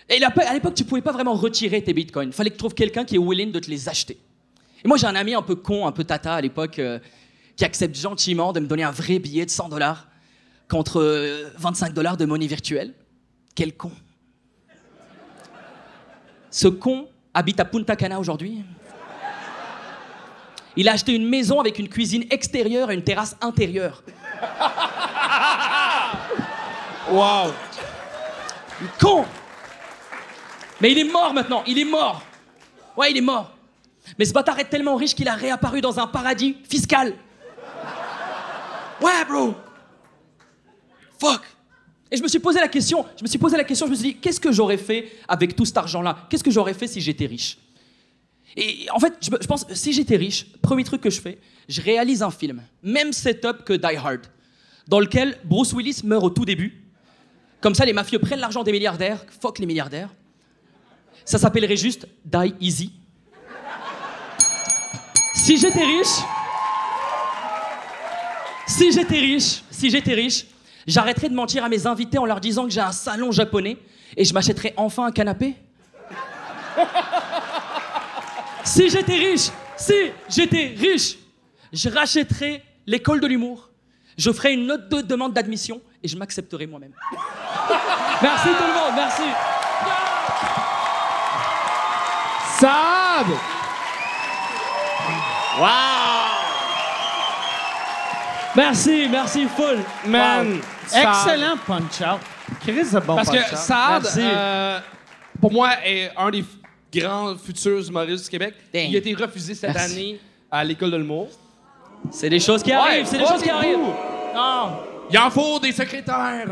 et 0.09 0.21
à 0.23 0.53
l'époque, 0.53 0.75
tu 0.75 0.83
pouvais 0.83 1.01
pas 1.01 1.11
vraiment 1.11 1.33
retirer 1.33 1.83
tes 1.83 1.93
bitcoins. 1.93 2.31
Fallait 2.31 2.49
que 2.49 2.55
tu 2.55 2.59
trouves 2.59 2.75
quelqu'un 2.75 3.05
qui 3.05 3.15
est 3.15 3.19
willing 3.19 3.51
de 3.51 3.59
te 3.59 3.69
les 3.69 3.89
acheter. 3.89 4.17
Et 4.83 4.87
moi, 4.87 4.97
j'ai 4.97 5.07
un 5.07 5.15
ami 5.15 5.33
un 5.33 5.41
peu 5.41 5.55
con, 5.55 5.87
un 5.87 5.91
peu 5.91 6.03
tata 6.03 6.35
à 6.35 6.41
l'époque, 6.41 6.77
euh, 6.77 6.99
qui 7.55 7.65
accepte 7.65 7.95
gentiment 7.95 8.53
de 8.53 8.59
me 8.59 8.67
donner 8.67 8.83
un 8.83 8.91
vrai 8.91 9.17
billet 9.17 9.45
de 9.45 9.49
100 9.49 9.69
dollars 9.69 10.07
contre 10.69 11.01
euh, 11.01 11.49
25 11.57 11.93
dollars 11.93 12.17
de 12.17 12.25
monnaie 12.25 12.47
virtuelle. 12.47 12.93
Quel 13.55 13.75
con. 13.75 13.91
Ce 16.51 16.67
con 16.67 17.07
habite 17.33 17.59
à 17.59 17.65
Punta 17.65 17.95
Cana 17.95 18.19
aujourd'hui. 18.19 18.63
Il 20.77 20.89
a 20.89 20.93
acheté 20.93 21.13
une 21.13 21.27
maison 21.27 21.59
avec 21.59 21.79
une 21.79 21.87
cuisine 21.87 22.25
extérieure 22.29 22.91
et 22.91 22.95
une 22.95 23.03
terrasse 23.03 23.35
intérieure. 23.41 24.03
Wow! 27.07 27.53
Con 28.99 29.25
Mais 30.81 30.91
il 30.91 30.97
est 30.97 31.11
mort 31.11 31.33
maintenant, 31.33 31.63
il 31.67 31.77
est 31.77 31.85
mort. 31.85 32.23
Ouais, 32.97 33.11
il 33.11 33.17
est 33.17 33.21
mort. 33.21 33.51
Mais 34.17 34.25
ce 34.25 34.33
bâtard 34.33 34.59
est 34.59 34.69
tellement 34.69 34.95
riche 34.95 35.13
qu'il 35.13 35.27
a 35.27 35.35
réapparu 35.35 35.81
dans 35.81 35.99
un 35.99 36.07
paradis 36.07 36.57
fiscal. 36.67 37.13
Ouais, 39.01 39.25
bro. 39.27 39.53
Fuck. 41.19 41.41
Et 42.11 42.17
je 42.17 42.23
me 42.23 42.27
suis 42.27 42.39
posé 42.39 42.59
la 42.59 42.67
question, 42.67 43.05
je 43.17 43.23
me 43.23 43.27
suis 43.27 43.39
posé 43.39 43.57
la 43.57 43.63
question, 43.63 43.87
je 43.87 43.91
me 43.91 43.95
suis 43.95 44.13
dit, 44.13 44.17
qu'est-ce 44.17 44.39
que 44.39 44.51
j'aurais 44.51 44.77
fait 44.77 45.11
avec 45.27 45.55
tout 45.55 45.65
cet 45.65 45.77
argent-là? 45.77 46.17
Qu'est-ce 46.29 46.43
que 46.43 46.51
j'aurais 46.51 46.73
fait 46.73 46.87
si 46.87 47.01
j'étais 47.01 47.25
riche? 47.25 47.57
Et 48.57 48.87
en 48.91 48.99
fait, 48.99 49.13
je, 49.21 49.29
je 49.29 49.47
pense, 49.47 49.65
si 49.73 49.91
j'étais 49.91 50.15
riche, 50.15 50.45
premier 50.61 50.83
truc 50.83 51.01
que 51.01 51.09
je 51.09 51.19
fais, 51.19 51.39
je 51.67 51.81
réalise 51.81 52.23
un 52.23 52.31
film, 52.31 52.61
même 52.83 53.11
setup 53.11 53.63
que 53.65 53.73
Die 53.73 53.95
Hard, 53.97 54.27
dans 54.87 54.99
lequel 54.99 55.37
Bruce 55.43 55.73
Willis 55.73 56.01
meurt 56.03 56.23
au 56.23 56.29
tout 56.29 56.45
début. 56.45 56.81
Comme 57.61 57.75
ça, 57.75 57.85
les 57.85 57.93
mafieux 57.93 58.19
prennent 58.19 58.39
l'argent 58.39 58.63
des 58.63 58.71
milliardaires, 58.71 59.25
fuck 59.41 59.59
les 59.59 59.65
milliardaires. 59.65 60.09
Ça 61.25 61.39
s'appellerait 61.39 61.77
juste 61.77 62.07
Die 62.23 62.53
Easy. 62.61 62.93
Si 65.33 65.57
j'étais 65.57 65.83
riche, 65.83 66.23
si 68.67 68.91
j'étais 68.91 69.19
riche, 69.19 69.63
si 69.69 69.89
j'étais 69.89 70.13
riche, 70.13 70.45
j'arrêterais 70.87 71.29
de 71.29 71.35
mentir 71.35 71.63
à 71.63 71.69
mes 71.69 71.87
invités 71.87 72.17
en 72.17 72.25
leur 72.25 72.39
disant 72.39 72.65
que 72.65 72.71
j'ai 72.71 72.81
un 72.81 72.91
salon 72.91 73.31
japonais 73.31 73.77
et 74.15 74.23
je 74.23 74.33
m'achèterais 74.33 74.73
enfin 74.77 75.05
un 75.07 75.11
canapé. 75.11 75.55
Si 78.65 78.89
j'étais 78.89 79.15
riche, 79.15 79.49
si 79.77 79.93
j'étais 80.29 80.75
riche, 80.77 81.15
je 81.71 81.89
rachèterais 81.89 82.61
l'école 82.85 83.21
de 83.21 83.27
l'humour, 83.27 83.69
je 84.17 84.31
ferais 84.31 84.53
une 84.53 84.65
note 84.65 84.89
de 84.89 85.01
demande 85.01 85.33
d'admission 85.33 85.81
et 86.03 86.07
je 86.07 86.17
m'accepterais 86.17 86.65
moi-même. 86.65 86.91
merci 88.21 88.47
tout 88.47 88.67
le 88.67 88.73
monde, 88.73 88.93
merci. 88.95 89.23
Sad! 92.59 93.25
Merci, 98.55 99.07
merci, 99.09 99.47
full. 99.47 99.79
Man! 100.05 100.59
Excellent 100.85 101.57
punch-out. 101.65 102.19
Chris 102.61 102.85
bon 103.05 103.15
Parce 103.15 103.29
que 103.29 103.35
Merci. 103.35 104.19
euh, 104.21 104.79
pour 105.41 105.51
moi, 105.51 105.71
est 105.83 106.11
un 106.15 106.29
des 106.29 106.43
grands 106.99 107.35
futurs 107.37 107.87
humoristes 107.87 108.25
du 108.25 108.29
Québec. 108.31 108.53
Damn. 108.73 108.85
Il 108.89 108.95
a 108.95 108.99
été 108.99 109.13
refusé 109.13 109.55
cette 109.55 109.73
Merci. 109.73 109.93
année 109.93 110.19
à 110.51 110.63
l'école 110.63 110.91
de 110.91 110.97
l'humour. 110.97 111.29
C'est 112.11 112.29
des 112.29 112.39
choses 112.39 112.61
qui 112.63 112.71
arrivent, 112.71 113.05
c'est 113.05 113.17
des 113.17 113.25
choses 113.25 113.41
qui 113.41 113.49
arrivent. 113.49 113.77
Non. 114.35 114.77
Il 115.09 115.17
en 115.17 115.29
faut 115.29 115.59
des 115.59 115.71
secrétaires. 115.71 116.47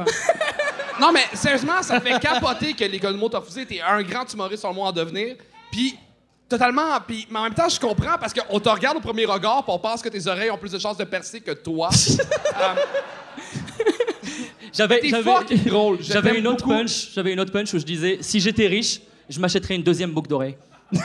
non, 1.02 1.12
mais 1.12 1.24
sérieusement, 1.34 1.82
ça 1.82 2.00
fait 2.00 2.20
capoter 2.20 2.74
que 2.74 2.84
l'école 2.86 3.10
de 3.12 3.16
l'humour 3.16 3.30
t'a 3.30 3.40
refusé. 3.40 3.66
T'es 3.66 3.82
un 3.82 4.02
grand 4.04 4.32
humoriste 4.32 4.62
sur 4.62 4.70
le 4.70 4.76
monde 4.76 4.88
en 4.88 4.92
devenir. 4.92 5.36
Puis, 5.72 5.96
totalement. 6.48 7.00
Puis, 7.08 7.28
mais 7.32 7.40
en 7.40 7.44
même 7.44 7.54
temps, 7.54 7.68
je 7.70 7.80
comprends 7.80 8.18
parce 8.20 8.34
qu'on 8.34 8.60
te 8.60 8.70
regarde 8.70 8.98
au 8.98 9.02
premier 9.02 9.26
regard 9.26 9.64
puis 9.64 9.74
on 9.74 9.80
pense 9.80 10.02
que 10.02 10.10
tes 10.10 10.26
oreilles 10.28 10.52
ont 10.52 10.58
plus 10.58 10.72
de 10.72 10.80
chances 10.80 10.98
de 10.98 11.04
percer 11.04 11.42
que 11.42 11.52
toi. 11.52 11.90
J'avais 14.76 15.00
T'es 15.02 15.10
j'avais- 15.10 15.24
drôle. 15.70 16.00
Une 16.36 16.48
autre 16.48 16.66
beaucoup. 16.66 16.70
punch, 16.70 17.10
j'avais 17.14 17.34
une 17.34 17.40
autre 17.40 17.52
punch 17.52 17.72
où 17.74 17.80
je 17.80 17.84
disais 17.86 18.18
si 18.22 18.40
j'étais 18.40 18.66
riche, 18.68 19.02
je 19.30 19.40
m'achèterais 19.40 19.76
une 19.76 19.84
deuxième 19.84 20.12
boucle 20.12 20.30
d'oreille. 20.30 20.58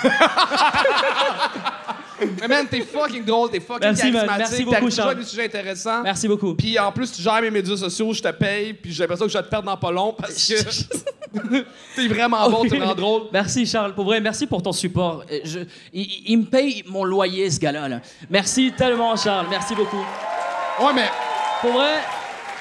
Mais 2.41 2.49
man, 2.49 2.66
t'es 2.69 2.81
fucking 2.81 3.25
drôle, 3.25 3.49
t'es 3.49 3.61
fucking 3.61 3.81
Merci, 3.81 4.01
charismatique. 4.12 4.39
Merci 4.39 4.64
beaucoup, 4.64 4.91
Charles. 4.91 5.14
des 5.19 5.25
sujets 5.25 5.45
intéressants. 5.45 6.03
Merci 6.03 6.27
beaucoup. 6.27 6.53
Puis 6.55 6.77
en 6.77 6.91
plus, 6.91 7.12
tu 7.12 7.23
gères 7.23 7.41
mes 7.41 7.51
médias 7.51 7.77
sociaux, 7.77 8.12
je 8.12 8.21
te 8.21 8.29
paye, 8.33 8.73
puis 8.75 8.93
j'ai 8.93 9.05
l'impression 9.05 9.27
que 9.27 9.33
je 9.33 9.39
vais 9.39 9.45
te 9.45 9.49
perdre 9.49 9.66
dans 9.66 9.77
pas 9.77 9.93
long 9.93 10.12
parce 10.19 10.35
que 10.49 10.55
t'es 11.97 12.09
vraiment 12.09 12.51
bon, 12.51 12.64
tu 12.64 12.77
me 12.77 12.85
rends 12.85 12.95
drôle. 12.97 13.23
Merci 13.33 13.64
Charles, 13.66 13.95
pour 13.95 14.05
vrai, 14.05 14.21
merci 14.21 14.49
pour 14.49 14.61
ton 14.62 14.73
support. 14.73 15.23
Euh, 15.31 15.39
Je, 15.45 15.61
il- 15.93 16.23
il 16.27 16.39
me 16.39 16.45
paye 16.47 16.83
mon 16.89 17.05
loyer, 17.05 17.49
ce 17.53 17.61
gars-là. 17.61 17.89
là. 17.89 18.01
Merci 18.29 18.73
tellement, 18.77 19.14
Charles. 19.16 19.47
Merci 19.49 19.77
beaucoup. 19.77 20.05
Ouais, 20.81 20.93
mais, 20.93 21.09
Pour 21.61 21.71
vrai, 21.73 22.01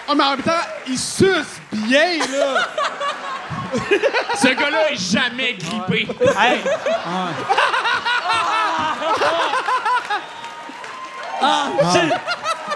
oh, 0.08 0.14
mais 0.16 0.24
en 0.24 0.32
même 0.32 0.42
temps, 0.44 0.52
il 0.88 1.00
suce 1.00 1.60
bien, 1.72 2.20
là. 2.32 2.68
Ce 4.42 4.48
gars-là 4.48 4.92
est 4.92 5.12
jamais 5.12 5.54
grippé. 5.54 6.08
Hey! 6.40 6.60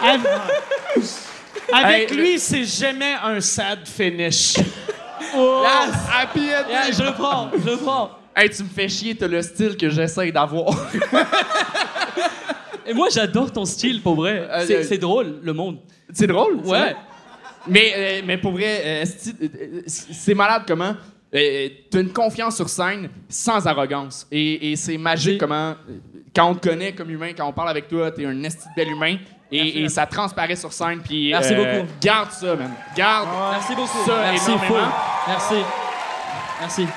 Avec, 0.01 0.21
avec 1.73 2.11
Hey, 2.11 2.17
lui, 2.17 2.39
c'est 2.39 2.63
jamais 2.65 3.15
un 3.23 3.39
sad 3.41 3.87
finish. 3.87 4.55
Yes, 5.33 5.95
happy 6.11 6.39
ending. 6.39 6.69
yeah, 6.71 6.91
je 6.91 7.03
le 7.03 7.13
prends, 7.13 7.49
je 7.57 7.69
le 7.69 7.77
prends. 7.77 8.09
Hey, 8.35 8.49
tu 8.49 8.63
me 8.63 8.67
fais 8.67 8.89
chier, 8.89 9.15
t'as 9.15 9.27
le 9.27 9.41
style 9.41 9.77
que 9.77 9.89
j'essaye 9.89 10.29
d'avoir. 10.33 10.73
Et 12.85 12.93
moi, 12.93 13.07
j'adore 13.09 13.49
ton 13.49 13.63
style, 13.63 14.01
pour 14.01 14.15
vrai. 14.15 14.45
Euh, 14.51 14.65
C'est 14.67 14.75
euh, 14.77 14.83
c'est 14.83 14.97
drôle, 14.97 15.39
le 15.41 15.53
monde. 15.53 15.77
C'est 16.11 16.27
drôle. 16.27 16.55
Ouais. 16.65 16.97
Mais, 17.67 17.93
euh, 17.95 18.21
mais 18.25 18.37
pour 18.37 18.53
vrai, 18.53 18.81
euh, 18.83 19.05
euh, 19.43 19.81
c'est 19.87 20.33
malade 20.33 20.63
comment. 20.67 20.95
Euh, 21.33 21.69
T'as 21.89 22.01
une 22.01 22.11
confiance 22.11 22.57
sur 22.57 22.67
scène 22.67 23.09
sans 23.29 23.65
arrogance. 23.65 24.27
Et, 24.31 24.71
et 24.71 24.75
c'est 24.75 24.97
magique 24.97 25.39
comment, 25.39 25.75
quand 26.35 26.49
on 26.49 26.55
te 26.55 26.67
connaît 26.67 26.93
comme 26.93 27.09
humain, 27.09 27.31
quand 27.37 27.47
on 27.47 27.53
parle 27.53 27.69
avec 27.69 27.87
toi, 27.87 28.11
t'es 28.11 28.25
un 28.25 28.43
esti 28.43 28.67
de 28.67 28.75
bel 28.75 28.91
humain. 28.91 29.17
Et, 29.51 29.83
et 29.83 29.89
ça 29.89 30.05
transparaît 30.05 30.55
sur 30.55 30.71
scène. 30.73 31.01
Puis, 31.01 31.31
Merci 31.31 31.55
beaucoup. 31.55 31.87
Garde 32.01 32.31
ça, 32.31 32.55
man. 32.55 32.71
Garde. 32.95 33.27
Merci 33.51 33.75
beaucoup. 33.75 34.05
Ça, 34.05 34.21
Merci, 34.31 34.51
énormément. 34.51 34.91
Merci. 35.27 35.55
Merci. 36.59 36.87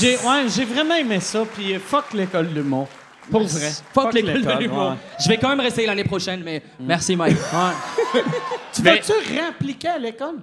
J'ai 0.00 0.16
ouais, 0.16 0.48
j'ai 0.48 0.64
vraiment 0.64 0.94
aimé 0.94 1.18
ça, 1.20 1.44
puis 1.44 1.74
fuck 1.74 2.12
l'école 2.12 2.50
de 2.50 2.54
l'humour. 2.60 2.88
Pour 3.32 3.42
vrai. 3.42 3.70
Fuck 3.92 4.12
l'école 4.14 4.32
de 4.34 4.38
l'école, 4.38 4.58
l'humour. 4.62 4.90
ouais. 4.90 4.96
Je 5.18 5.28
vais 5.28 5.36
quand 5.38 5.48
même 5.48 5.60
rester 5.60 5.84
l'année 5.86 6.04
prochaine, 6.04 6.42
mais 6.44 6.62
merci, 6.78 7.16
Mike. 7.16 7.36
Tu 8.72 8.82
Mais- 8.82 8.92
vas-tu 8.96 9.12
réappliquer 9.28 9.88
à 9.88 9.98
l'école? 9.98 10.36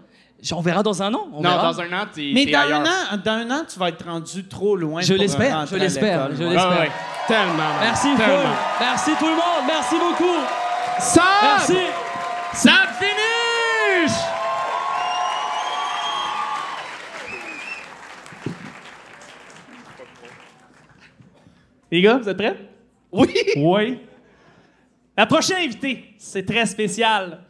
On 0.54 0.62
verra 0.62 0.82
dans 0.84 1.02
un 1.04 1.14
an. 1.14 1.28
On 1.34 1.42
non, 1.42 1.50
verra. 1.50 1.74
dans 1.74 1.82
un 1.82 1.92
an, 1.94 2.06
t'es 2.14 2.32
Mais 2.34 2.46
dans 2.46 2.60
ailleurs. 2.62 2.82
un, 2.82 3.16
an, 3.16 3.20
dans 3.24 3.32
un 3.32 3.52
an, 3.52 3.64
tu 3.72 3.78
vas 3.80 3.90
être 3.90 4.06
rendu 4.06 4.46
trop 4.48 4.76
loin. 4.76 5.02
Je 5.02 5.14
l'espère, 5.14 5.66
je 5.66 5.76
l'espère, 5.76 6.30
je 6.36 6.44
l'espère. 6.44 6.70
Ouais, 6.70 6.80
ouais. 6.80 6.92
Tellement. 7.28 7.74
Merci, 7.82 8.08
Tellement. 8.16 8.56
Merci 8.80 9.12
tout 9.20 9.26
le 9.26 9.32
monde. 9.32 9.66
Merci 9.68 9.96
beaucoup. 9.96 10.38
Sam! 11.00 11.24
Merci. 11.44 11.78
Sam 12.54 12.88
finish! 13.00 14.12
Les 21.92 22.02
gars, 22.02 22.18
vous 22.18 22.30
êtes 22.30 22.38
prêts? 22.38 22.69
Oui! 23.12 23.34
Oui. 23.58 24.00
La 25.18 25.26
prochaine 25.26 25.58
invitée, 25.58 26.14
c'est 26.18 26.46
très 26.46 26.66
spécial. 26.66 27.42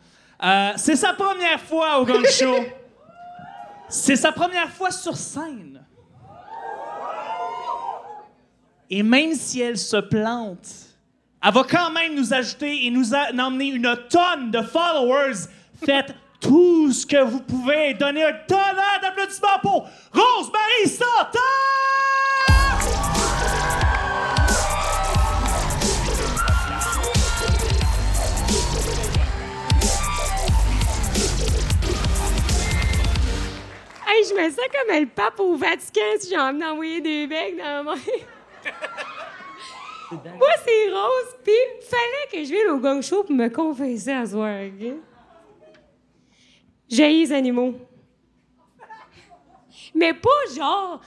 Euh, 0.43 0.71
c'est 0.77 0.95
sa 0.95 1.13
première 1.13 1.59
fois 1.59 1.99
au 1.99 2.05
Gang 2.05 2.25
Show. 2.25 2.55
c'est 3.89 4.15
sa 4.15 4.31
première 4.31 4.69
fois 4.69 4.89
sur 4.91 5.15
scène. 5.15 5.83
Et 8.89 9.03
même 9.03 9.35
si 9.35 9.61
elle 9.61 9.77
se 9.77 9.97
plante, 9.97 10.67
elle 11.45 11.53
va 11.53 11.63
quand 11.63 11.91
même 11.91 12.15
nous 12.15 12.33
ajouter 12.33 12.85
et 12.85 12.89
nous 12.89 13.13
a- 13.13 13.31
emmener 13.39 13.67
une 13.67 13.95
tonne 14.09 14.49
de 14.49 14.61
followers. 14.61 15.45
Faites 15.85 16.15
tout 16.39 16.91
ce 16.91 17.05
que 17.05 17.21
vous 17.23 17.41
pouvez. 17.41 17.93
Donnez 17.93 18.23
un 18.23 18.33
tonnerre 18.47 18.99
d'applaudissements 19.01 19.59
pour 19.61 19.87
Rosemary 20.11 20.87
Santos! 20.87 21.39
Hey, 34.11 34.23
je 34.27 34.33
me 34.33 34.49
sens 34.49 34.65
comme 34.71 34.99
le 34.99 35.05
pape 35.05 35.39
au 35.39 35.55
Vatican 35.55 36.01
si 36.17 36.29
j'ai 36.31 36.37
envie 36.39 36.57
d'envoyer 36.57 36.99
des 36.99 37.27
becs 37.27 37.55
dans 37.55 37.83
main. 37.83 37.95
Moi, 40.11 40.49
c'est 40.65 40.89
Rose, 40.91 41.35
puis 41.43 41.53
il 41.53 41.85
fallait 41.85 42.27
que 42.31 42.43
je 42.43 42.49
vienne 42.49 42.71
au 42.71 42.79
gang 42.79 43.03
show 43.03 43.23
pour 43.23 43.35
me 43.35 43.49
confesser 43.49 44.09
à 44.11 44.25
soir, 44.25 44.61
OK? 44.65 44.93
J'haïs 46.89 47.25
les 47.25 47.31
animaux. 47.33 47.75
Mais 49.93 50.15
pas 50.15 50.55
genre, 50.55 51.01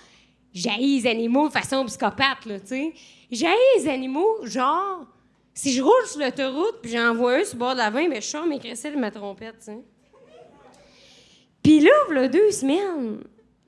les 0.55 1.05
animaux 1.05 1.49
de 1.49 1.53
façon 1.53 1.85
psychopathe, 1.87 2.47
là, 2.47 2.61
tu 2.61 2.67
sais. 2.69 2.93
Les 3.29 3.89
animaux, 3.89 4.47
genre, 4.47 5.07
si 5.53 5.73
je 5.73 5.83
roule 5.83 6.07
sur 6.07 6.21
l'autoroute 6.21 6.81
puis 6.81 6.93
j'en 6.93 7.15
vois 7.15 7.39
un 7.39 7.45
sur 7.45 7.55
le 7.55 7.59
bord 7.59 7.73
de 7.73 7.79
la 7.79 7.91
20, 7.91 8.09
ben, 8.09 8.23
je 8.23 8.29
sors 8.29 8.47
mes 8.47 8.61
cressets 8.61 8.93
de 8.93 8.97
ma 8.97 9.11
trompette, 9.11 9.59
tu 9.59 9.65
sais. 9.65 9.79
Puis 11.63 11.81
là, 11.81 11.91
il 12.11 12.29
deux 12.29 12.51
semaines, 12.51 13.19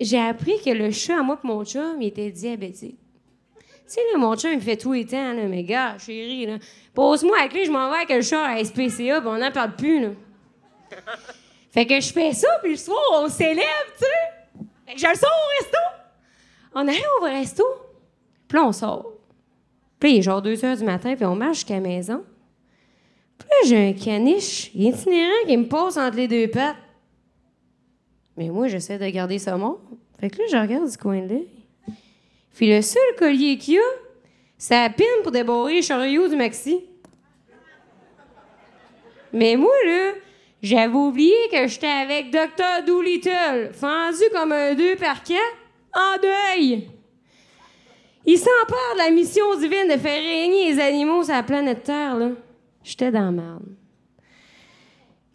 j'ai 0.01 0.19
appris 0.19 0.61
que 0.65 0.71
le 0.71 0.91
chat 0.91 1.19
à 1.19 1.23
moi 1.23 1.39
et 1.43 1.47
mon 1.47 1.65
chum, 1.65 2.01
il 2.01 2.09
était 2.09 2.31
diabétique. 2.31 2.99
Tu 3.57 3.63
sais, 3.87 4.01
là, 4.13 4.19
mon 4.19 4.35
chum, 4.35 4.51
il 4.51 4.57
me 4.57 4.63
fait 4.63 4.77
tout 4.77 4.93
les 4.93 5.07
temps, 5.07 5.33
là, 5.33 5.45
mais 5.47 5.63
gars, 5.63 5.97
chérie, 5.99 6.47
là, 6.47 6.59
pose-moi 6.95 7.37
la 7.39 7.49
clé, 7.49 7.65
je 7.67 7.71
m'en 7.71 7.91
vais 7.91 7.99
avec 7.99 8.11
le 8.11 8.23
chat 8.23 8.45
à 8.45 8.65
SPCA, 8.65 9.21
puis 9.21 9.29
on 9.29 9.39
n'en 9.39 9.53
parle 9.53 9.77
plus, 9.77 10.01
là. 10.01 10.09
fait 11.71 11.87
que 11.87 12.01
je 12.01 12.13
fais 12.13 12.33
ça, 12.33 12.49
puis 12.63 12.73
le 12.73 12.77
soir, 12.77 12.99
on 13.13 13.29
célèbre, 13.29 13.63
tu 13.99 14.05
sais. 14.05 14.65
Fait 14.87 14.95
que 14.95 15.01
je 15.01 15.07
le 15.07 15.15
sors 15.15 15.31
au 15.31 15.63
resto. 15.63 15.79
On 16.75 16.89
arrive 16.89 17.03
au 17.21 17.25
resto, 17.25 17.65
puis 18.49 18.59
là, 18.59 18.65
on 18.67 18.73
sort. 18.73 19.13
Puis 20.01 20.11
là, 20.11 20.15
il 20.17 20.19
est 20.19 20.23
genre 20.23 20.43
2 20.43 20.65
heures 20.65 20.77
du 20.77 20.85
matin, 20.85 21.15
puis 21.15 21.25
on 21.25 21.37
marche 21.37 21.59
jusqu'à 21.59 21.75
la 21.75 21.81
maison. 21.81 22.25
Puis 23.39 23.49
là, 23.49 23.57
j'ai 23.67 23.89
un 23.89 23.93
caniche 23.93 24.71
itinérant 24.75 25.47
qui 25.47 25.57
me 25.57 25.69
pose 25.69 25.99
entre 25.99 26.17
les 26.17 26.29
deux 26.29 26.49
pattes. 26.49 26.77
Mais 28.37 28.49
moi, 28.49 28.69
j'essaie 28.69 28.99
de 28.99 29.09
garder 29.09 29.39
ça 29.39 29.57
mort. 29.57 29.81
Fait 30.21 30.31
que 30.31 30.39
là, 30.39 30.45
je 30.51 30.57
regarde 30.57 30.91
du 30.91 30.97
coin 30.97 31.21
de 31.21 31.29
l'œil. 31.29 31.49
Puis 32.55 32.69
le 32.69 32.83
seul 32.83 33.03
collier 33.19 33.59
qu'il 33.59 33.75
y 33.75 33.79
a, 33.79 33.83
c'est 34.59 34.75
la 34.75 34.91
pine 34.91 35.07
pour 35.23 35.33
débarrer 35.33 35.75
les 35.75 35.83
chariots 35.83 36.29
du 36.29 36.37
maxi. 36.37 36.85
Mais 39.33 39.57
moi, 39.57 39.73
là, 39.85 40.13
j'avais 40.63 40.95
oublié 40.95 41.35
que 41.51 41.67
j'étais 41.67 41.87
avec 41.87 42.31
Dr. 42.31 42.85
Doolittle, 42.87 43.71
fendu 43.73 44.23
comme 44.33 44.53
un 44.53 44.75
2 44.75 44.97
par 44.97 45.23
4, 45.23 45.41
en 45.93 46.17
deuil. 46.23 46.89
Il 48.25 48.39
s'empare 48.39 48.95
de 48.95 48.99
la 48.99 49.11
mission 49.11 49.55
divine 49.57 49.89
de 49.89 49.99
faire 49.99 50.23
régner 50.23 50.73
les 50.73 50.81
animaux 50.81 51.23
sur 51.25 51.35
la 51.35 51.43
planète 51.43 51.83
Terre, 51.83 52.17
là. 52.17 52.31
J'étais 52.83 53.11
dans 53.11 53.25
la 53.27 53.31
merde. 53.31 53.67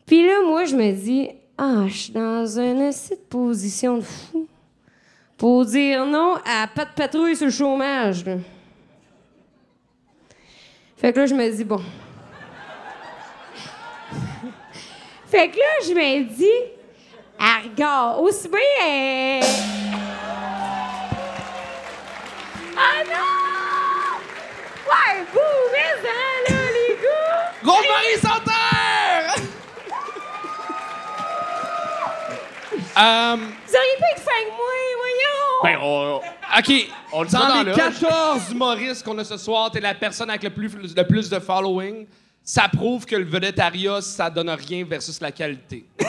Puis 0.06 0.26
là, 0.26 0.42
moi, 0.44 0.66
je 0.66 0.76
me 0.76 0.92
dis, 0.92 1.30
ah, 1.62 1.88
je 1.88 1.94
suis 1.94 2.14
dans 2.14 2.46
une 2.58 2.90
position 3.30 3.98
de 3.98 4.04
fou 4.04 4.48
pour 5.38 5.66
dire 5.66 6.06
non 6.06 6.36
à 6.46 6.68
pas 6.68 6.86
de 6.86 6.92
patrouille 6.92 7.36
sur 7.36 7.48
le 7.48 7.52
chômage. 7.52 8.24
là. 8.24 8.36
Fait 10.96 11.12
que 11.12 11.20
là, 11.20 11.26
je 11.26 11.36
me 11.36 11.50
dis, 11.50 11.64
bon. 11.66 11.82
fait 15.28 15.50
que 15.50 15.58
là, 15.58 15.64
je 15.86 15.94
me 15.94 16.24
dis, 16.24 16.46
ah, 17.38 17.60
regarde, 17.64 18.22
aussi 18.22 18.48
bien. 18.48 18.60
euh, 18.60 19.42
Ah 22.78 23.04
non! 23.06 24.20
Ouais, 24.88 25.26
vous, 25.34 25.40
mais 25.74 26.02
là, 26.50 26.58
les 26.74 26.96
gars! 26.96 27.52
Rosemary 27.64 28.18
Santerre! 28.22 28.89
Euh, 33.00 33.36
Vous 33.38 33.76
auriez 33.76 33.94
été 33.94 34.22
fin 34.22 34.44
que 34.44 34.56
moi, 34.56 34.76
voyons! 34.98 35.64
Ben, 35.64 35.78
on, 35.82 36.22
OK. 36.60 36.90
on 37.14 37.24
le 37.24 37.30
Dans 37.30 37.64
les 37.64 37.70
le 37.70 37.76
14 37.76 38.52
humoristes 38.52 39.06
qu'on 39.06 39.18
a 39.20 39.24
ce 39.24 39.38
soir, 39.38 39.72
t'es 39.72 39.80
la 39.80 39.94
personne 39.94 40.30
avec 40.30 40.44
le 40.44 40.50
plus, 40.50 40.70
le 40.96 41.04
plus 41.08 41.30
de 41.30 41.40
following. 41.40 42.06
Ça 42.44 42.68
prouve 42.68 43.06
que 43.06 43.16
le 43.16 43.26
vedettariat, 43.26 44.02
ça 44.02 44.30
donne 44.30 44.50
rien 44.50 44.84
versus 44.86 45.22
la 45.22 45.32
qualité. 45.32 45.86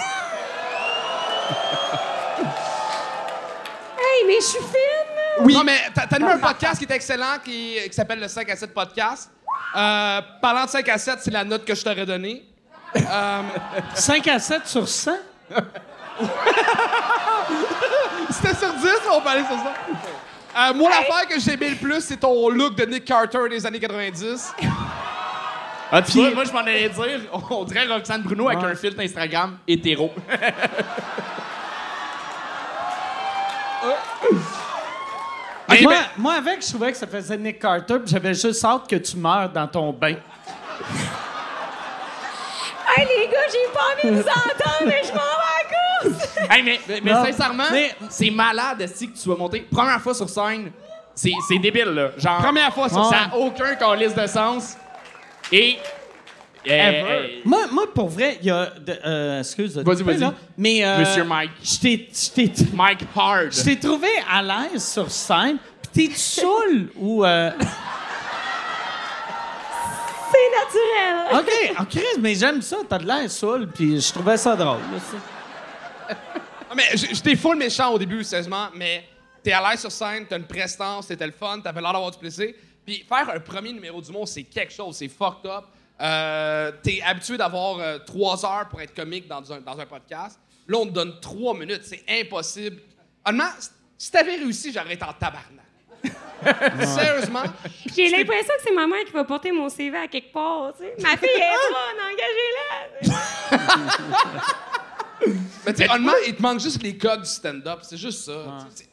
Hey, 4.03 4.27
mais 4.27 4.35
je 4.41 4.47
suis 4.47 4.59
fine! 4.59 5.45
Oui. 5.45 5.55
Non, 5.55 5.65
mais 5.65 5.79
t'as 5.95 6.07
t'as 6.07 6.17
animé 6.17 6.33
un 6.33 6.39
podcast 6.39 6.79
qui 6.79 6.85
est 6.85 6.95
excellent 6.95 7.39
qui, 7.45 7.77
qui 7.87 7.93
s'appelle 7.93 8.21
le 8.21 8.29
5 8.29 8.49
à 8.51 8.57
7 8.57 8.75
podcast. 8.75 9.31
Euh, 9.77 10.21
parlant 10.41 10.65
de 10.65 10.71
5 10.71 10.89
à 10.89 10.99
7, 10.99 11.19
c'est 11.21 11.31
la 11.31 11.45
note 11.45 11.65
que 11.65 11.75
je 11.75 11.83
t'aurais 11.83 12.05
donnée. 12.07 12.45
Euh, 12.97 13.43
5 13.95 14.29
à 14.29 14.39
7 14.39 14.67
sur 14.67 14.89
100? 14.89 15.13
C'était 18.31 18.55
sur 18.55 18.73
10, 18.73 18.89
on 19.13 19.21
parlait 19.21 19.45
sur 19.45 19.57
ça. 19.57 19.75
Euh, 20.57 20.75
moi, 20.75 20.91
l'affaire 20.91 21.29
que 21.29 21.39
j'ai 21.39 21.53
aimé 21.53 21.71
le 21.71 21.77
plus, 21.77 22.01
c'est 22.01 22.17
ton 22.17 22.49
look 22.49 22.77
de 22.77 22.85
Nick 22.85 23.05
Carter 23.05 23.49
des 23.49 23.65
années 23.67 23.81
90. 23.81 24.53
Ah, 25.93 26.03
tu 26.03 26.19
vois, 26.19 26.31
moi, 26.33 26.45
je 26.45 26.53
m'en 26.53 26.61
allais 26.61 26.89
dire, 26.89 27.21
on 27.51 27.65
dirait 27.65 27.87
Roxane 27.87 28.23
Bruno 28.23 28.49
avec 28.49 28.63
un 28.63 28.75
filtre 28.75 29.01
Instagram 29.01 29.59
hétéro. 29.67 30.13
Moi, 35.83 35.95
moi, 36.17 36.35
avec, 36.35 36.63
je 36.63 36.69
trouvais 36.69 36.91
que 36.91 36.99
ça 36.99 37.07
faisait 37.07 37.39
Nick 37.39 37.61
Carter, 37.61 38.01
puis 38.01 38.11
j'avais 38.11 38.35
juste 38.35 38.65
hâte 38.65 38.89
que 38.89 38.97
tu 38.97 39.17
meurs 39.17 39.51
dans 39.51 39.69
ton 39.69 39.93
bain. 39.93 40.17
Hey, 42.97 43.07
les 43.07 43.27
gars, 43.29 43.39
j'ai 43.51 43.73
pas 43.73 43.81
envie 44.09 44.17
de 44.17 44.23
vous 44.23 44.29
entendre, 44.29 44.85
mais 44.87 45.03
je 45.05 45.09
m'en 45.09 45.15
vais 45.15 45.21
à 45.21 46.09
la 46.09 46.11
course! 46.19 46.29
Hey, 46.51 46.63
mais, 46.65 46.81
mais, 47.03 47.13
sincèrement, 47.13 47.65
Mais- 47.71 47.95
c'est 48.09 48.31
malade 48.31 48.89
si 48.93 49.11
que 49.13 49.17
tu 49.19 49.29
vas 49.29 49.37
monter? 49.37 49.61
Première 49.71 50.01
fois 50.01 50.15
sur 50.15 50.29
scène, 50.29 50.73
c'est 51.15 51.31
c'est 51.47 51.59
débile, 51.59 51.85
là. 51.91 52.11
Genre, 52.17 52.39
Première 52.39 52.73
fois 52.75 52.89
sur 52.89 53.05
ça 53.05 53.27
n'a 53.29 53.37
aucun 53.37 53.75
calice 53.77 54.15
de 54.15 54.27
sens. 54.27 54.77
Et. 55.53 55.79
euh, 56.69 56.71
euh, 56.71 57.27
Moi, 57.45 57.61
moi, 57.71 57.85
pour 57.95 58.09
vrai, 58.09 58.39
il 58.41 58.47
y 58.47 58.51
a. 58.51 58.67
de- 58.81 58.99
euh, 59.07 59.39
excuse 59.41 59.75
de 59.75 59.83
Vas-y, 59.83 59.97
couper, 59.99 60.13
vas-y. 60.13 60.21
là, 60.21 60.35
Mais. 60.59 60.85
euh, 60.85 60.99
Monsieur 61.01 61.25
Mike. 61.25 61.51
Je 61.63 61.79
t'ai- 61.79 62.09
je 62.13 62.31
t'ai. 62.31 62.53
Mike 62.75 63.01
Hard. 63.17 63.53
Je 63.53 63.63
t'ai 63.63 63.79
trouvé 63.79 64.09
à 64.29 64.43
l'aise 64.43 64.85
sur 64.93 65.11
scène, 65.11 65.59
puis 65.93 66.09
t'es 66.09 66.15
saoul 66.17 66.89
ou. 66.97 67.25
euh, 67.25 67.51
C'est 70.41 70.79
naturel! 71.37 71.75
OK, 71.77 71.81
OK, 71.97 72.03
mais 72.21 72.35
j'aime 72.35 72.63
ça, 72.63 72.79
t'as 72.89 72.99
de 72.99 73.07
l'air 73.07 73.31
saoul, 73.31 73.69
puis 73.69 74.01
je 74.01 74.13
trouvais 74.13 74.37
ça 74.37 74.57
drôle. 74.57 74.79
là, 74.93 74.99
ça. 75.01 76.15
Ah, 76.71 76.75
mais 76.75 76.85
j'étais 76.95 77.37
full 77.37 77.57
méchant 77.57 77.93
au 77.93 77.99
début, 77.99 78.23
sérieusement, 78.25 78.69
mais 78.75 79.05
t'es 79.43 79.53
à 79.53 79.71
l'aise 79.71 79.81
sur 79.81 79.91
scène, 79.93 80.27
t'as 80.29 80.37
une 80.39 80.47
prestance, 80.47 81.09
c'était 81.09 81.27
le 81.27 81.33
fun, 81.33 81.61
t'avais 81.61 81.81
l'air 81.81 81.93
d'avoir 81.93 82.11
du 82.13 82.19
plaisir. 82.19 82.53
Puis 82.87 83.05
faire 83.09 83.29
un 83.35 83.41
premier 83.41 83.73
numéro 83.73 84.01
du 84.01 84.11
monde, 84.13 84.29
c'est 84.29 84.45
quelque 84.45 84.73
chose, 84.73 84.97
c'est 84.97 85.09
fucked 85.09 85.51
up. 85.51 85.65
Euh, 86.01 86.73
t'es 86.83 87.03
habitué 87.05 87.37
d'avoir 87.37 87.79
euh, 87.79 87.99
trois 87.99 88.43
heures 88.47 88.69
pour 88.71 88.81
être 88.81 88.95
comique 88.95 89.29
dans 89.29 89.53
un, 89.53 89.61
dans 89.61 89.79
un 89.79 89.85
podcast. 89.87 90.39
Là, 90.67 90.79
on 90.79 90.87
te 90.87 90.93
donne 90.93 91.19
trois 91.21 91.55
minutes, 91.55 91.83
c'est 91.85 92.05
impossible. 92.09 92.81
Honnêtement, 93.27 93.51
si- 93.59 93.69
si 93.99 94.11
t'avais 94.11 94.37
réussi, 94.37 94.73
j'aurais 94.73 94.95
été 94.95 95.05
en 95.05 95.13
tabarnak. 95.13 95.67
Sérieusement? 96.85 97.43
J'ai 97.95 98.09
l'impression 98.09 98.55
que 98.57 98.63
c'est 98.65 98.75
ma 98.75 98.87
mère 98.87 99.05
qui 99.05 99.13
va 99.13 99.25
porter 99.25 99.53
mon 99.53 99.69
CV 99.69 99.97
à 99.99 100.09
quelque 100.09 100.33
part, 100.33 100.73
tu 100.77 100.85
sais. 100.85 100.95
Ma 101.03 101.17
fille 101.17 101.29
est 101.29 101.55
bonne, 101.71 103.11
engagez-la! 103.11 103.59
Mais 105.67 105.73
tu 105.75 105.83
sais, 105.83 105.91
honnêtement, 105.91 106.13
il 106.27 106.35
te 106.35 106.41
manque 106.43 106.61
juste 106.61 106.83
les 106.83 106.97
codes 106.97 107.21
du 107.23 107.29
stand-up. 107.29 107.81
C'est 107.83 107.99
juste 107.99 108.25
ça. 108.25 108.45
Tu 108.71 108.77
sais, 108.77 108.87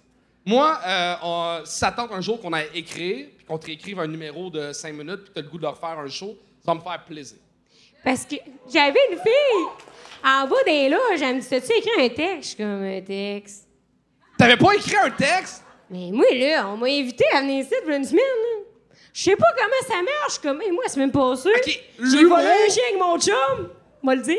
Moi, 0.45 0.79
euh, 0.85 1.15
on- 1.23 1.61
si 1.65 1.77
ça 1.79 1.91
tente 1.91 2.11
un 2.11 2.21
jour 2.21 2.39
qu'on 2.41 2.53
a 2.53 2.63
écrit, 2.73 3.29
puis 3.37 3.45
qu'on 3.45 3.57
te 3.57 3.65
réécrive 3.67 3.99
un 3.99 4.07
numéro 4.07 4.49
de 4.49 4.71
5 4.73 4.93
minutes, 4.93 5.21
puis 5.23 5.29
que 5.29 5.33
t'as 5.35 5.41
le 5.41 5.47
goût 5.49 5.57
de 5.57 5.63
leur 5.63 5.77
faire 5.77 5.97
un 5.99 6.07
show, 6.09 6.37
ça 6.65 6.71
va 6.71 6.75
me 6.75 6.81
faire 6.81 7.03
plaisir. 7.05 7.37
Parce 8.03 8.25
que 8.25 8.35
j'avais 8.71 8.99
une 9.11 9.17
fille 9.17 9.67
en 10.23 10.47
bas 10.47 10.55
des 10.65 10.89
loges, 10.89 11.21
elle 11.21 11.35
me 11.37 11.41
dit 11.41 11.47
T'as-tu 11.49 11.71
écrit 11.73 11.91
un 12.01 12.09
texte? 12.09 12.41
Je 12.43 12.47
suis 12.47 12.57
comme 12.57 12.83
un 12.83 13.01
texte. 13.01 13.67
T'avais 14.37 14.57
pas 14.57 14.73
écrit 14.75 14.95
un 14.97 15.09
texte? 15.11 15.63
Mais 15.89 16.09
moi, 16.11 16.25
là, 16.33 16.67
on 16.69 16.77
m'a 16.77 16.87
invité 16.87 17.23
à 17.33 17.41
venir 17.41 17.63
ici 17.63 17.73
pour 17.83 17.91
une 17.95 18.03
semaine. 18.03 18.19
là. 18.25 18.63
Je 19.13 19.23
sais 19.23 19.35
pas 19.35 19.45
comment 19.57 19.87
ça 19.87 19.95
marche. 20.03 20.39
Comme, 20.41 20.57
moi, 20.73 20.83
c'est 20.87 20.99
même 20.99 21.11
pas 21.11 21.35
sûr. 21.35 21.51
Ok, 21.55 21.65
J'ai 21.65 22.17
l'humour- 22.17 22.37
volé 22.37 22.49
un 22.49 22.69
chien 22.71 22.83
avec 22.89 22.99
mon 23.01 23.19
chum. 23.19 23.69
On 24.03 24.07
va 24.07 24.15
le 24.15 24.21
dire. 24.21 24.37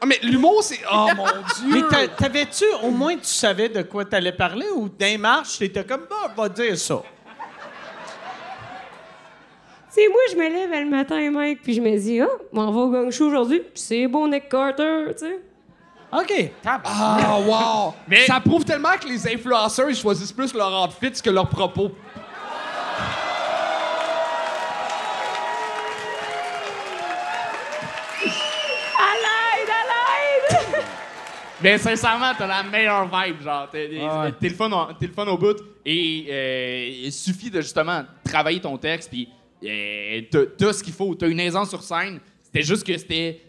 Ah, 0.00 0.06
mais 0.06 0.18
l'humour, 0.22 0.62
c'est. 0.62 0.80
Oh 0.92 1.06
mon 1.16 1.24
Mais 1.68 1.78
Dieu! 1.80 1.88
t'a- 1.88 2.08
t'avais-tu, 2.08 2.64
au 2.82 2.90
moins, 2.90 3.14
tu 3.16 3.24
savais 3.24 3.68
de 3.70 3.82
quoi 3.82 4.04
t'allais 4.04 4.32
parler 4.32 4.66
ou 4.74 4.88
d'un 4.88 5.16
marche, 5.18 5.58
t'étais 5.58 5.84
comme, 5.84 6.06
bah, 6.10 6.32
on 6.36 6.42
va 6.42 6.48
dire 6.48 6.76
ça. 6.76 7.02
Tu 9.94 10.00
sais, 10.02 10.08
moi, 10.08 10.20
je 10.30 10.36
me 10.36 10.48
lève 10.48 10.70
le 10.84 10.90
matin, 10.90 11.30
mec, 11.30 11.62
puis 11.62 11.74
je 11.74 11.80
me 11.80 11.96
dis, 11.96 12.20
ah, 12.20 12.28
on 12.52 12.70
va 12.72 12.80
au 12.80 12.90
gang 12.90 13.10
show 13.12 13.26
aujourd'hui. 13.28 13.60
Puis 13.60 13.70
c'est 13.76 14.06
bon, 14.08 14.26
Nick 14.28 14.48
Carter, 14.48 15.04
tu 15.12 15.18
sais. 15.24 15.40
OK. 16.16 16.50
Ah, 16.64 17.38
wow! 17.40 17.94
Ça 18.26 18.40
prouve 18.40 18.64
tellement 18.64 18.92
que 19.00 19.08
les 19.08 19.26
influenceurs, 19.26 19.90
ils 19.90 19.96
choisissent 19.96 20.32
plus 20.32 20.54
leur 20.54 20.84
outfit 20.84 21.10
que 21.22 21.30
leurs 21.30 21.48
propos. 21.48 21.90
À 28.98 29.14
l'aide, 29.14 29.70
à 29.70 29.82
l'aide! 30.78 30.84
Mais 31.62 31.78
sincèrement, 31.78 32.32
t'as 32.36 32.46
la 32.46 32.62
meilleure 32.62 33.06
vibe, 33.06 33.42
genre. 33.42 33.68
T'es 33.70 33.88
t'es 34.40 34.48
le, 34.48 34.54
fun 34.54 34.70
au- 34.70 34.92
t'es 34.94 35.06
le 35.06 35.12
fun 35.12 35.26
au 35.26 35.38
bout. 35.38 35.56
Et 35.84 36.26
euh, 36.30 36.88
il 37.04 37.12
suffit 37.12 37.50
de 37.50 37.60
justement 37.60 38.02
travailler 38.24 38.60
ton 38.60 38.76
texte, 38.76 39.10
puis 39.10 39.28
euh, 39.64 40.20
t'as- 40.30 40.46
t'as 40.58 40.72
ce 40.72 40.82
qu'il 40.82 40.92
faut. 40.92 41.14
T'as 41.14 41.28
une 41.28 41.40
aisance 41.40 41.70
sur 41.70 41.82
scène. 41.82 42.20
C'était 42.42 42.62
juste 42.62 42.86
que 42.86 42.96
c'était 42.96 43.40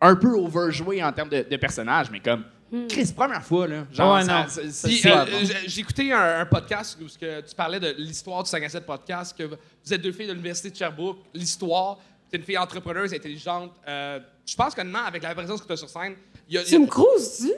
un 0.00 0.16
peu 0.16 0.34
overjoué 0.36 1.02
en 1.02 1.12
termes 1.12 1.28
de, 1.28 1.46
de 1.48 1.56
personnage, 1.56 2.10
mais 2.10 2.20
comme. 2.20 2.44
Chris, 2.88 3.12
première 3.16 3.42
fois, 3.42 3.66
là. 3.66 3.84
Genre, 3.92 4.14
Ouais, 4.14 4.22
ça- 4.22 4.42
non. 4.44 4.48
ça- 4.70 4.86
Puis, 4.88 5.02
euh, 5.04 5.24
bon. 5.24 5.48
j'ai- 5.66 5.80
écouté 5.80 6.12
un, 6.12 6.40
un 6.40 6.46
podcast 6.46 6.96
où 7.02 7.08
ce 7.08 7.18
que 7.18 7.40
tu 7.40 7.52
parlais 7.56 7.80
de 7.80 7.94
l'histoire 7.98 8.44
du 8.44 8.48
5 8.48 8.62
à 8.62 8.68
7 8.68 8.86
podcast, 8.86 9.36
que 9.36 9.42
vous 9.42 9.92
êtes 9.92 10.00
deux 10.00 10.12
filles 10.12 10.28
de 10.28 10.32
l'Université 10.32 10.70
de 10.70 10.76
Sherbrooke, 10.76 11.18
l'histoire, 11.34 11.98
t'es 12.30 12.36
une 12.36 12.44
fille 12.44 12.56
entrepreneuse, 12.56 13.12
intelligente. 13.12 13.72
Euh, 13.88 14.20
je 14.46 14.54
pense 14.54 14.72
que 14.72 14.82
maintenant, 14.82 15.04
avec 15.04 15.22
la 15.24 15.34
présence 15.34 15.60
que 15.60 15.66
tu 15.66 15.72
as 15.72 15.76
sur 15.78 15.88
scène, 15.88 16.14
il 16.48 16.54
y 16.54 16.58
a. 16.58 16.60
y 16.60 16.64
a- 16.64 16.68
Tu 16.68 16.78
me 16.78 16.86
croises-tu? 16.86 17.50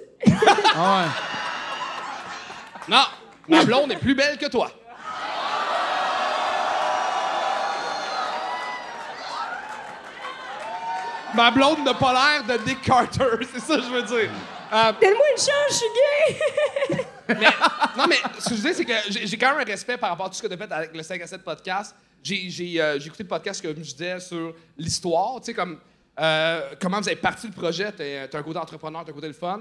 Ah 0.74 1.04
Non! 2.88 3.02
Ma 3.48 3.64
blonde 3.64 3.92
est 3.92 3.96
plus 3.96 4.14
belle 4.14 4.38
que 4.38 4.48
toi. 4.48 4.70
Ma 11.34 11.50
blonde 11.50 11.84
n'a 11.84 11.94
pas 11.94 12.12
l'air 12.12 12.44
de 12.58 12.64
Dick 12.64 12.82
Carter, 12.82 13.24
c'est 13.52 13.60
ça 13.60 13.76
que 13.76 13.82
je 13.82 13.88
veux 13.88 14.02
dire. 14.02 14.30
Euh, 14.72 14.92
Donne-moi 15.00 15.26
une 15.32 15.38
chance, 15.38 15.68
je 15.68 15.74
suis 15.74 15.86
gay! 16.96 17.04
mais, 17.28 17.46
non, 17.96 18.04
mais 18.08 18.16
ce 18.38 18.48
que 18.50 18.54
je 18.56 18.60
veux 18.60 18.72
dire, 18.72 18.74
c'est 18.74 18.84
que 18.84 19.26
j'ai 19.26 19.36
quand 19.36 19.50
même 19.50 19.60
un 19.60 19.70
respect 19.70 19.96
par 19.96 20.10
rapport 20.10 20.26
à 20.26 20.28
tout 20.28 20.34
ce 20.36 20.42
que 20.42 20.46
tu 20.46 20.54
as 20.54 20.56
fait 20.56 20.72
avec 20.72 20.94
le 20.94 21.02
5 21.02 21.20
à 21.20 21.26
7 21.26 21.42
podcast. 21.42 21.94
J'ai 22.22 22.80
euh, 22.80 22.98
j'ai 22.98 23.06
écouté 23.06 23.22
le 23.24 23.28
podcast 23.28 23.60
que 23.62 23.68
je 23.68 23.74
disais 23.74 24.20
sur 24.20 24.54
l'histoire, 24.78 25.40
tu 25.40 25.46
sais, 25.46 25.54
comme 25.54 25.78
euh, 26.20 26.70
comment 26.80 27.00
vous 27.00 27.08
avez 27.08 27.16
parti 27.16 27.48
le 27.48 27.52
projet. 27.52 27.92
Tu 27.92 28.02
as 28.02 28.38
un 28.38 28.42
côté 28.42 28.58
entrepreneur, 28.58 29.04
tu 29.04 29.10
un 29.10 29.14
côté 29.14 29.26
le 29.26 29.32
fun. 29.32 29.60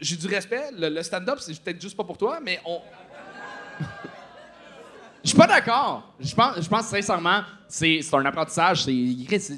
J'ai 0.00 0.16
du 0.16 0.26
respect. 0.26 0.70
Le, 0.76 0.88
le 0.88 1.02
stand-up, 1.02 1.38
c'est 1.40 1.58
peut-être 1.60 1.80
juste 1.80 1.96
pas 1.96 2.04
pour 2.04 2.18
toi, 2.18 2.38
mais 2.42 2.60
on. 2.64 2.80
Je 5.24 5.30
suis 5.30 5.38
pas 5.38 5.46
d'accord. 5.48 6.14
Je 6.20 6.32
pense, 6.34 6.60
je 6.60 6.68
pense 6.68 6.86
sincèrement, 6.86 7.42
c'est 7.66 8.00
un 8.14 8.24
apprentissage. 8.24 8.84
C'est- 8.84 9.50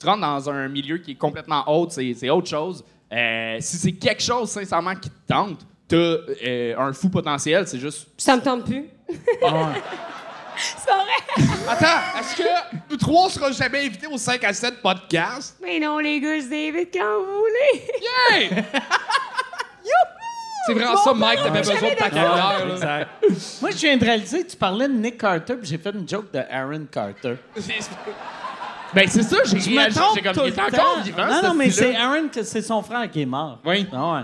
tu, 0.00 0.06
rentres 0.06 0.20
dans 0.20 0.50
un 0.50 0.68
milieu 0.68 0.98
qui 0.98 1.12
est 1.12 1.16
complètement 1.16 1.62
autre, 1.68 1.92
c'est 1.92 2.14
c'est 2.14 2.30
autre 2.30 2.48
chose. 2.48 2.84
Euh, 3.12 3.56
si 3.60 3.76
c'est 3.76 3.92
quelque 3.92 4.22
chose, 4.22 4.50
sincèrement, 4.50 4.94
qui 4.94 5.10
te 5.10 5.26
tente, 5.26 5.60
t'as 5.88 5.96
euh, 5.96 6.78
un 6.78 6.92
fou 6.92 7.08
potentiel, 7.08 7.66
c'est 7.66 7.78
juste. 7.78 8.08
Ça 8.16 8.36
me 8.36 8.42
tente 8.42 8.64
plus. 8.64 8.86
c'est 9.08 10.86
pas 10.86 11.04
vrai? 11.04 11.44
Attends, 11.68 12.20
est-ce 12.20 12.36
que 12.36 12.48
nous 12.90 12.96
trois 12.96 13.26
on 13.26 13.28
sera 13.28 13.50
jamais 13.52 13.86
invités 13.86 14.06
au 14.06 14.16
5 14.16 14.42
à 14.44 14.52
7 14.52 14.80
podcast? 14.80 15.56
Mais 15.62 15.80
non, 15.80 15.98
les 15.98 16.20
gars, 16.20 16.38
je 16.38 16.46
vous 16.46 16.54
invite 16.54 16.92
quand 16.92 17.18
vous 17.18 17.38
voulez. 17.38 17.84
Hey! 18.30 18.64
C'est 20.66 20.74
vraiment 20.74 20.96
ça, 20.96 21.14
Mike, 21.14 21.42
t'avais 21.42 21.58
besoin 21.60 21.90
de 21.90 21.96
ta 21.96 22.10
carrière. 22.10 23.08
Moi, 23.60 23.70
je 23.70 23.76
viens 23.76 23.96
de 23.96 24.04
réaliser, 24.04 24.46
tu 24.46 24.56
parlais 24.56 24.88
de 24.88 24.92
Nick 24.92 25.18
Carter, 25.18 25.54
puis 25.54 25.66
j'ai 25.66 25.78
fait 25.78 25.90
une 25.90 26.06
joke 26.08 26.30
de 26.32 26.38
Aaron 26.50 26.84
Carter. 26.90 27.36
Ben, 28.94 29.06
c'est 29.08 29.22
ça, 29.22 29.36
j'ai 29.44 29.60
Je 29.60 29.70
me 29.70 29.76
réagi, 29.76 29.96
trompe 29.96 30.16
j'ai 30.16 30.22
comme, 30.22 30.32
tout 30.34 30.40
il 30.40 30.46
le 30.46 30.52
est 30.52 30.56
temps. 30.56 30.82
encore 30.82 31.00
vivant, 31.02 31.26
Non, 31.26 31.40
ce 31.42 31.46
non, 31.46 31.54
mais 31.54 31.70
c'est. 31.70 31.94
Aaron, 31.96 32.28
que 32.28 32.42
c'est 32.42 32.62
son 32.62 32.82
frère 32.82 33.08
qui 33.10 33.22
est 33.22 33.26
mort. 33.26 33.58
Oui. 33.64 33.86
Ah 33.92 34.12
ouais. 34.14 34.20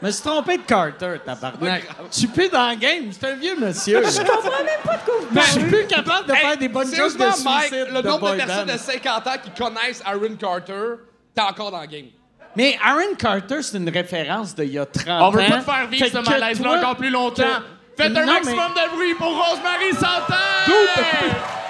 Je 0.00 0.06
me 0.06 0.12
suis 0.12 0.22
trompé 0.22 0.56
de 0.56 0.62
Carter, 0.62 1.14
tabarnak. 1.24 1.82
Je 2.10 2.16
suis 2.18 2.26
plus 2.26 2.48
dans 2.48 2.70
le 2.70 2.74
game, 2.76 3.04
je 3.08 3.12
suis 3.12 3.26
un 3.26 3.34
vieux 3.36 3.56
monsieur. 3.58 4.02
Je 4.04 4.18
comprends 4.18 4.50
même 4.64 4.80
pas 4.84 4.96
de 4.96 5.02
quoi 5.04 5.14
vous 5.20 5.28
Je 5.40 5.40
suis 5.46 5.60
parlez. 5.60 5.68
plus 5.76 5.86
capable 5.86 6.28
de 6.28 6.32
faire 6.34 6.56
des 6.56 6.68
bonnes 6.68 6.94
jokes 6.94 7.12
de 7.14 7.18
Sérieusement, 7.18 7.32
suicide 7.60 7.72
Mike, 7.84 7.92
le 7.94 8.02
de 8.02 8.08
nombre 8.08 8.20
boy 8.20 8.32
de 8.32 8.36
personnes 8.44 8.66
band. 8.66 8.72
de 8.72 8.78
50 8.78 9.26
ans 9.28 9.30
qui 9.44 9.62
connaissent 9.62 10.02
Aaron 10.04 10.34
Carter, 10.36 10.72
t'es 11.34 11.42
encore 11.42 11.70
dans 11.70 11.80
le 11.80 11.86
game. 11.86 12.06
Mais 12.56 12.76
Aaron 12.84 13.14
Carter, 13.16 13.62
c'est 13.62 13.76
une 13.78 13.88
référence 13.90 14.54
d'il 14.56 14.72
y 14.72 14.78
a 14.78 14.86
30 14.86 15.08
ans. 15.08 15.28
On 15.28 15.30
veut 15.30 15.38
pas 15.48 15.58
te 15.58 15.62
faire 15.64 15.86
vivre 15.88 16.04
Fait 16.04 16.10
ce 16.12 16.18
que 16.18 16.30
malaise-là 16.30 16.68
toi- 16.68 16.78
encore 16.78 16.96
plus 16.96 17.10
longtemps. 17.10 17.42
que- 17.96 18.02
Faites 18.02 18.16
un 18.16 18.24
Non, 18.26 18.32
maximum 18.32 18.72
de 18.74 18.94
bruit 18.96 19.14
pour 19.14 19.28
Rosemary 19.28 19.92
Santerre! 19.92 21.61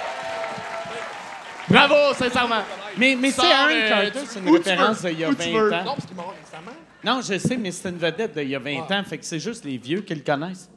Bravo, 1.73 2.13
sincèrement. 2.15 2.61
Mais, 2.97 3.15
mais 3.19 3.31
c'est 3.31 3.41
Sors, 3.41 3.51
Aaron 3.51 3.69
euh, 3.73 3.89
Carter, 3.89 4.11
tu- 4.19 4.25
c'est 4.27 4.39
une 4.39 4.45
tu 4.45 4.51
référence 4.51 5.01
d'il 5.01 5.19
y 5.19 5.23
a 5.23 5.29
où 5.29 5.35
tu 5.35 5.49
20 5.51 5.59
veux. 5.59 5.73
ans. 5.73 5.83
Non, 5.83 5.93
parce 5.95 6.05
qu'il 6.05 6.11
est 6.11 6.21
mort 6.21 6.33
récemment. 6.43 6.77
Non, 7.03 7.21
je 7.21 7.37
sais, 7.37 7.57
mais 7.57 7.71
c'est 7.71 7.89
une 7.89 7.97
vedette 7.97 8.33
d'il 8.37 8.49
y 8.49 8.55
a 8.55 8.59
20 8.59 8.91
ans, 8.91 9.03
fait 9.03 9.17
que 9.17 9.25
c'est 9.25 9.39
juste 9.39 9.65
les 9.65 9.77
vieux 9.77 10.01
qui 10.01 10.15
le 10.15 10.21
connaissent. 10.21 10.69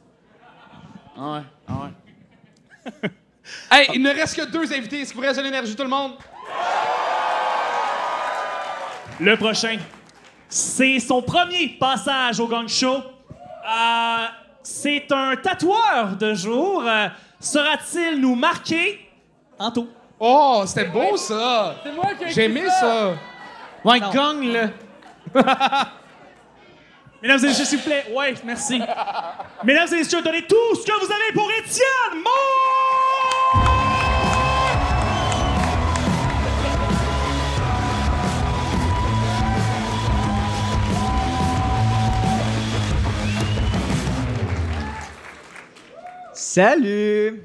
Ah 1.17 1.31
ouais, 1.33 1.41
ah 1.67 1.73
ouais. 3.03 3.09
Hey, 3.71 3.87
il 3.93 4.01
ne 4.01 4.09
reste 4.09 4.35
que 4.35 4.45
deux 4.51 4.73
invités. 4.73 4.99
Est-ce 5.01 5.13
qu'il 5.13 5.21
vous 5.21 5.25
reste 5.25 5.39
de 5.39 5.43
l'énergie, 5.45 5.73
tout 5.73 5.83
le 5.83 5.89
monde? 5.89 6.13
Le 9.19 9.35
prochain, 9.37 9.77
c'est 10.49 10.99
son 10.99 11.21
premier 11.21 11.69
passage 11.79 12.39
au 12.39 12.47
gang 12.47 12.67
show. 12.67 12.95
Euh, 12.97 14.25
c'est 14.61 15.11
un 15.11 15.35
tatoueur 15.37 16.15
de 16.19 16.33
jour. 16.33 16.83
Euh, 16.85 17.07
Sera-t-il 17.39 18.19
nous 18.19 18.35
marquer 18.35 18.99
en 19.59 19.71
tout? 19.71 19.87
Oh, 20.19 20.63
c'était 20.65 20.85
beau, 20.85 21.15
ça! 21.15 21.75
C'est 21.83 21.91
moi 21.91 22.05
qui 22.17 22.23
ai 22.25 22.29
J'ai 22.31 22.45
aimé 22.45 22.63
ça! 22.79 23.13
Ouais, 23.83 23.99
Non. 23.99 24.09
gagne-le. 24.11 24.69
Mesdames 27.21 27.39
et 27.43 27.47
messieurs, 27.47 27.65
s'il 27.65 27.77
vous 27.79 27.83
plaît. 27.85 28.05
Ouais, 28.15 28.33
merci. 28.43 28.81
Mesdames 29.63 29.87
et 29.91 29.95
messieurs, 29.97 30.21
donnez 30.21 30.45
tout 30.45 30.75
ce 30.75 30.85
que 30.85 30.91
vous 31.05 31.11
avez 31.11 31.31
pour 31.33 31.49
Étienne 31.51 32.21
Moore! 32.23 33.63
Salut! 46.33 47.41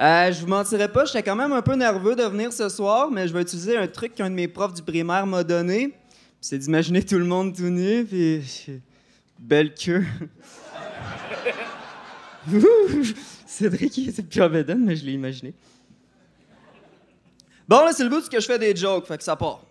Euh, 0.00 0.30
je 0.30 0.40
vous 0.42 0.46
mentirais 0.46 0.92
pas, 0.92 1.04
j'étais 1.06 1.24
quand 1.24 1.34
même 1.34 1.52
un 1.52 1.62
peu 1.62 1.74
nerveux 1.74 2.14
de 2.14 2.22
venir 2.22 2.52
ce 2.52 2.68
soir, 2.68 3.10
mais 3.10 3.26
je 3.26 3.32
vais 3.32 3.42
utiliser 3.42 3.76
un 3.76 3.88
truc 3.88 4.14
qu'un 4.14 4.30
de 4.30 4.34
mes 4.34 4.46
profs 4.46 4.74
du 4.74 4.82
primaire 4.82 5.26
m'a 5.26 5.42
donné. 5.42 5.92
C'est 6.40 6.58
d'imaginer 6.58 7.02
tout 7.02 7.18
le 7.18 7.24
monde 7.24 7.56
tout 7.56 7.64
nu, 7.64 8.04
puis... 8.04 8.42
Belle 9.38 9.72
queue. 9.74 10.04
Cédric, 13.46 13.98
était 13.98 14.22
plus 14.22 14.48
Beden, 14.48 14.84
mais 14.84 14.96
je 14.96 15.04
l'ai 15.04 15.12
imaginé. 15.12 15.54
Bon, 17.68 17.84
là, 17.84 17.92
c'est 17.92 18.02
le 18.02 18.10
bout 18.10 18.20
de 18.20 18.28
que 18.28 18.40
je 18.40 18.46
fais 18.46 18.58
des 18.58 18.74
jokes, 18.74 19.06
fait 19.06 19.18
que 19.18 19.22
ça 19.22 19.36
part. 19.36 19.62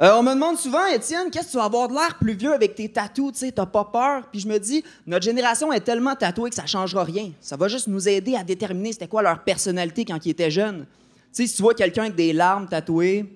Euh, 0.00 0.14
on 0.14 0.22
me 0.22 0.32
demande 0.32 0.56
souvent, 0.56 0.86
Étienne, 0.86 1.30
qu'est-ce 1.30 1.48
que 1.48 1.52
tu 1.52 1.56
vas 1.58 1.64
avoir 1.64 1.86
de 1.86 1.92
l'air 1.92 2.16
plus 2.18 2.32
vieux 2.32 2.54
avec 2.54 2.74
tes 2.74 2.88
tatous, 2.88 3.32
tu 3.32 3.38
sais, 3.40 3.52
t'as 3.52 3.66
pas 3.66 3.84
peur? 3.84 4.22
Puis 4.30 4.40
je 4.40 4.48
me 4.48 4.58
dis, 4.58 4.82
notre 5.06 5.26
génération 5.26 5.70
est 5.74 5.80
tellement 5.80 6.14
tatouée 6.14 6.48
que 6.48 6.56
ça 6.56 6.64
changera 6.64 7.04
rien. 7.04 7.32
Ça 7.42 7.58
va 7.58 7.68
juste 7.68 7.86
nous 7.86 8.08
aider 8.08 8.34
à 8.34 8.42
déterminer 8.42 8.92
c'était 8.92 9.08
quoi 9.08 9.20
leur 9.20 9.44
personnalité 9.44 10.06
quand 10.06 10.24
ils 10.24 10.30
étaient 10.30 10.50
jeunes. 10.50 10.86
Tu 11.34 11.42
sais, 11.42 11.46
si 11.46 11.56
tu 11.56 11.60
vois 11.60 11.74
quelqu'un 11.74 12.04
avec 12.04 12.14
des 12.14 12.32
larmes 12.32 12.66
tatouées, 12.66 13.26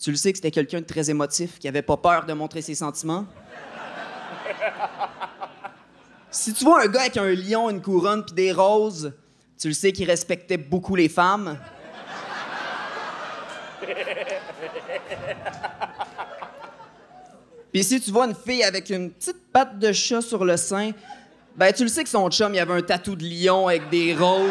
tu 0.00 0.10
le 0.10 0.16
sais 0.16 0.32
que 0.32 0.38
c'était 0.38 0.50
quelqu'un 0.50 0.80
de 0.80 0.86
très 0.86 1.10
émotif, 1.10 1.60
qui 1.60 1.68
avait 1.68 1.80
pas 1.80 1.96
peur 1.96 2.26
de 2.26 2.32
montrer 2.32 2.60
ses 2.60 2.74
sentiments. 2.74 3.24
si 6.32 6.52
tu 6.52 6.64
vois 6.64 6.82
un 6.82 6.88
gars 6.88 7.02
avec 7.02 7.18
un 7.18 7.32
lion, 7.32 7.70
une 7.70 7.80
couronne 7.80 8.24
puis 8.24 8.34
des 8.34 8.50
roses, 8.50 9.12
tu 9.56 9.68
le 9.68 9.74
sais 9.74 9.92
qu'il 9.92 10.10
respectait 10.10 10.56
beaucoup 10.56 10.96
les 10.96 11.08
femmes. 11.08 11.56
Puis 17.72 17.84
si 17.84 18.00
tu 18.00 18.10
vois 18.10 18.26
une 18.26 18.34
fille 18.34 18.64
avec 18.64 18.90
une 18.90 19.10
petite 19.10 19.52
patte 19.52 19.78
de 19.78 19.92
chat 19.92 20.20
sur 20.20 20.44
le 20.44 20.56
sein, 20.56 20.90
ben 21.56 21.72
tu 21.72 21.84
le 21.84 21.88
sais 21.88 22.02
que 22.02 22.08
son 22.08 22.28
chum, 22.30 22.52
il 22.54 22.58
avait 22.58 22.74
un 22.74 22.82
tatou 22.82 23.14
de 23.14 23.24
lion 23.24 23.68
avec 23.68 23.88
des 23.90 24.14
roses. 24.14 24.50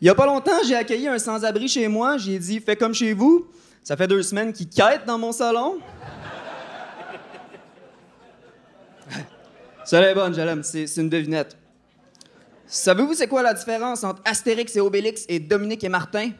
Il 0.00 0.06
y 0.06 0.10
a 0.10 0.14
pas 0.14 0.26
longtemps, 0.26 0.62
j'ai 0.66 0.76
accueilli 0.76 1.08
un 1.08 1.18
sans-abri 1.18 1.66
chez 1.66 1.88
moi. 1.88 2.18
J'ai 2.18 2.38
dit, 2.38 2.60
fais 2.60 2.76
comme 2.76 2.92
chez 2.92 3.14
vous. 3.14 3.48
Ça 3.82 3.96
fait 3.96 4.06
deux 4.06 4.22
semaines 4.22 4.52
qu'il 4.52 4.68
quête 4.68 5.06
dans 5.06 5.18
mon 5.18 5.32
salon. 5.32 5.78
Celle 9.84 10.04
est 10.04 10.14
bonne, 10.14 10.62
c'est 10.62 10.96
une 10.96 11.08
devinette. 11.08 11.56
Savez-vous 12.66 13.14
c'est 13.14 13.28
quoi 13.28 13.42
la 13.42 13.54
différence 13.54 14.04
entre 14.04 14.22
Astérix 14.24 14.74
et 14.76 14.80
Obélix 14.80 15.24
et 15.28 15.38
Dominique 15.38 15.84
et 15.84 15.88
Martin? 15.88 16.30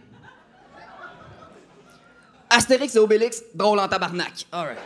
Astérix 2.50 2.94
et 2.94 2.98
Obélix, 2.98 3.42
drôle 3.54 3.78
en 3.78 3.88
tabarnak. 3.88 4.46
All. 4.52 4.76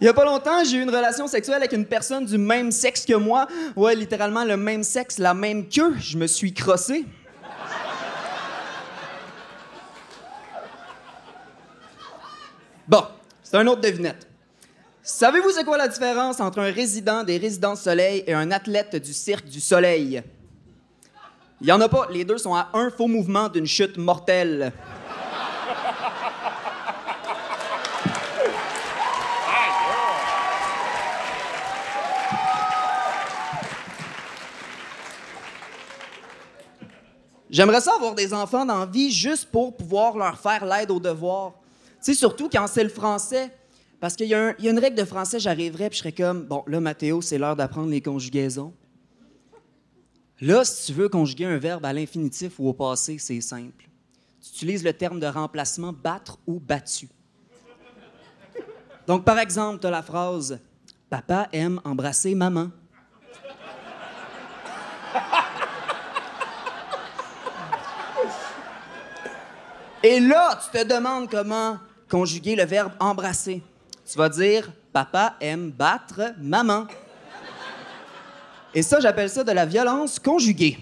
Il 0.00 0.06
y 0.06 0.08
a 0.08 0.14
pas 0.14 0.24
longtemps, 0.24 0.64
j'ai 0.64 0.78
eu 0.78 0.82
une 0.82 0.90
relation 0.90 1.28
sexuelle 1.28 1.58
avec 1.58 1.72
une 1.72 1.86
personne 1.86 2.24
du 2.24 2.36
même 2.36 2.72
sexe 2.72 3.06
que 3.06 3.14
moi. 3.14 3.46
Ouais, 3.76 3.94
littéralement 3.94 4.44
le 4.44 4.56
même 4.56 4.82
sexe, 4.82 5.18
la 5.18 5.32
même 5.32 5.68
queue. 5.68 5.94
Je 6.00 6.18
me 6.18 6.26
suis 6.26 6.52
crossé. 6.52 7.06
Bon, 12.92 13.06
c'est 13.42 13.56
un 13.56 13.66
autre 13.68 13.80
devinette. 13.80 14.28
Savez-vous 15.02 15.50
c'est 15.52 15.64
quoi 15.64 15.78
la 15.78 15.88
différence 15.88 16.40
entre 16.40 16.58
un 16.58 16.70
résident 16.70 17.24
des 17.24 17.38
résidences 17.38 17.80
soleil 17.80 18.22
et 18.26 18.34
un 18.34 18.50
athlète 18.50 18.96
du 18.96 19.14
cirque 19.14 19.46
du 19.46 19.60
soleil? 19.60 20.22
Il 21.62 21.66
y 21.66 21.72
en 21.72 21.80
a 21.80 21.88
pas, 21.88 22.06
les 22.10 22.26
deux 22.26 22.36
sont 22.36 22.54
à 22.54 22.68
un 22.74 22.90
faux 22.90 23.06
mouvement 23.06 23.48
d'une 23.48 23.64
chute 23.64 23.96
mortelle. 23.96 24.74
J'aimerais 37.48 37.80
ça 37.80 37.94
avoir 37.94 38.14
des 38.14 38.34
enfants 38.34 38.66
dans 38.66 38.80
la 38.80 38.86
vie 38.86 39.10
juste 39.10 39.50
pour 39.50 39.74
pouvoir 39.74 40.18
leur 40.18 40.38
faire 40.38 40.66
l'aide 40.66 40.90
aux 40.90 41.00
devoirs. 41.00 41.54
Sais, 42.02 42.14
surtout 42.14 42.48
quand 42.48 42.66
c'est 42.66 42.82
le 42.82 42.90
français. 42.90 43.50
Parce 44.00 44.16
qu'il 44.16 44.26
y 44.26 44.34
a 44.34 44.56
une 44.58 44.78
règle 44.80 44.96
de 44.96 45.04
français, 45.04 45.38
j'arriverais 45.38 45.88
puis 45.88 45.98
je 45.98 46.02
serais 46.02 46.12
comme, 46.12 46.42
bon, 46.42 46.64
là, 46.66 46.80
Mathéo, 46.80 47.22
c'est 47.22 47.38
l'heure 47.38 47.54
d'apprendre 47.54 47.88
les 47.88 48.00
conjugaisons. 48.00 48.74
Là, 50.40 50.64
si 50.64 50.86
tu 50.86 50.92
veux 50.92 51.08
conjuguer 51.08 51.44
un 51.44 51.58
verbe 51.58 51.84
à 51.84 51.92
l'infinitif 51.92 52.58
ou 52.58 52.68
au 52.68 52.72
passé, 52.72 53.18
c'est 53.18 53.40
simple. 53.40 53.88
Tu 54.40 54.48
utilises 54.48 54.82
le 54.82 54.92
terme 54.92 55.20
de 55.20 55.26
remplacement 55.28 55.92
battre 55.92 56.40
ou 56.48 56.58
battu. 56.58 57.08
Donc, 59.06 59.24
par 59.24 59.38
exemple, 59.38 59.78
tu 59.78 59.86
as 59.86 59.90
la 59.90 60.02
phrase 60.02 60.58
Papa 61.08 61.48
aime 61.52 61.80
embrasser 61.84 62.34
maman. 62.34 62.70
Et 70.02 70.18
là, 70.18 70.58
tu 70.64 70.76
te 70.76 70.84
demandes 70.84 71.30
comment 71.30 71.78
conjuguer 72.12 72.56
le 72.56 72.66
verbe 72.66 72.92
embrasser. 73.00 73.62
Tu 74.04 74.18
vas 74.18 74.28
dire 74.28 74.70
Papa 74.92 75.34
aime 75.40 75.70
battre 75.70 76.34
maman. 76.38 76.86
Et 78.74 78.82
ça, 78.82 79.00
j'appelle 79.00 79.30
ça 79.30 79.42
de 79.42 79.52
la 79.52 79.64
violence 79.64 80.18
conjuguée. 80.18 80.78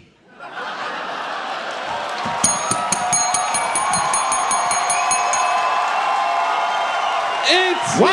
Wow, 8.00 8.06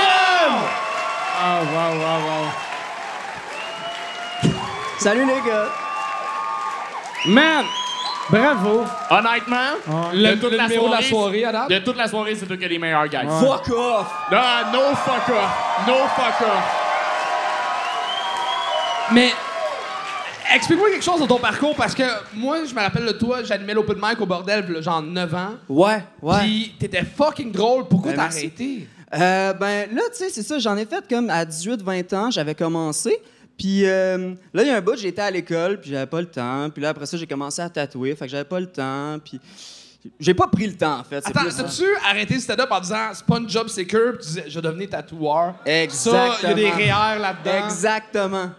wow, 1.74 2.20
wow. 2.26 2.52
Salut 5.00 5.26
les 5.26 5.42
gars! 5.48 5.70
Man! 7.28 7.66
Bravo! 8.30 8.84
Honnêtement, 9.10 10.12
Le, 10.14 10.36
de 10.36 10.42
toute 10.42 10.52
le 10.52 10.58
la 10.58 10.64
numéro 10.68 10.88
de 10.88 10.92
la 10.96 11.02
soirée, 11.02 11.10
soirée 11.10 11.46
à 11.46 11.52
date? 11.54 11.70
de 11.70 11.80
toute 11.80 11.96
la 11.98 12.08
soirée, 12.08 12.36
c'est 12.36 12.46
toi 12.46 12.58
qui 12.58 12.66
as 12.66 12.68
les 12.68 12.78
meilleurs 12.80 13.08
gars. 13.08 13.22
Fuck 13.22 13.70
off! 13.70 14.08
Non, 14.32 14.38
no 14.74 14.96
fuck 14.96 15.30
off. 15.30 15.88
No 15.88 15.94
fuck 16.16 16.42
off. 16.42 16.84
Mais 19.14 19.32
explique-moi 20.54 20.90
quelque 20.90 21.04
chose 21.06 21.22
de 21.22 21.26
ton 21.26 21.40
parcours 21.40 21.76
parce 21.76 21.96
que 21.96 22.04
moi, 22.34 22.58
je 22.70 22.74
me 22.76 22.82
rappelle 22.82 23.06
de 23.06 23.14
toi, 23.14 23.44
j'animais 23.44 23.74
l'open 23.74 23.96
mic 24.02 24.20
au 24.20 24.26
bordel, 24.26 24.82
genre 24.82 25.02
9 25.02 25.34
ans. 25.36 25.52
Ouais, 25.70 26.04
ouais. 26.22 26.40
Puis 26.42 26.76
t'étais 26.78 27.04
fucking 27.06 27.52
drôle. 27.54 27.86
Pourquoi 27.88 28.12
Ben, 28.12 28.18
t'as 28.18 28.24
arrêté? 28.38 28.88
Euh, 29.14 29.54
ben 29.54 29.88
là, 29.96 30.02
tu 30.12 30.18
sais, 30.18 30.30
c'est 30.30 30.44
ça, 30.44 30.60
j'en 30.60 30.76
ai 30.76 30.86
fait 30.86 31.08
comme 31.10 31.30
à 31.30 31.46
18-20 31.46 32.14
ans, 32.16 32.30
j'avais 32.30 32.56
commencé. 32.56 33.18
Puis 33.58 33.86
euh, 33.86 34.34
là, 34.54 34.64
il 34.64 34.68
y 34.68 34.70
a 34.70 34.78
un 34.78 34.82
bout, 34.82 34.96
j'étais 34.96 35.22
à 35.22 35.32
l'école, 35.32 35.80
puis 35.82 35.90
j'avais 35.90 36.06
pas 36.06 36.22
le 36.22 36.28
temps. 36.28 36.70
Puis 36.70 36.82
là, 36.82 36.90
après 36.90 37.06
ça, 37.06 37.18
j'ai 37.18 37.26
commencé 37.26 37.62
à 37.62 37.70
tatouer, 37.70 38.16
fait 38.16 38.26
que 38.26 38.32
j'avais 38.32 38.44
pas 38.44 38.60
le 38.60 38.68
temps. 38.68 39.18
Puis 39.24 39.40
j'ai 40.20 40.34
pas 40.34 40.48
pris 40.48 40.68
le 40.68 40.76
temps, 40.78 41.00
en 41.00 41.04
fait. 41.04 41.26
Attends, 41.26 41.50
t'as-tu 41.50 41.86
arrêté 42.08 42.36
le 42.36 42.40
stand-up 42.40 42.70
en 42.72 42.80
disant 42.80 43.10
c'est 43.14 43.26
pas 43.26 43.38
une 43.38 43.50
job 43.50 43.68
secure, 43.68 44.14
puis 44.14 44.22
tu 44.22 44.28
disais 44.28 44.46
je 44.48 44.60
vais 44.60 44.62
devenir 44.68 44.90
tatoueur? 44.90 45.56
Exactement. 45.66 46.32
Ça, 46.34 46.38
il 46.44 46.50
y 46.50 46.52
a 46.52 46.54
des 46.54 46.70
REER 46.70 47.20
là-dedans. 47.20 47.66
Exactement. 47.66 48.52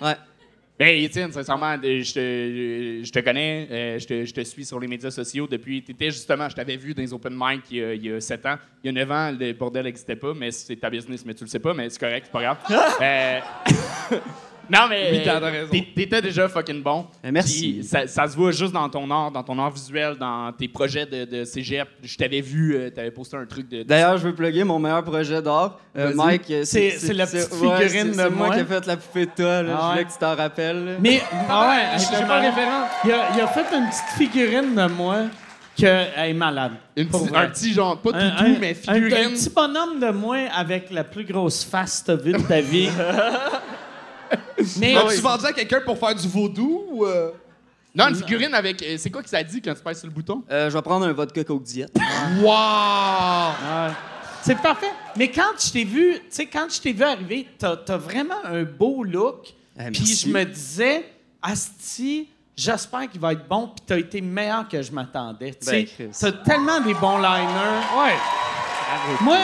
Ouais. 0.00 0.16
Ben, 0.76 0.88
Étienne, 1.04 1.30
sincèrement, 1.30 1.76
je 1.80 2.12
te, 2.14 3.04
je 3.04 3.12
te 3.12 3.18
connais, 3.20 3.68
euh, 3.70 3.98
je 4.00 4.06
te, 4.06 4.24
je 4.24 4.34
te 4.34 4.40
suis 4.40 4.64
sur 4.64 4.80
les 4.80 4.88
médias 4.88 5.12
sociaux 5.12 5.46
depuis. 5.46 5.82
T'étais 5.84 6.10
justement, 6.10 6.48
je 6.48 6.56
t'avais 6.56 6.76
vu 6.76 6.94
dans 6.94 7.02
les 7.02 7.12
open 7.12 7.32
mic 7.32 7.62
il 7.70 7.76
y, 7.76 7.84
a, 7.84 7.94
il 7.94 8.04
y 8.04 8.12
a 8.12 8.20
7 8.20 8.46
ans. 8.46 8.56
Il 8.82 8.88
y 8.88 8.90
a 8.90 8.92
9 9.04 9.10
ans, 9.12 9.36
le 9.38 9.52
bordel 9.52 9.84
n'existait 9.84 10.16
pas, 10.16 10.34
mais 10.34 10.50
c'est 10.50 10.74
ta 10.74 10.90
business, 10.90 11.24
mais 11.24 11.34
tu 11.34 11.44
le 11.44 11.48
sais 11.48 11.60
pas, 11.60 11.74
mais 11.74 11.88
c'est 11.90 12.00
correct, 12.00 12.26
c'est 12.26 12.32
pas 12.32 12.42
grave. 12.42 12.58
Euh, 13.00 14.18
Non, 14.70 14.86
mais 14.88 15.22
t'as 15.24 15.38
raison. 15.38 15.70
t'étais 15.94 16.22
déjà 16.22 16.48
fucking 16.48 16.82
bon. 16.82 17.06
Merci. 17.24 17.72
Puis 17.80 17.84
Ça, 17.84 18.06
ça 18.06 18.26
se 18.28 18.36
voit 18.36 18.50
juste 18.52 18.72
dans 18.72 18.88
ton 18.88 19.10
art, 19.10 19.30
dans 19.30 19.42
ton 19.42 19.58
art 19.58 19.70
visuel, 19.70 20.16
dans 20.18 20.52
tes 20.52 20.68
projets 20.68 21.06
de, 21.06 21.24
de 21.24 21.44
cégep. 21.44 21.88
Je 22.02 22.16
t'avais 22.16 22.40
vu, 22.40 22.76
euh, 22.76 22.90
t'avais 22.90 23.10
posté 23.10 23.36
un 23.36 23.46
truc 23.46 23.68
de. 23.68 23.82
D'ailleurs, 23.82 24.16
je 24.18 24.24
veux 24.28 24.34
plugger 24.34 24.64
mon 24.64 24.78
meilleur 24.78 25.04
projet 25.04 25.40
d'art. 25.42 25.78
Euh. 25.96 26.12
Mike, 26.14 26.50
euh, 26.50 26.62
C'est- 26.64 26.90
c'est 26.98 27.12
la 27.12 27.26
petite 27.26 27.50
ouais, 27.52 27.86
figurine 27.86 28.08
de 28.10 28.14
C'est 28.16 28.30
moi 28.30 28.46
moi. 28.48 28.54
qui 28.56 28.60
ai 28.62 28.64
fait 28.64 28.86
la 28.86 28.96
poupée 28.96 29.26
de 29.26 29.30
toi. 29.36 29.62
là. 29.62 29.72
Ah 29.76 29.80
Je 29.86 29.90
voulais 29.92 30.04
que 30.04 30.12
tu 30.12 30.18
t'en 30.18 30.34
rappelles. 30.36 30.84
là. 30.84 30.92
Mais, 31.00 31.22
ah 31.48 31.68
ouais, 31.68 31.98
Je 31.98 32.04
c'est 32.04 32.16
sais 32.16 32.24
pas 32.26 32.40
référent. 32.40 32.88
Il 33.04 33.12
a, 33.12 33.28
il 33.34 33.40
a 33.40 33.46
fait 33.48 33.64
une 33.76 33.86
petite 33.88 34.16
figurine 34.16 34.74
de 34.74 34.86
moi 34.92 35.16
que 35.78 35.86
elle 35.86 36.30
est 36.30 36.34
malade. 36.34 36.72
Une 36.96 37.08
un 37.34 37.46
petit 37.48 37.72
genre, 37.72 37.98
pas 38.00 38.10
Un, 38.14 38.30
toutou, 38.30 38.44
un- 38.44 38.58
mais 38.60 38.70
un- 38.70 38.74
figurine. 38.94 39.26
Un, 39.26 39.30
petit 39.30 39.50
bonhomme 39.50 39.98
de 40.00 40.10
moi 40.10 40.36
avec 40.56 40.90
la 40.92 41.02
plus 41.02 41.24
grosse 41.24 41.64
face 41.64 42.00
que 42.02 42.12
t'as 42.12 42.16
vue 42.22 42.32
de 42.32 42.38
ta 42.38 42.60
vie. 42.60 42.88
Mais 44.78 44.96
As-tu 44.96 45.20
vendu 45.20 45.46
à 45.46 45.52
quelqu'un 45.52 45.80
pour 45.84 45.98
faire 45.98 46.14
du 46.14 46.26
vaudou 46.28 46.84
ou. 46.90 47.04
euh? 47.06 47.30
Non, 47.94 48.08
une 48.08 48.16
figurine 48.16 48.52
avec. 48.54 48.82
euh, 48.82 48.96
C'est 48.98 49.10
quoi 49.10 49.22
que 49.22 49.28
ça 49.28 49.42
dit 49.42 49.62
quand 49.62 49.74
tu 49.74 49.80
passes 49.82 49.98
sur 50.00 50.08
le 50.08 50.12
bouton? 50.12 50.42
Euh, 50.50 50.68
je 50.68 50.74
vais 50.76 50.82
prendre 50.82 51.06
un 51.06 51.12
vodka 51.12 51.44
Coke 51.44 51.62
Diet. 51.62 51.88
Wow! 52.40 52.48
Ouais. 52.48 53.92
C'est 54.42 54.58
parfait. 54.58 54.90
Mais 55.16 55.30
quand 55.30 55.52
je 55.58 55.72
t'ai 55.72 55.84
vu, 55.84 56.14
tu 56.14 56.20
sais, 56.30 56.46
quand 56.46 56.66
je 56.68 56.80
t'ai 56.80 56.92
vu 56.92 57.02
arriver, 57.04 57.46
t'as 57.58 57.76
as 57.88 57.96
vraiment 57.96 58.44
un 58.44 58.64
beau 58.64 59.02
look. 59.04 59.46
Eh, 59.78 59.90
Puis 59.90 60.02
merci. 60.02 60.16
je 60.16 60.28
me 60.32 60.44
disais, 60.44 61.04
Asti, 61.40 62.28
j'espère 62.56 63.08
qu'il 63.10 63.20
va 63.20 63.32
être 63.32 63.46
bon. 63.48 63.68
Puis 63.68 63.84
t'as 63.86 63.98
été 63.98 64.20
meilleur 64.20 64.68
que 64.68 64.82
je 64.82 64.92
m'attendais. 64.92 65.52
Tu 65.52 65.66
sais, 65.66 65.72
Ben, 65.72 65.86
Chris. 65.86 66.16
t'as 66.20 66.32
tellement 66.32 66.80
des 66.80 66.94
bons 66.94 67.18
liners. 67.18 67.84
Ouais. 67.96 68.14
Moi, 69.22 69.36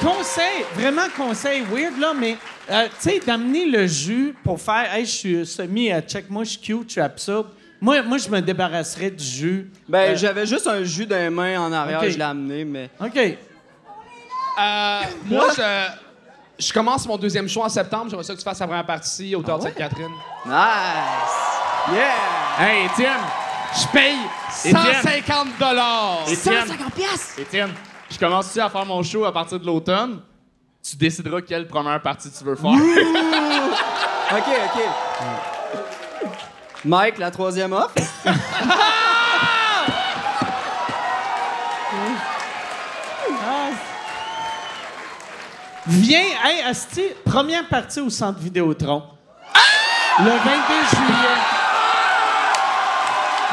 conseil, 0.00 0.64
vraiment 0.74 1.08
conseil 1.16 1.62
weird, 1.62 1.98
là, 1.98 2.12
mais 2.18 2.36
euh, 2.70 2.86
tu 3.00 3.10
sais, 3.10 3.20
d'amener 3.24 3.66
le 3.66 3.86
jus 3.86 4.34
pour 4.44 4.60
faire, 4.60 4.92
hey, 4.94 5.04
je 5.04 5.10
suis 5.10 5.46
semi, 5.46 5.92
euh, 5.92 6.00
check 6.00 6.28
moi, 6.30 6.44
je 6.44 6.50
suis 6.50 6.58
cute, 6.60 6.88
je 6.88 6.92
suis 6.92 7.00
absurde. 7.00 7.48
Moi, 7.80 8.02
moi, 8.02 8.18
je 8.18 8.28
me 8.28 8.40
débarrasserais 8.40 9.10
du 9.10 9.24
jus. 9.24 9.70
Ben, 9.88 10.12
Euh, 10.12 10.16
j'avais 10.16 10.46
juste 10.46 10.66
un 10.68 10.84
jus 10.84 11.04
dans 11.06 11.16
les 11.16 11.30
mains 11.30 11.60
en 11.60 11.72
arrière, 11.72 12.00
Ok. 12.00 12.08
je 12.10 12.16
l'ai 12.16 12.22
amené, 12.24 12.64
mais. 12.64 12.88
OK. 13.00 13.16
Euh, 13.16 15.00
moi, 15.26 15.46
je, 15.56 16.64
je 16.66 16.72
commence 16.72 17.06
mon 17.06 17.16
deuxième 17.16 17.48
show 17.48 17.62
en 17.64 17.68
septembre. 17.68 18.06
J'aimerais 18.08 18.24
ça 18.24 18.34
que 18.34 18.38
tu 18.38 18.44
fasses 18.44 18.60
la 18.60 18.66
première 18.68 18.86
partie 18.86 19.34
au 19.34 19.42
Théâtre 19.42 19.62
Ah 19.62 19.64
ouais? 19.64 19.70
Sainte-Catherine. 19.70 20.12
Nice! 20.46 21.92
Yeah! 21.92 22.64
Hey, 22.66 22.86
Étienne! 22.86 23.20
Je 23.74 23.86
paye 23.88 24.16
Étienne. 24.64 24.76
150 25.02 25.48
dollars. 25.58 26.18
Étienne! 26.28 26.68
Étienne, 27.38 27.70
je 28.12 28.18
commence-tu 28.18 28.60
à 28.60 28.68
faire 28.68 28.84
mon 28.84 29.02
show 29.02 29.24
à 29.24 29.32
partir 29.32 29.58
de 29.58 29.66
l'automne? 29.66 30.20
Tu 30.82 30.96
décideras 30.96 31.40
quelle 31.40 31.66
première 31.66 32.00
partie 32.02 32.30
tu 32.30 32.44
veux 32.44 32.56
faire. 32.56 32.70
OK, 34.30 34.44
OK. 34.64 34.82
Mike, 36.84 37.18
la 37.18 37.30
troisième 37.30 37.72
offre? 37.72 37.94
Viens, 45.86 46.26
hey, 46.44 46.62
Asti, 46.62 47.02
première 47.24 47.66
partie 47.68 48.00
au 48.00 48.10
centre 48.10 48.38
Vidéotron. 48.38 49.02
Le 50.18 50.30
22 50.30 50.38
juillet. 50.90 51.38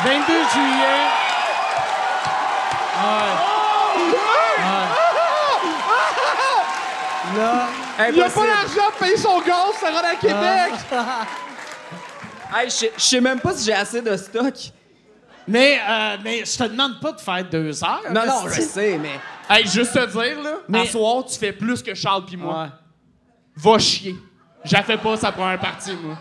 22 0.03 0.33
juillet. 0.53 1.07
Ouais. 3.01 3.58
Il 7.33 8.21
a 8.21 8.29
pas 8.29 8.45
l'argent 8.45 8.89
pour 8.91 8.99
payer 8.99 9.17
son 9.17 9.39
gaz, 9.41 9.73
ça 9.79 9.89
rentre 9.91 10.05
à 10.05 10.15
Québec. 10.15 10.73
Hey, 12.55 12.65
je 12.69 12.73
sais- 12.75 12.93
je 12.97 13.01
sais 13.03 13.21
même 13.21 13.39
pas 13.39 13.53
si 13.53 13.65
j'ai 13.65 13.73
assez 13.73 14.01
de 14.01 14.15
stock. 14.17 14.53
mais, 15.47 15.79
euh, 15.87 16.17
mais 16.23 16.43
je 16.45 16.57
te 16.57 16.63
demande 16.63 16.99
pas 16.99 17.11
de 17.11 17.19
faire 17.21 17.43
deux 17.43 17.83
heures. 17.83 18.01
Non, 18.11 18.25
non, 18.25 18.47
je 18.47 18.61
sais, 18.61 18.97
mais. 18.99 19.19
hey, 19.49 19.67
juste 19.67 19.93
te 19.93 20.05
dire, 20.07 20.41
là, 20.43 20.51
Mais- 20.67 20.81
à 20.81 20.85
soir, 20.85 21.23
tu 21.25 21.37
fais 21.37 21.51
plus 21.51 21.81
que 21.83 21.93
Charles 21.93 22.25
pis 22.25 22.37
moi. 22.37 22.63
Ouais. 22.63 22.69
Va 23.55 23.77
chier. 23.79 24.15
J'en 24.65 24.83
fais 24.83 24.97
pas 24.97 25.15
sa 25.17 25.31
première 25.31 25.59
partie, 25.59 25.95
moi. 25.95 26.17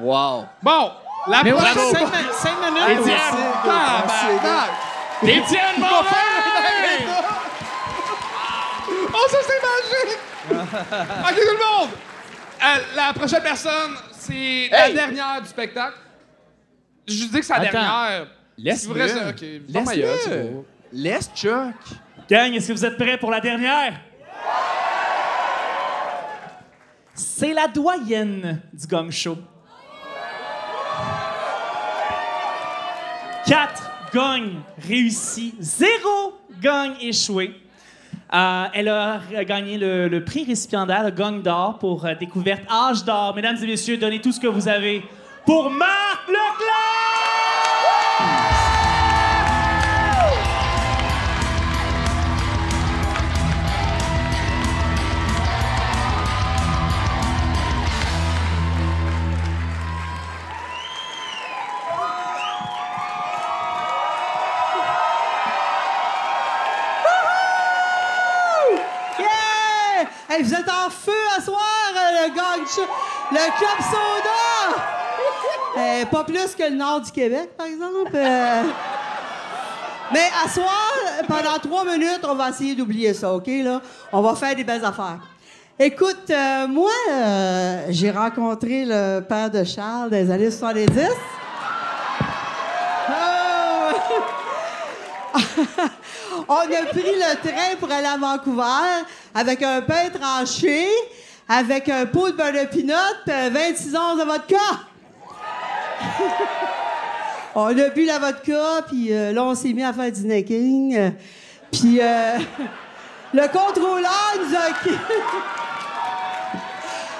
Wow. 0.00 0.46
Bon, 0.62 0.92
la 1.26 1.42
Mais 1.42 1.52
ouais, 1.52 1.58
prochaine. 1.58 1.94
cinq, 1.94 2.06
mi- 2.06 2.32
cinq 2.32 2.54
minutes. 2.64 3.00
Étienne! 3.00 3.18
Tabarnak. 3.64 4.70
Étienne 5.22 5.78
Morin! 5.78 6.27
Oh, 9.20 9.26
ça, 9.30 9.38
c'est 9.46 9.60
magique! 9.62 10.18
OK, 10.50 11.34
tout 11.34 11.56
le 11.56 11.78
monde! 11.80 11.90
Euh, 12.62 12.78
la 12.96 13.12
prochaine 13.12 13.42
personne, 13.42 13.94
c'est 14.12 14.68
la 14.70 14.88
Hey! 14.88 14.94
dernière 14.94 15.40
du 15.42 15.48
spectacle. 15.48 15.96
Je 17.06 17.24
dis 17.24 17.30
que 17.40 17.42
c'est 17.42 17.52
la 17.54 17.60
Attends. 17.60 17.72
dernière. 17.72 18.26
Laisse-le. 18.58 18.76
Si 18.80 18.86
vous 18.86 18.94
restez- 18.94 19.20
OK. 19.20 19.72
ferme 19.72 19.84
ma 19.86 19.94
gueule, 19.96 20.18
c'est 20.24 20.30
Laisse-le. 20.30 20.50
beau. 20.50 20.66
Laisse 20.92 21.30
Chuck. 21.34 21.74
Gang, 22.28 22.52
est-ce 22.54 22.68
que 22.68 22.72
vous 22.72 22.84
êtes 22.84 22.96
prêts 22.98 23.16
pour 23.18 23.30
la 23.30 23.40
dernière? 23.40 23.94
C'est 27.14 27.52
la 27.54 27.66
doyenne 27.68 28.60
du 28.72 28.86
Gong 28.86 29.10
Show. 29.10 29.36
Quatre 33.46 33.90
gagnes 34.12 34.60
réussis, 34.86 35.54
zéro 35.58 36.38
gagne 36.60 36.96
échoué. 37.00 37.54
Euh, 38.34 38.64
elle 38.74 38.88
a 38.88 39.20
gagné 39.44 39.78
le, 39.78 40.22
prix 40.22 40.44
récipiendaire, 40.44 41.04
le 41.04 41.10
Gagne 41.10 41.40
d'or 41.40 41.78
pour 41.78 42.04
euh, 42.04 42.14
découverte 42.14 42.62
Âge 42.70 43.04
d'or. 43.04 43.34
Mesdames 43.34 43.56
et 43.62 43.66
messieurs, 43.66 43.96
donnez 43.96 44.20
tout 44.20 44.32
ce 44.32 44.40
que 44.40 44.46
vous 44.46 44.68
avez 44.68 45.02
pour 45.46 45.70
Marc 45.70 46.28
Leclerc! 46.28 47.17
Hey, 70.38 70.44
vous 70.44 70.54
êtes 70.54 70.68
en 70.68 70.88
feu 70.88 71.10
à 71.36 71.40
soir, 71.40 71.58
euh, 71.96 72.28
le 72.28 72.34
gang 72.34 72.64
le 73.32 73.58
Club 73.58 73.78
Soda! 73.80 74.84
Euh, 75.76 76.04
pas 76.06 76.24
plus 76.24 76.54
que 76.56 76.64
le 76.64 76.76
nord 76.76 77.00
du 77.02 77.10
Québec, 77.12 77.50
par 77.56 77.66
exemple. 77.66 78.10
euh. 78.14 78.62
Mais 80.12 80.28
à 80.44 80.48
soir, 80.48 80.92
pendant 81.28 81.58
trois 81.60 81.84
minutes, 81.84 82.20
on 82.26 82.34
va 82.34 82.48
essayer 82.48 82.74
d'oublier 82.74 83.14
ça, 83.14 83.32
OK? 83.32 83.46
Là? 83.46 83.80
On 84.12 84.20
va 84.20 84.34
faire 84.34 84.56
des 84.56 84.64
belles 84.64 84.84
affaires. 84.84 85.18
Écoute, 85.78 86.30
euh, 86.30 86.66
moi, 86.66 86.90
euh, 87.12 87.86
j'ai 87.90 88.10
rencontré 88.10 88.84
le 88.86 89.20
père 89.20 89.50
de 89.50 89.62
Charles 89.62 90.10
les 90.10 90.30
années 90.30 90.50
70. 90.50 91.00
Ah! 93.08 93.92
On 96.48 96.54
a 96.60 96.86
pris 96.88 97.02
le 97.02 97.36
train 97.46 97.76
pour 97.78 97.90
aller 97.92 98.06
à 98.06 98.16
Vancouver 98.16 99.04
avec 99.34 99.62
un 99.62 99.82
pain 99.82 100.08
tranché, 100.08 100.86
avec 101.46 101.88
un 101.90 102.06
pot 102.06 102.30
de 102.30 102.36
beurre 102.36 102.52
de 102.52 102.64
pinot, 102.66 102.94
puis 103.26 103.50
26 103.50 103.94
onces 103.94 104.18
de 104.18 104.24
vodka. 104.24 104.56
on 107.54 107.66
a 107.66 107.88
bu 107.90 108.04
la 108.06 108.18
vodka, 108.18 108.82
puis 108.88 109.12
euh, 109.12 109.32
là, 109.32 109.44
on 109.44 109.54
s'est 109.54 109.74
mis 109.74 109.84
à 109.84 109.92
faire 109.92 110.10
du 110.10 110.22
necking. 110.26 110.96
euh, 110.96 111.10
Puis 111.70 111.98
euh, 112.00 112.38
le 113.34 113.46
contrôleur 113.48 114.34
nous 114.38 114.56
a... 114.56 114.94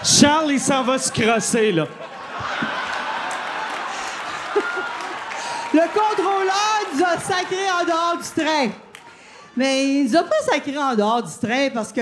Charles, 0.05 0.53
il 0.53 0.61
s'en 0.61 0.85
va 0.85 0.97
se 0.97 1.12
crosser, 1.12 1.72
là. 1.72 1.87
Le 5.74 5.81
contrôleur 5.81 6.81
nous 6.95 7.05
a 7.05 7.18
sacré 7.20 7.70
en 7.79 7.85
dehors 7.85 8.16
du 8.16 8.43
train. 8.43 8.68
Mais 9.59 9.89
il 9.89 10.05
nous 10.05 10.17
a 10.17 10.23
pas 10.23 10.41
sacré 10.51 10.79
en 10.79 10.95
dehors 10.95 11.23
du 11.23 11.33
train 11.47 11.69
parce 11.75 11.93
que 11.93 12.01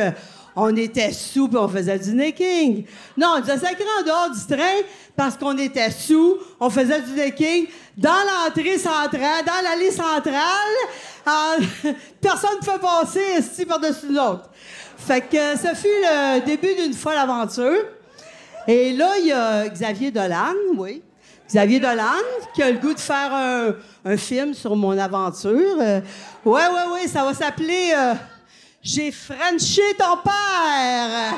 on 0.58 0.74
était 0.76 1.12
sous 1.12 1.50
et 1.52 1.56
on 1.56 1.68
faisait 1.68 1.98
du 1.98 2.12
necking. 2.14 2.84
Non, 3.16 3.36
il 3.38 3.44
nous 3.44 3.50
a 3.50 3.58
sacré 3.58 3.84
en 4.00 4.02
dehors 4.04 4.30
du 4.30 4.46
train 4.56 4.76
parce 5.16 5.36
qu'on 5.36 5.56
était 5.58 5.90
sous, 5.90 6.36
on 6.60 6.70
faisait 6.70 7.00
du 7.02 7.12
necking 7.12 7.66
dans 7.96 8.10
l'entrée 8.10 8.78
centrale, 8.78 9.44
dans 9.46 9.62
l'allée 9.62 9.90
centrale. 9.90 10.76
En- 11.26 11.56
Personne 12.20 12.58
ne 12.60 12.64
fait 12.64 12.78
passer 12.78 13.24
ici 13.38 13.64
par-dessus 13.66 14.08
l'autre. 14.12 14.50
Fait 14.98 15.20
que 15.22 15.56
ce 15.58 15.74
fut 15.74 15.88
le 15.88 16.40
début 16.44 16.74
d'une 16.74 16.94
folle 16.94 17.16
aventure. 17.18 17.84
Et 18.68 18.92
là, 18.94 19.12
il 19.18 19.26
y 19.26 19.32
a 19.32 19.68
Xavier 19.68 20.10
Dolan, 20.10 20.54
oui. 20.76 21.02
Xavier 21.48 21.78
Dolan, 21.78 22.22
qui 22.54 22.62
a 22.62 22.70
le 22.70 22.78
goût 22.78 22.92
de 22.92 23.00
faire 23.00 23.32
un, 23.32 24.16
film 24.16 24.54
sur 24.54 24.74
mon 24.74 24.98
aventure. 24.98 25.76
Euh, 25.80 26.00
ouais, 26.44 26.66
ouais, 26.66 26.92
ouais, 26.92 27.08
ça 27.08 27.24
va 27.24 27.34
s'appeler 27.34 27.92
euh, 27.96 28.14
J'ai 28.82 29.12
Frenché 29.12 29.82
ton 29.98 30.16
père. 30.24 31.34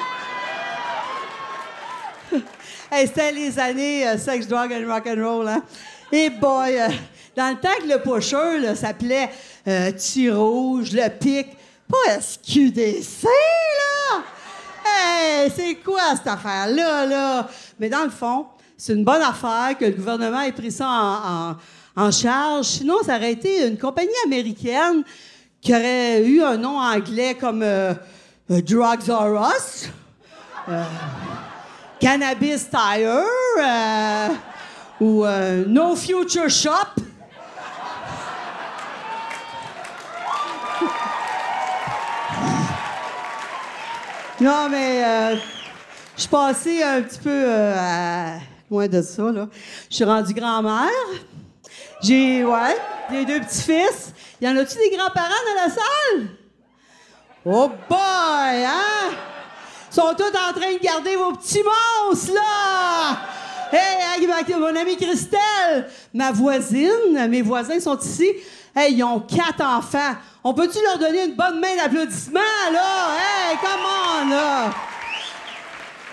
Hey, 2.91 3.07
C'était 3.07 3.33
les 3.33 3.59
années 3.59 4.09
euh, 4.09 4.17
sex, 4.17 4.49
drug 4.49 4.73
and 4.73 4.91
rock 4.91 5.07
and 5.07 5.23
roll, 5.23 5.47
hein? 5.47 5.63
Et 6.11 6.31
boy, 6.31 6.81
euh, 6.81 6.89
dans 7.37 7.51
le 7.51 7.57
temps 7.57 7.69
que 7.79 7.87
le 7.87 8.63
là, 8.63 8.75
s'appelait 8.75 9.29
euh, 9.67 9.93
Tir 9.93 10.39
rouge, 10.39 10.93
le 10.93 11.07
pic, 11.11 11.49
pas 11.87 12.19
SQDC, 12.19 13.25
là! 13.25 14.23
Hey, 14.87 15.53
c'est 15.55 15.75
quoi 15.75 16.17
cette 16.17 16.29
affaire-là, 16.29 17.05
là? 17.05 17.49
Mais 17.79 17.91
dans 17.91 18.05
le 18.05 18.11
fond, 18.11 18.47
c'est 18.81 18.93
une 18.93 19.03
bonne 19.03 19.23
affaire 19.23 19.77
que 19.77 19.85
le 19.85 19.91
gouvernement 19.91 20.41
ait 20.41 20.53
pris 20.53 20.71
ça 20.71 21.57
en, 21.97 22.11
charge. 22.13 22.67
Sinon, 22.67 22.95
ça 23.05 23.17
aurait 23.17 23.33
été 23.33 23.67
une 23.67 23.77
compagnie 23.77 24.09
américaine 24.25 25.03
qui 25.61 25.75
aurait 25.75 26.25
eu 26.25 26.41
un 26.41 26.57
nom 26.57 26.79
anglais 26.79 27.35
comme 27.35 27.65
euh, 27.65 27.93
euh, 28.53 28.63
Drugs 28.63 29.11
R 29.11 29.51
Us, 29.51 29.89
euh, 30.69 30.85
Cannabis 31.99 32.69
Tire, 32.71 33.25
ou 35.01 35.25
No 35.67 35.97
Future 35.97 36.49
Shop. 36.49 36.71
Non, 44.41 44.69
mais 44.71 45.37
je 46.17 46.29
passée 46.29 46.81
un 46.85 47.03
petit 47.03 47.19
peu 47.19 47.45
à- 47.53 48.39
loin 48.71 48.87
de 48.89 49.03
ça, 49.03 49.23
là. 49.23 49.49
Je 49.91 49.97
suis 49.97 50.05
rendue 50.05 50.35
grand-mère. 50.35 50.89
J'ai, 52.03 52.45
ouais, 52.45 52.77
j'ai 53.11 53.25
deux 53.25 53.41
petits-fils. 53.41 54.13
Y 54.41 54.49
en 54.49 54.57
a-tu 54.57 54.77
des 54.79 54.97
grands-parents 54.97 55.29
dans 55.29 55.63
la 55.63 55.69
salle? 55.69 56.29
Oh 57.45 57.71
boy, 57.89 58.65
hein? 58.65 59.11
Ils 59.91 59.95
sont 59.95 60.15
tous 60.17 60.25
en 60.25 60.53
train 60.53 60.73
de 60.75 60.83
garder 60.83 61.17
vos 61.17 61.33
petits 61.33 61.63
monstres, 61.63 62.35
là! 62.35 63.19
Hey, 63.73 64.27
mon 64.59 64.77
amie 64.77 64.97
Christelle, 64.97 65.91
ma 66.15 66.31
voisine, 66.31 67.29
mes 67.29 67.43
voisins 67.43 67.81
sont 67.81 67.99
ici. 67.99 68.33
Hey, 68.75 68.95
ils 68.95 69.03
ont 69.03 69.21
quatre 69.21 69.63
enfants. 69.63 70.15
On 70.45 70.55
peut-tu 70.55 70.79
leur 70.83 70.99
donner 70.99 71.25
une 71.25 71.35
bonne 71.35 71.61
main 71.61 71.77
d'applaudissement, 71.77 72.41
là? 72.73 73.17
Hey, 73.17 73.57
come 73.57 73.81
on, 73.85 74.29
là! 74.31 74.71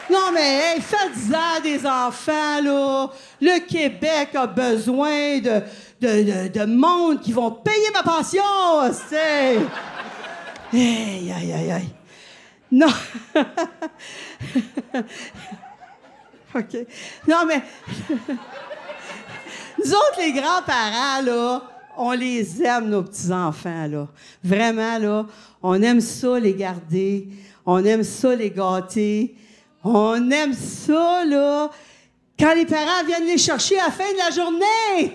Non, 0.10 0.32
mais 0.34 0.76
hey, 0.76 0.82
faites-en 0.82 1.62
des 1.62 1.86
enfants, 1.86 2.62
là. 2.62 3.08
Le 3.42 3.60
Québec 3.66 4.30
a 4.36 4.48
besoin 4.48 5.40
de, 5.40 5.62
de, 6.00 6.48
de, 6.48 6.60
de 6.60 6.66
monde 6.66 7.22
qui 7.22 7.32
vont 7.32 7.52
payer 7.52 7.90
ma 7.94 8.04
pension, 8.04 8.42
c'est. 9.10 9.58
Aïe, 10.74 11.32
aïe, 11.32 11.54
aïe, 11.54 11.72
aïe. 11.72 11.90
Non. 12.72 12.88
OK. 16.56 16.78
Non, 17.28 17.46
mais. 17.48 17.62
Nous 19.78 19.92
autres, 19.92 20.20
les 20.20 20.34
grands-parents, 20.34 21.22
là, 21.24 21.62
on 21.98 22.12
les 22.12 22.62
aime, 22.64 22.90
nos 22.90 23.04
petits-enfants, 23.04 23.88
là. 23.88 24.08
Vraiment, 24.44 24.98
là, 25.00 25.26
on 25.64 25.82
aime 25.82 26.02
ça, 26.02 26.40
les 26.40 26.54
garder. 26.54 27.28
On 27.66 27.84
aime 27.84 28.04
ça, 28.04 28.36
les 28.36 28.52
gâter. 28.52 29.36
On 29.88 30.32
aime 30.32 30.54
ça, 30.54 31.24
là, 31.26 31.70
quand 32.40 32.56
les 32.56 32.66
parents 32.66 33.06
viennent 33.06 33.28
les 33.28 33.38
chercher 33.38 33.80
à 33.80 33.86
la 33.86 33.92
fin 33.92 34.12
de 34.12 34.18
la 34.18 34.32
journée. 34.32 35.14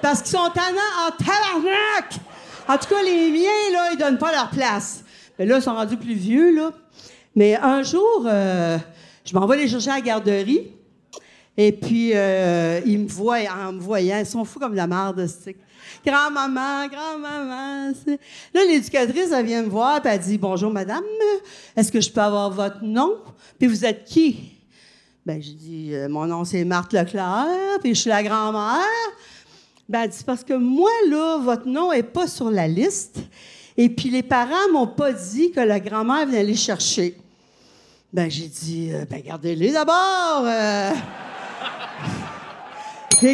Parce 0.00 0.22
qu'ils 0.22 0.30
sont 0.30 0.48
tannants 0.54 1.06
en 1.06 1.10
tabarnak. 1.10 2.14
En 2.66 2.78
tout 2.78 2.88
cas, 2.88 3.02
les 3.02 3.30
miens, 3.30 3.72
là, 3.72 3.92
ils 3.92 3.98
donnent 3.98 4.16
pas 4.16 4.32
leur 4.32 4.48
place. 4.48 5.04
Mais 5.38 5.44
là, 5.44 5.58
ils 5.58 5.62
sont 5.62 5.74
rendus 5.74 5.98
plus 5.98 6.14
vieux, 6.14 6.56
là. 6.56 6.70
Mais 7.36 7.56
un 7.56 7.82
jour, 7.82 8.24
euh, 8.24 8.78
je 9.26 9.34
m'en 9.34 9.46
vais 9.46 9.58
les 9.58 9.68
chercher 9.68 9.90
à 9.90 9.96
la 9.96 10.00
garderie. 10.00 10.72
Et 11.58 11.72
puis, 11.72 12.12
euh, 12.14 12.80
ils 12.86 13.00
me 13.00 13.08
voient, 13.08 13.40
en 13.50 13.74
me 13.74 13.80
voyant, 13.80 14.18
ils 14.20 14.26
sont 14.26 14.44
fous 14.46 14.58
comme 14.58 14.72
de 14.72 14.76
la 14.76 14.86
merde, 14.86 15.26
stick. 15.26 15.58
Grand-maman, 16.06 16.86
grand-maman. 16.88 17.92
Là, 18.54 18.64
l'éducatrice, 18.66 19.32
elle 19.32 19.44
vient 19.44 19.62
me 19.62 19.68
voir, 19.68 20.00
puis 20.00 20.10
elle 20.12 20.20
dit 20.20 20.38
Bonjour, 20.38 20.72
madame, 20.72 21.04
est-ce 21.76 21.92
que 21.92 22.00
je 22.00 22.10
peux 22.10 22.20
avoir 22.20 22.50
votre 22.50 22.82
nom? 22.82 23.16
Puis 23.58 23.66
vous 23.68 23.84
êtes 23.84 24.04
qui? 24.04 24.52
Ben, 25.26 25.42
j'ai 25.42 25.52
dit 25.52 25.90
Euh, 25.92 26.08
Mon 26.08 26.26
nom, 26.26 26.44
c'est 26.44 26.64
Marthe 26.64 26.92
Leclerc, 26.92 27.78
puis 27.80 27.94
je 27.94 28.00
suis 28.00 28.10
la 28.10 28.22
grand-mère. 28.22 28.84
Ben, 29.88 30.02
elle 30.02 30.10
Parce 30.24 30.44
que 30.44 30.54
moi, 30.54 30.90
là, 31.08 31.38
votre 31.38 31.66
nom 31.66 31.92
est 31.92 32.02
pas 32.02 32.26
sur 32.26 32.50
la 32.50 32.68
liste. 32.68 33.18
Et 33.76 33.88
puis, 33.88 34.10
les 34.10 34.22
parents 34.22 34.68
m'ont 34.72 34.86
pas 34.86 35.12
dit 35.12 35.50
que 35.52 35.60
la 35.60 35.80
grand-mère 35.80 36.26
venait 36.26 36.44
les 36.44 36.56
chercher. 36.56 37.16
Ben, 38.12 38.30
j'ai 38.30 38.48
dit, 38.48 38.90
euh, 38.92 39.04
ben, 39.08 39.20
gardez-les 39.20 39.72
d'abord. 39.72 40.42
euh. 40.44 40.92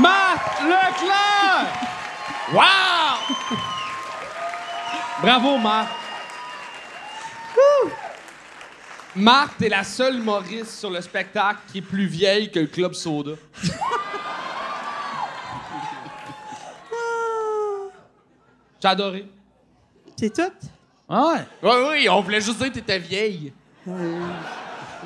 Marc 0.00 0.60
Leclerc! 0.62 1.66
Wow! 2.52 3.16
Bravo, 5.22 5.58
Marc. 5.58 5.88
Marc, 9.16 9.58
t'es 9.58 9.68
la 9.68 9.84
seule 9.84 10.16
humoriste 10.16 10.70
sur 10.78 10.90
le 10.90 11.00
spectacle 11.00 11.60
qui 11.70 11.78
est 11.78 11.82
plus 11.82 12.06
vieille 12.06 12.50
que 12.50 12.58
le 12.60 12.66
Club 12.66 12.94
Soda. 12.94 13.32
J'ai 18.82 18.88
adoré. 18.88 19.26
C'est 20.16 20.32
tout? 20.34 20.42
Ouais. 21.08 21.40
Oui, 21.62 21.70
oui, 21.90 22.08
on 22.08 22.20
voulait 22.20 22.40
juste 22.40 22.58
dire 22.58 22.68
que 22.68 22.74
t'étais 22.74 22.98
vieille. 22.98 23.52
Je 23.86 23.92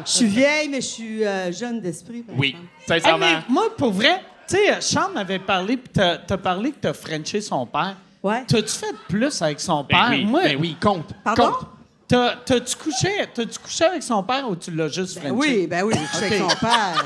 suis 0.05 0.27
vieille, 0.27 0.69
mais 0.69 0.81
je 0.81 0.87
suis 0.87 1.25
euh, 1.25 1.53
jeune 1.53 1.81
d'esprit. 1.81 2.25
Oui, 2.37 2.49
exemple. 2.51 2.63
Hey, 2.93 3.01
sincèrement. 3.01 3.27
mais 3.27 3.43
moi, 3.49 3.65
pour 3.77 3.93
vrai, 3.93 4.23
tu 4.49 4.57
sais, 4.57 4.81
Charles 4.81 5.13
m'avait 5.15 5.39
parlé, 5.41 5.77
puis 5.77 5.91
t'as 5.93 6.19
t'as 6.19 6.37
parlé 6.37 6.71
que 6.71 6.77
t'as 6.81 6.93
frenché 6.93 7.41
son 7.41 7.67
père. 7.67 7.97
Ouais. 8.23 8.45
T'as-tu 8.47 8.69
fait 8.69 8.95
plus 9.09 9.43
avec 9.43 9.61
son 9.61 9.83
Ben 9.85 9.89
père? 9.89 10.09
oui, 10.11 10.25
Moi, 10.25 10.43
ben 10.45 10.57
oui, 10.61 10.77
compte. 10.81 11.11
Pardon? 11.25 11.51
Compte. 11.53 11.69
T'as- 12.09 12.35
t'as-tu 12.45 12.77
couché, 12.77 13.29
t'as-tu 13.35 13.59
couché 13.59 13.85
avec 13.85 14.03
son 14.03 14.23
père 14.23 14.49
ou 14.49 14.57
tu 14.57 14.71
l'as 14.73 14.89
juste 14.89 15.15
Ben 15.21 15.29
frenché? 15.29 15.35
oui, 15.35 15.67
ben 15.67 15.83
oui, 15.85 15.95
je 16.13 16.17
suis 16.17 16.27
avec 16.27 16.41
son 16.41 16.57
père. 16.67 17.05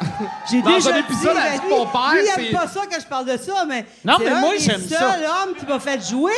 J'ai 0.50 0.62
Dans 0.62 0.70
déjà 0.70 0.94
un 0.94 0.98
épisode, 0.98 1.36
dit, 1.36 1.58
que 1.60 1.70
mon 1.70 1.86
père, 1.86 2.12
lui, 2.12 2.20
il 2.22 2.26
c'est- 2.32 2.46
aime 2.46 2.52
pas 2.56 2.68
ça 2.68 2.86
que 2.86 3.00
je 3.00 3.06
parle 3.06 3.24
de 3.26 3.36
ça, 3.36 3.64
mais 3.66 3.84
Non, 4.04 4.14
c'est 4.18 4.24
mais 4.26 4.30
un 4.30 4.40
moi, 4.40 4.50
j'aime 4.58 4.80
ça. 4.88 4.98
seuls 4.98 5.24
hommes 5.24 5.54
qui 5.58 5.66
m'a 5.66 5.80
fait 5.80 6.08
jouer. 6.08 6.32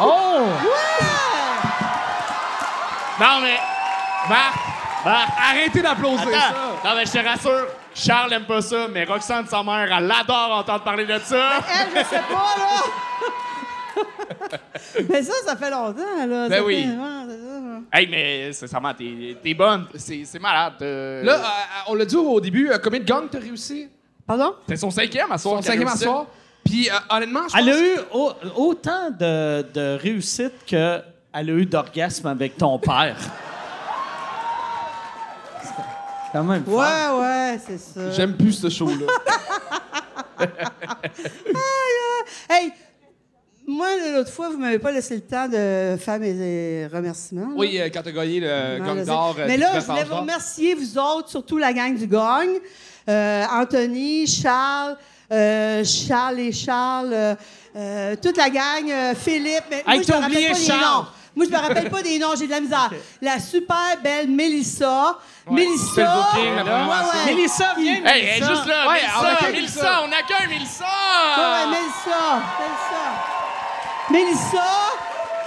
Oh! 0.00 0.42
Ouais! 0.62 1.06
Non, 3.18 3.40
mais. 3.42 3.58
Marc, 4.28 4.54
Marc, 5.04 5.28
Arrêtez 5.50 5.82
d'applaudir 5.82 6.28
ça. 6.30 6.54
Non, 6.84 6.94
mais 6.96 7.06
je 7.06 7.12
te 7.12 7.18
rassure, 7.26 7.66
Charles 7.94 8.32
aime 8.34 8.44
pas 8.44 8.60
ça, 8.60 8.86
mais 8.92 9.04
Roxane, 9.04 9.46
sa 9.48 9.62
mère, 9.62 9.88
elle 9.90 10.10
adore 10.12 10.58
entendre 10.58 10.82
parler 10.84 11.06
de 11.06 11.18
ça. 11.24 11.60
Elle, 11.80 11.88
je 11.90 12.04
sais 12.08 12.22
pas, 12.28 12.54
là. 12.58 12.82
mais 15.08 15.22
ça, 15.22 15.32
ça 15.44 15.56
fait 15.56 15.70
longtemps, 15.70 16.26
là. 16.26 16.48
Ben 16.48 16.50
Ça 16.58 16.64
oui. 16.64 16.82
fait- 16.82 16.88
ouais, 16.90 17.26
c'est 17.28 17.38
ça. 17.38 17.80
Hey, 17.92 18.06
mais 18.08 18.52
sincèrement, 18.52 18.92
t'es 18.94 19.54
bonne. 19.54 19.86
C'est 19.94 20.24
c'est 20.24 20.38
malade. 20.38 20.74
euh. 20.82 21.22
Là, 21.22 21.34
euh, 21.36 21.42
on 21.88 21.94
l'a 21.94 22.04
dit 22.04 22.16
au 22.16 22.40
début, 22.40 22.70
euh, 22.70 22.78
combien 22.82 23.00
de 23.00 23.04
gangs 23.04 23.28
t'as 23.30 23.38
réussi? 23.38 23.88
Pardon? 24.26 24.54
c'est 24.68 24.76
son 24.76 24.90
cinquième 24.90 25.30
à 25.30 25.38
soir. 25.38 25.56
Son 25.56 25.62
cinquième 25.62 25.88
à 25.88 25.96
soir. 25.96 26.26
Puis, 26.64 26.90
euh, 26.90 26.94
honnêtement, 27.10 27.42
je 27.48 27.56
Elle 27.58 27.68
a 27.70 27.78
eu 27.78 27.96
au- 28.12 28.32
autant 28.56 29.10
de, 29.10 29.62
de 29.72 29.96
réussite 30.00 30.52
qu'elle 30.66 31.02
a 31.32 31.42
eu 31.42 31.64
d'orgasme 31.64 32.26
avec 32.26 32.56
ton 32.56 32.76
père. 32.78 33.16
C'est 35.62 36.32
quand 36.32 36.42
même 36.44 36.64
fort. 36.64 36.74
Ouais, 36.74 37.20
ouais, 37.20 37.60
c'est 37.64 37.78
ça. 37.78 38.10
J'aime 38.10 38.36
plus 38.36 38.52
ce 38.52 38.68
show-là. 38.68 39.06
Hey, 42.48 42.72
moi, 43.66 43.88
l'autre 44.14 44.30
fois, 44.32 44.48
vous 44.50 44.58
m'avez 44.58 44.78
pas 44.78 44.92
laissé 44.92 45.14
le 45.16 45.22
temps 45.22 45.48
de 45.48 45.96
faire 45.98 46.18
mes 46.20 46.34
euh, 46.36 46.88
remerciements. 46.92 47.48
là. 47.48 47.54
oui, 47.56 47.78
euh, 47.80 47.88
quand 47.92 48.02
t'as 48.02 48.12
gagné 48.12 48.40
le 48.40 48.78
Non, 48.78 48.84
gang 48.86 48.98
je 49.00 49.04
d'or. 49.04 49.36
euh, 49.38 49.44
Mais 49.46 49.56
là, 49.56 49.80
je 49.80 49.84
voulais 49.86 50.04
vous 50.04 50.16
remercier, 50.16 50.74
vous 50.74 50.98
autres, 50.98 51.28
surtout 51.30 51.58
la 51.58 51.72
gang 51.72 51.96
du 51.96 52.06
gang. 52.06 52.48
Euh, 53.08 53.44
Anthony, 53.52 54.26
Charles, 54.26 54.96
euh, 55.32 55.84
Charles 55.84 56.40
et 56.40 56.52
Charles, 56.52 57.12
euh, 57.12 57.34
euh, 57.76 58.16
toute 58.22 58.36
la 58.36 58.50
gang, 58.50 58.88
euh, 58.90 59.14
Philippe. 59.14 59.64
Mais 59.70 59.82
moi, 59.86 59.94
Hey, 59.96 60.02
je 60.04 60.12
me 60.12 60.16
rappelle 60.18 60.32
pas 60.50 60.58
des 60.58 60.64
Charles. 60.64 60.80
noms. 60.80 61.06
Moi, 61.36 61.44
je 61.46 61.50
me 61.50 61.56
rappelle 61.58 61.90
pas 61.90 62.02
des 62.02 62.18
noms, 62.18 62.34
j'ai 62.38 62.46
de 62.46 62.50
la 62.52 62.60
misère. 62.60 62.90
La 63.20 63.38
super 63.38 63.98
belle 64.02 64.28
Mélissa. 64.30 65.18
Mélissa. 65.50 65.84
C'est 65.94 66.00
le 66.00 66.08
booking, 66.08 66.64
Ouais, 66.64 66.72
ouais. 66.72 67.34
Mélissa, 67.34 67.74
viens, 67.78 67.94
Hey, 67.94 68.02
elle 68.04 68.16
est 68.16 68.30
Mélissa. 68.40 68.54
juste 68.54 68.66
là. 68.66 68.88
Ouais, 68.88 69.52
Mélissa, 69.52 70.00
on 70.02 70.06
accueille 70.06 70.48
Mélissa, 70.48 70.84
Mélissa. 71.68 72.42
Mélissa. 72.58 73.15
Mélissa. 74.10 74.64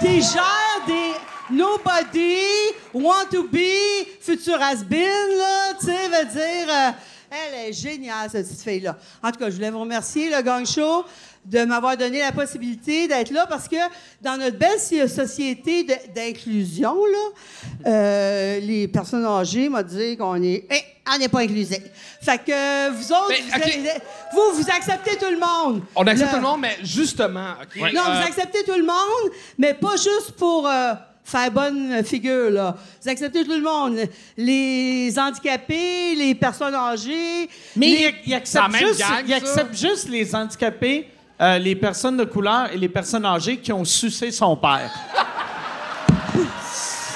Qui 0.00 0.22
gère 0.22 0.86
des 0.86 1.12
Nobody, 1.50 2.72
Want 2.94 3.30
to 3.30 3.42
Be, 3.42 4.06
Future 4.20 4.62
Has 4.62 4.84
Been, 4.84 5.36
là, 5.36 5.74
tu 5.78 5.86
sais, 5.86 6.08
veut 6.08 6.24
dire, 6.26 6.68
euh, 6.68 6.90
Elle 7.30 7.68
est 7.68 7.72
géniale, 7.72 8.28
cette 8.30 8.46
petite 8.48 8.62
fille-là. 8.62 8.96
En 9.22 9.30
tout 9.30 9.38
cas, 9.38 9.50
je 9.50 9.54
voulais 9.54 9.70
vous 9.70 9.80
remercier, 9.80 10.30
le 10.30 10.42
Gang 10.42 10.66
Show, 10.66 11.04
de 11.44 11.64
m'avoir 11.64 11.96
donné 11.96 12.18
la 12.20 12.32
possibilité 12.32 13.08
d'être 13.08 13.30
là 13.30 13.46
parce 13.48 13.66
que 13.68 13.76
dans 14.20 14.36
notre 14.36 14.58
belle 14.58 14.78
société 15.08 15.86
d'inclusion, 16.14 16.94
là, 17.06 17.88
euh, 17.90 18.60
les 18.60 18.88
personnes 18.88 19.24
âgées 19.24 19.68
m'ont 19.68 19.82
dit 19.82 20.16
qu'on 20.16 20.42
est. 20.42 20.66
Eh, 20.70 20.82
on 21.12 21.18
n'est 21.18 21.28
pas 21.28 21.40
inclusif. 21.40 21.78
Fait 22.20 22.38
que 22.38 22.90
vous 22.90 23.12
autres, 23.12 23.30
Mais, 23.30 23.92
vous, 24.32 24.38
vous, 24.52 24.62
vous 24.62 24.70
acceptez 24.70 25.16
tout 25.16 25.30
le 25.30 25.38
monde. 25.40 25.82
On 25.96 26.06
accepte 26.06 26.30
Le- 26.32 26.36
tout 26.38 26.44
le 26.44 26.48
monde, 26.48 26.60
mais 26.60 26.76
justement, 26.82 27.54
non, 27.76 27.84
euh, 27.86 28.20
vous 28.20 28.26
acceptez 28.26 28.62
tout 28.64 28.76
le 28.76 28.84
monde, 28.84 29.32
mais 29.58 29.74
pas 29.74 29.96
juste 29.96 30.32
pour 30.36 30.68
euh, 30.68 30.92
faire 31.30 31.50
bonne 31.50 32.02
figure, 32.04 32.50
là. 32.50 32.76
Vous 33.02 33.08
acceptez 33.08 33.44
tout 33.44 33.52
le 33.52 33.60
monde. 33.62 33.98
Les 34.36 35.12
handicapés, 35.18 36.14
les 36.16 36.34
personnes 36.34 36.74
âgées. 36.74 37.48
Mais 37.76 37.86
les- 37.86 38.14
il, 38.26 38.32
il 38.34 38.40
C'est 38.44 38.58
la 38.58 38.64
accepte 38.64 38.70
même 38.72 38.86
juste, 38.88 39.00
gang, 39.00 39.22
il 39.24 39.30
ça? 39.30 39.36
accepte 39.36 39.74
juste 39.76 40.08
les 40.08 40.34
handicapés, 40.34 41.08
euh, 41.40 41.58
les 41.58 41.76
personnes 41.76 42.16
de 42.16 42.24
couleur 42.24 42.72
et 42.72 42.76
les 42.76 42.88
personnes 42.88 43.24
âgées 43.24 43.58
qui 43.58 43.72
ont 43.72 43.84
sucé 43.84 44.30
son 44.30 44.56
père. 44.56 44.90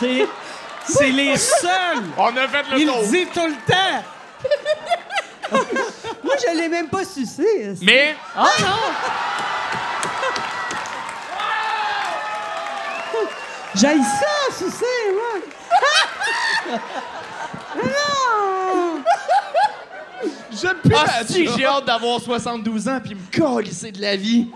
C'est, 0.01 0.27
c'est 0.87 1.11
les 1.11 1.37
seuls. 1.37 2.03
On 2.19 2.27
a 2.37 2.49
fait 2.49 2.65
le 2.73 2.81
Il 2.81 2.87
tour. 2.87 2.99
le 3.01 3.07
dit 3.11 3.27
tout 3.33 3.47
le 3.47 3.73
temps. 3.73 4.03
Moi, 6.25 6.35
je 6.41 6.59
l'ai 6.59 6.69
même 6.69 6.89
pas 6.89 7.05
sucé. 7.05 7.75
Mais 7.81 8.15
Ah 8.37 8.49
non! 8.61 8.67
J'aille 13.75 14.03
ça, 14.03 14.55
sucer, 14.57 14.85
moi. 15.13 16.79
non! 17.77 19.03
j'aime 20.53 20.77
plus 20.83 20.95
Ah, 20.97 21.21
la 21.21 21.27
si, 21.27 21.45
job. 21.45 21.55
j'ai 21.59 21.67
hâte 21.67 21.85
d'avoir 21.85 22.21
72 22.21 22.89
ans 22.89 23.01
puis 23.03 23.15
me 23.15 23.37
colisser 23.55 23.91
de 23.93 24.01
la 24.01 24.17
vie. 24.17 24.47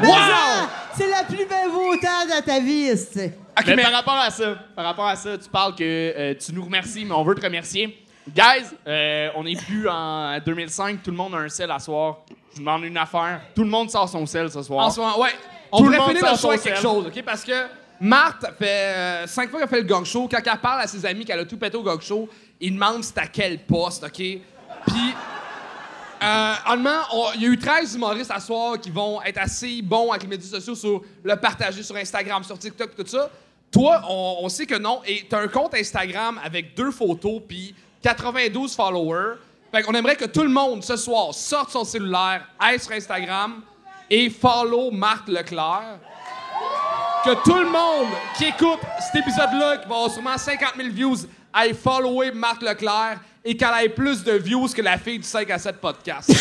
Mais 0.00 0.08
ça, 0.08 0.68
C'est 0.96 1.08
la 1.08 1.24
plus 1.24 1.46
belle 1.46 1.70
beauté 1.72 2.06
dans 2.28 2.42
ta 2.44 2.60
vie, 2.60 2.96
c'est. 2.96 3.36
mais, 3.66 3.82
par 3.82 3.92
rapport 3.92 4.14
à 4.14 4.30
ça, 4.30 4.54
par 4.76 4.84
rapport 4.84 5.06
à 5.06 5.16
ça, 5.16 5.36
tu 5.36 5.48
parles 5.48 5.74
que 5.74 5.82
euh, 5.82 6.34
tu 6.38 6.52
nous 6.54 6.64
remercies, 6.64 7.04
mais 7.04 7.14
on 7.14 7.24
veut 7.24 7.34
te 7.34 7.44
remercier. 7.44 7.98
Guys, 8.28 8.66
euh, 8.86 9.30
on 9.34 9.42
n'est 9.44 9.56
plus 9.56 9.88
en 9.88 10.38
2005, 10.44 11.02
tout 11.02 11.10
le 11.10 11.16
monde 11.16 11.34
a 11.34 11.38
un 11.38 11.48
sel 11.48 11.70
à 11.70 11.78
soir. 11.80 12.18
Je 12.52 12.56
vous 12.56 12.60
demande 12.60 12.84
une 12.84 12.96
affaire. 12.96 13.40
Tout 13.54 13.64
le 13.64 13.68
monde 13.70 13.90
sort 13.90 14.08
son 14.08 14.24
sel 14.26 14.48
ce 14.50 14.62
soir. 14.62 14.86
En 14.86 14.90
ce 14.90 15.00
moment, 15.00 15.18
ouais. 15.20 15.30
On 15.72 15.78
Tout 15.78 15.84
devrait 15.90 16.14
finir 16.14 16.30
le 16.32 16.36
son 16.36 16.48
quelque 16.50 16.78
chose, 16.80 17.06
OK? 17.06 17.22
Parce 17.24 17.44
que 17.44 17.52
Marthe 18.00 18.46
fait 18.58 18.66
euh, 18.96 19.26
cinq 19.26 19.50
fois 19.50 19.60
qu'elle 19.60 19.68
fait 19.68 19.80
le 19.82 19.86
gang 19.86 20.04
show. 20.04 20.26
Quand 20.30 20.40
elle 20.44 20.58
parle 20.58 20.80
à 20.80 20.86
ses 20.86 21.04
amis 21.04 21.24
qu'elle 21.24 21.40
a 21.40 21.44
tout 21.44 21.58
pété 21.58 21.76
au 21.76 21.82
gang 21.82 22.00
show, 22.00 22.28
ils 22.60 22.72
demandent 22.72 23.04
c'est 23.04 23.18
à 23.18 23.26
quel 23.26 23.58
poste, 23.60 24.02
OK? 24.04 24.14
Puis, 24.14 25.14
euh, 26.22 26.54
honnêtement, 26.68 27.00
on- 27.12 27.32
il 27.34 27.42
y 27.42 27.46
a 27.46 27.48
eu 27.48 27.58
13 27.58 27.94
humoristes 27.94 28.30
à 28.30 28.40
soir 28.40 28.78
qui 28.80 28.90
vont 28.90 29.20
être 29.22 29.38
assez 29.38 29.80
bons 29.82 30.10
avec 30.10 30.22
les 30.22 30.28
médias 30.28 30.48
sociaux 30.48 30.74
sur 30.74 31.02
le 31.22 31.36
partager 31.36 31.82
sur 31.82 31.96
Instagram, 31.96 32.42
sur 32.44 32.58
TikTok, 32.58 32.94
tout 32.96 33.06
ça. 33.06 33.30
Toi, 33.70 34.02
on, 34.08 34.38
on 34.42 34.48
sait 34.48 34.66
que 34.66 34.74
non. 34.76 35.00
Et 35.06 35.26
t'as 35.28 35.40
un 35.42 35.48
compte 35.48 35.74
Instagram 35.74 36.40
avec 36.42 36.74
deux 36.74 36.90
photos 36.90 37.40
puis 37.46 37.74
92 38.02 38.74
followers. 38.74 39.36
Fait 39.72 39.82
qu'on 39.82 39.92
aimerait 39.92 40.16
que 40.16 40.24
tout 40.24 40.42
le 40.42 40.48
monde, 40.48 40.82
ce 40.82 40.96
soir, 40.96 41.32
sorte 41.32 41.70
son 41.70 41.84
cellulaire, 41.84 42.46
aille 42.58 42.80
sur 42.80 42.92
Instagram 42.92 43.62
et 44.10 44.28
follow 44.28 44.90
Marthe 44.90 45.28
Leclerc. 45.28 45.98
Que 47.24 47.34
tout 47.44 47.54
le 47.58 47.68
monde 47.68 48.08
qui 48.36 48.46
écoute 48.46 48.78
cet 49.00 49.20
épisode-là, 49.22 49.76
qui 49.78 49.88
va 49.88 49.94
avoir 49.96 50.10
sûrement 50.10 50.38
50 50.38 50.70
000 50.76 50.88
views, 50.90 51.16
aille 51.52 51.74
follower 51.74 52.32
Marthe 52.32 52.62
Leclerc 52.62 53.18
et 53.44 53.56
qu'elle 53.56 53.68
ait 53.84 53.88
plus 53.90 54.24
de 54.24 54.32
views 54.32 54.68
que 54.74 54.80
la 54.80 54.96
fille 54.96 55.18
du 55.18 55.26
5 55.26 55.50
à 55.50 55.58
7 55.58 55.76
podcast. 55.80 56.30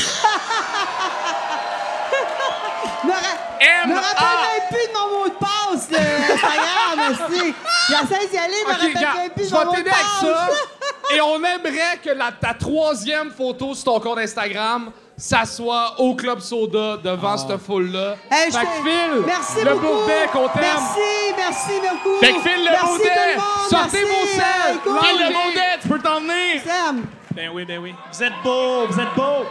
Me 3.88 3.96
rappelle 3.96 4.38
même 4.44 4.68
plus 4.70 4.88
de 4.88 4.94
mon 4.94 5.20
mot 5.20 5.28
de 5.30 5.34
passe, 5.34 5.90
Instagram, 5.90 7.12
aussi. 7.12 7.54
J'essaie 7.90 8.28
d'y 8.28 8.38
aller, 8.38 8.54
Ok, 8.66 8.72
rappelle 8.72 8.94
même 9.16 9.30
plus 9.32 9.50
de 9.50 9.54
mon 9.56 9.66
mot 9.66 9.72
de 9.72 9.78
avec 9.78 9.88
ça. 9.88 9.94
passe. 10.22 10.68
Et 11.16 11.22
on 11.22 11.36
aimerait 11.38 11.98
que 12.04 12.10
la- 12.12 12.32
ta 12.32 12.54
troisième 12.54 13.32
photo 13.32 13.74
sur 13.74 13.86
ton 13.86 14.00
compte 14.00 14.20
Instagram, 14.20 14.92
ça 15.20 15.44
soit 15.44 16.00
au 16.00 16.16
Club 16.16 16.40
Soda 16.40 16.98
devant 17.04 17.38
cette 17.38 17.58
foule-là. 17.58 18.16
Hey, 18.32 18.52
fait 18.52 18.62
que 18.62 18.90
Phil, 18.90 19.24
merci 19.26 19.66
le 19.66 19.74
beaucoup. 19.74 19.86
Bourdet 19.86 20.28
qu'on 20.32 20.48
t'aime. 20.48 20.62
Merci, 20.62 21.34
merci 21.38 21.72
beaucoup. 21.82 22.20
Fait 22.20 22.34
que 22.34 22.40
Phil, 22.40 22.64
le 22.64 22.72
merci 22.72 22.86
Bourdet, 22.86 23.38
sortez 23.70 24.04
vos 24.04 24.26
selles. 24.26 24.80
Phil, 24.84 25.20
le 25.20 25.34
Bourdet, 25.34 25.80
tu 25.82 25.88
peux 25.90 26.00
t'emmener! 26.00 26.60
Sam. 26.66 27.04
Ben 27.36 27.50
oui, 27.54 27.66
ben 27.66 27.80
oui. 27.80 27.94
Vous 28.12 28.24
êtes 28.24 28.34
beau, 28.44 28.88
vous 28.88 29.00
êtes 29.00 29.14
beau. 29.14 29.46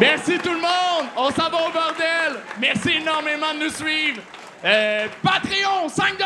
Merci 0.00 0.38
tout 0.38 0.52
le 0.54 0.60
monde! 0.60 1.08
On 1.16 1.28
s'en 1.30 1.50
va 1.50 1.66
au 1.66 1.72
bordel! 1.72 2.40
Merci 2.60 2.92
énormément 3.00 3.52
de 3.52 3.64
nous 3.64 3.70
suivre! 3.70 4.22
Euh, 4.64 5.06
Patreon, 5.22 5.88
5 5.88 6.14
Puis, 6.16 6.24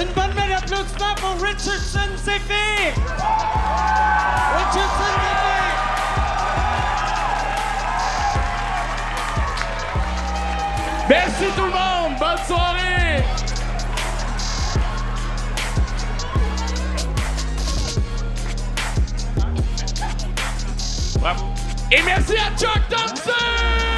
une 0.00 0.12
bonne 0.12 0.32
main 0.34 0.48
d'applaudissement 0.48 1.14
pour 1.16 1.42
Richardson 1.42 2.08
Zephyr! 2.24 2.94
Richardson 4.54 5.14
Zephyr! 5.24 5.74
Merci 11.08 11.44
tout 11.56 11.64
le 11.64 11.70
monde! 11.70 12.18
Bonne 12.18 12.46
soirée! 12.46 13.24
Bravo. 21.18 21.44
Et 21.90 22.02
merci 22.02 22.34
à 22.34 22.56
Chuck 22.56 22.82
Thompson! 22.88 23.97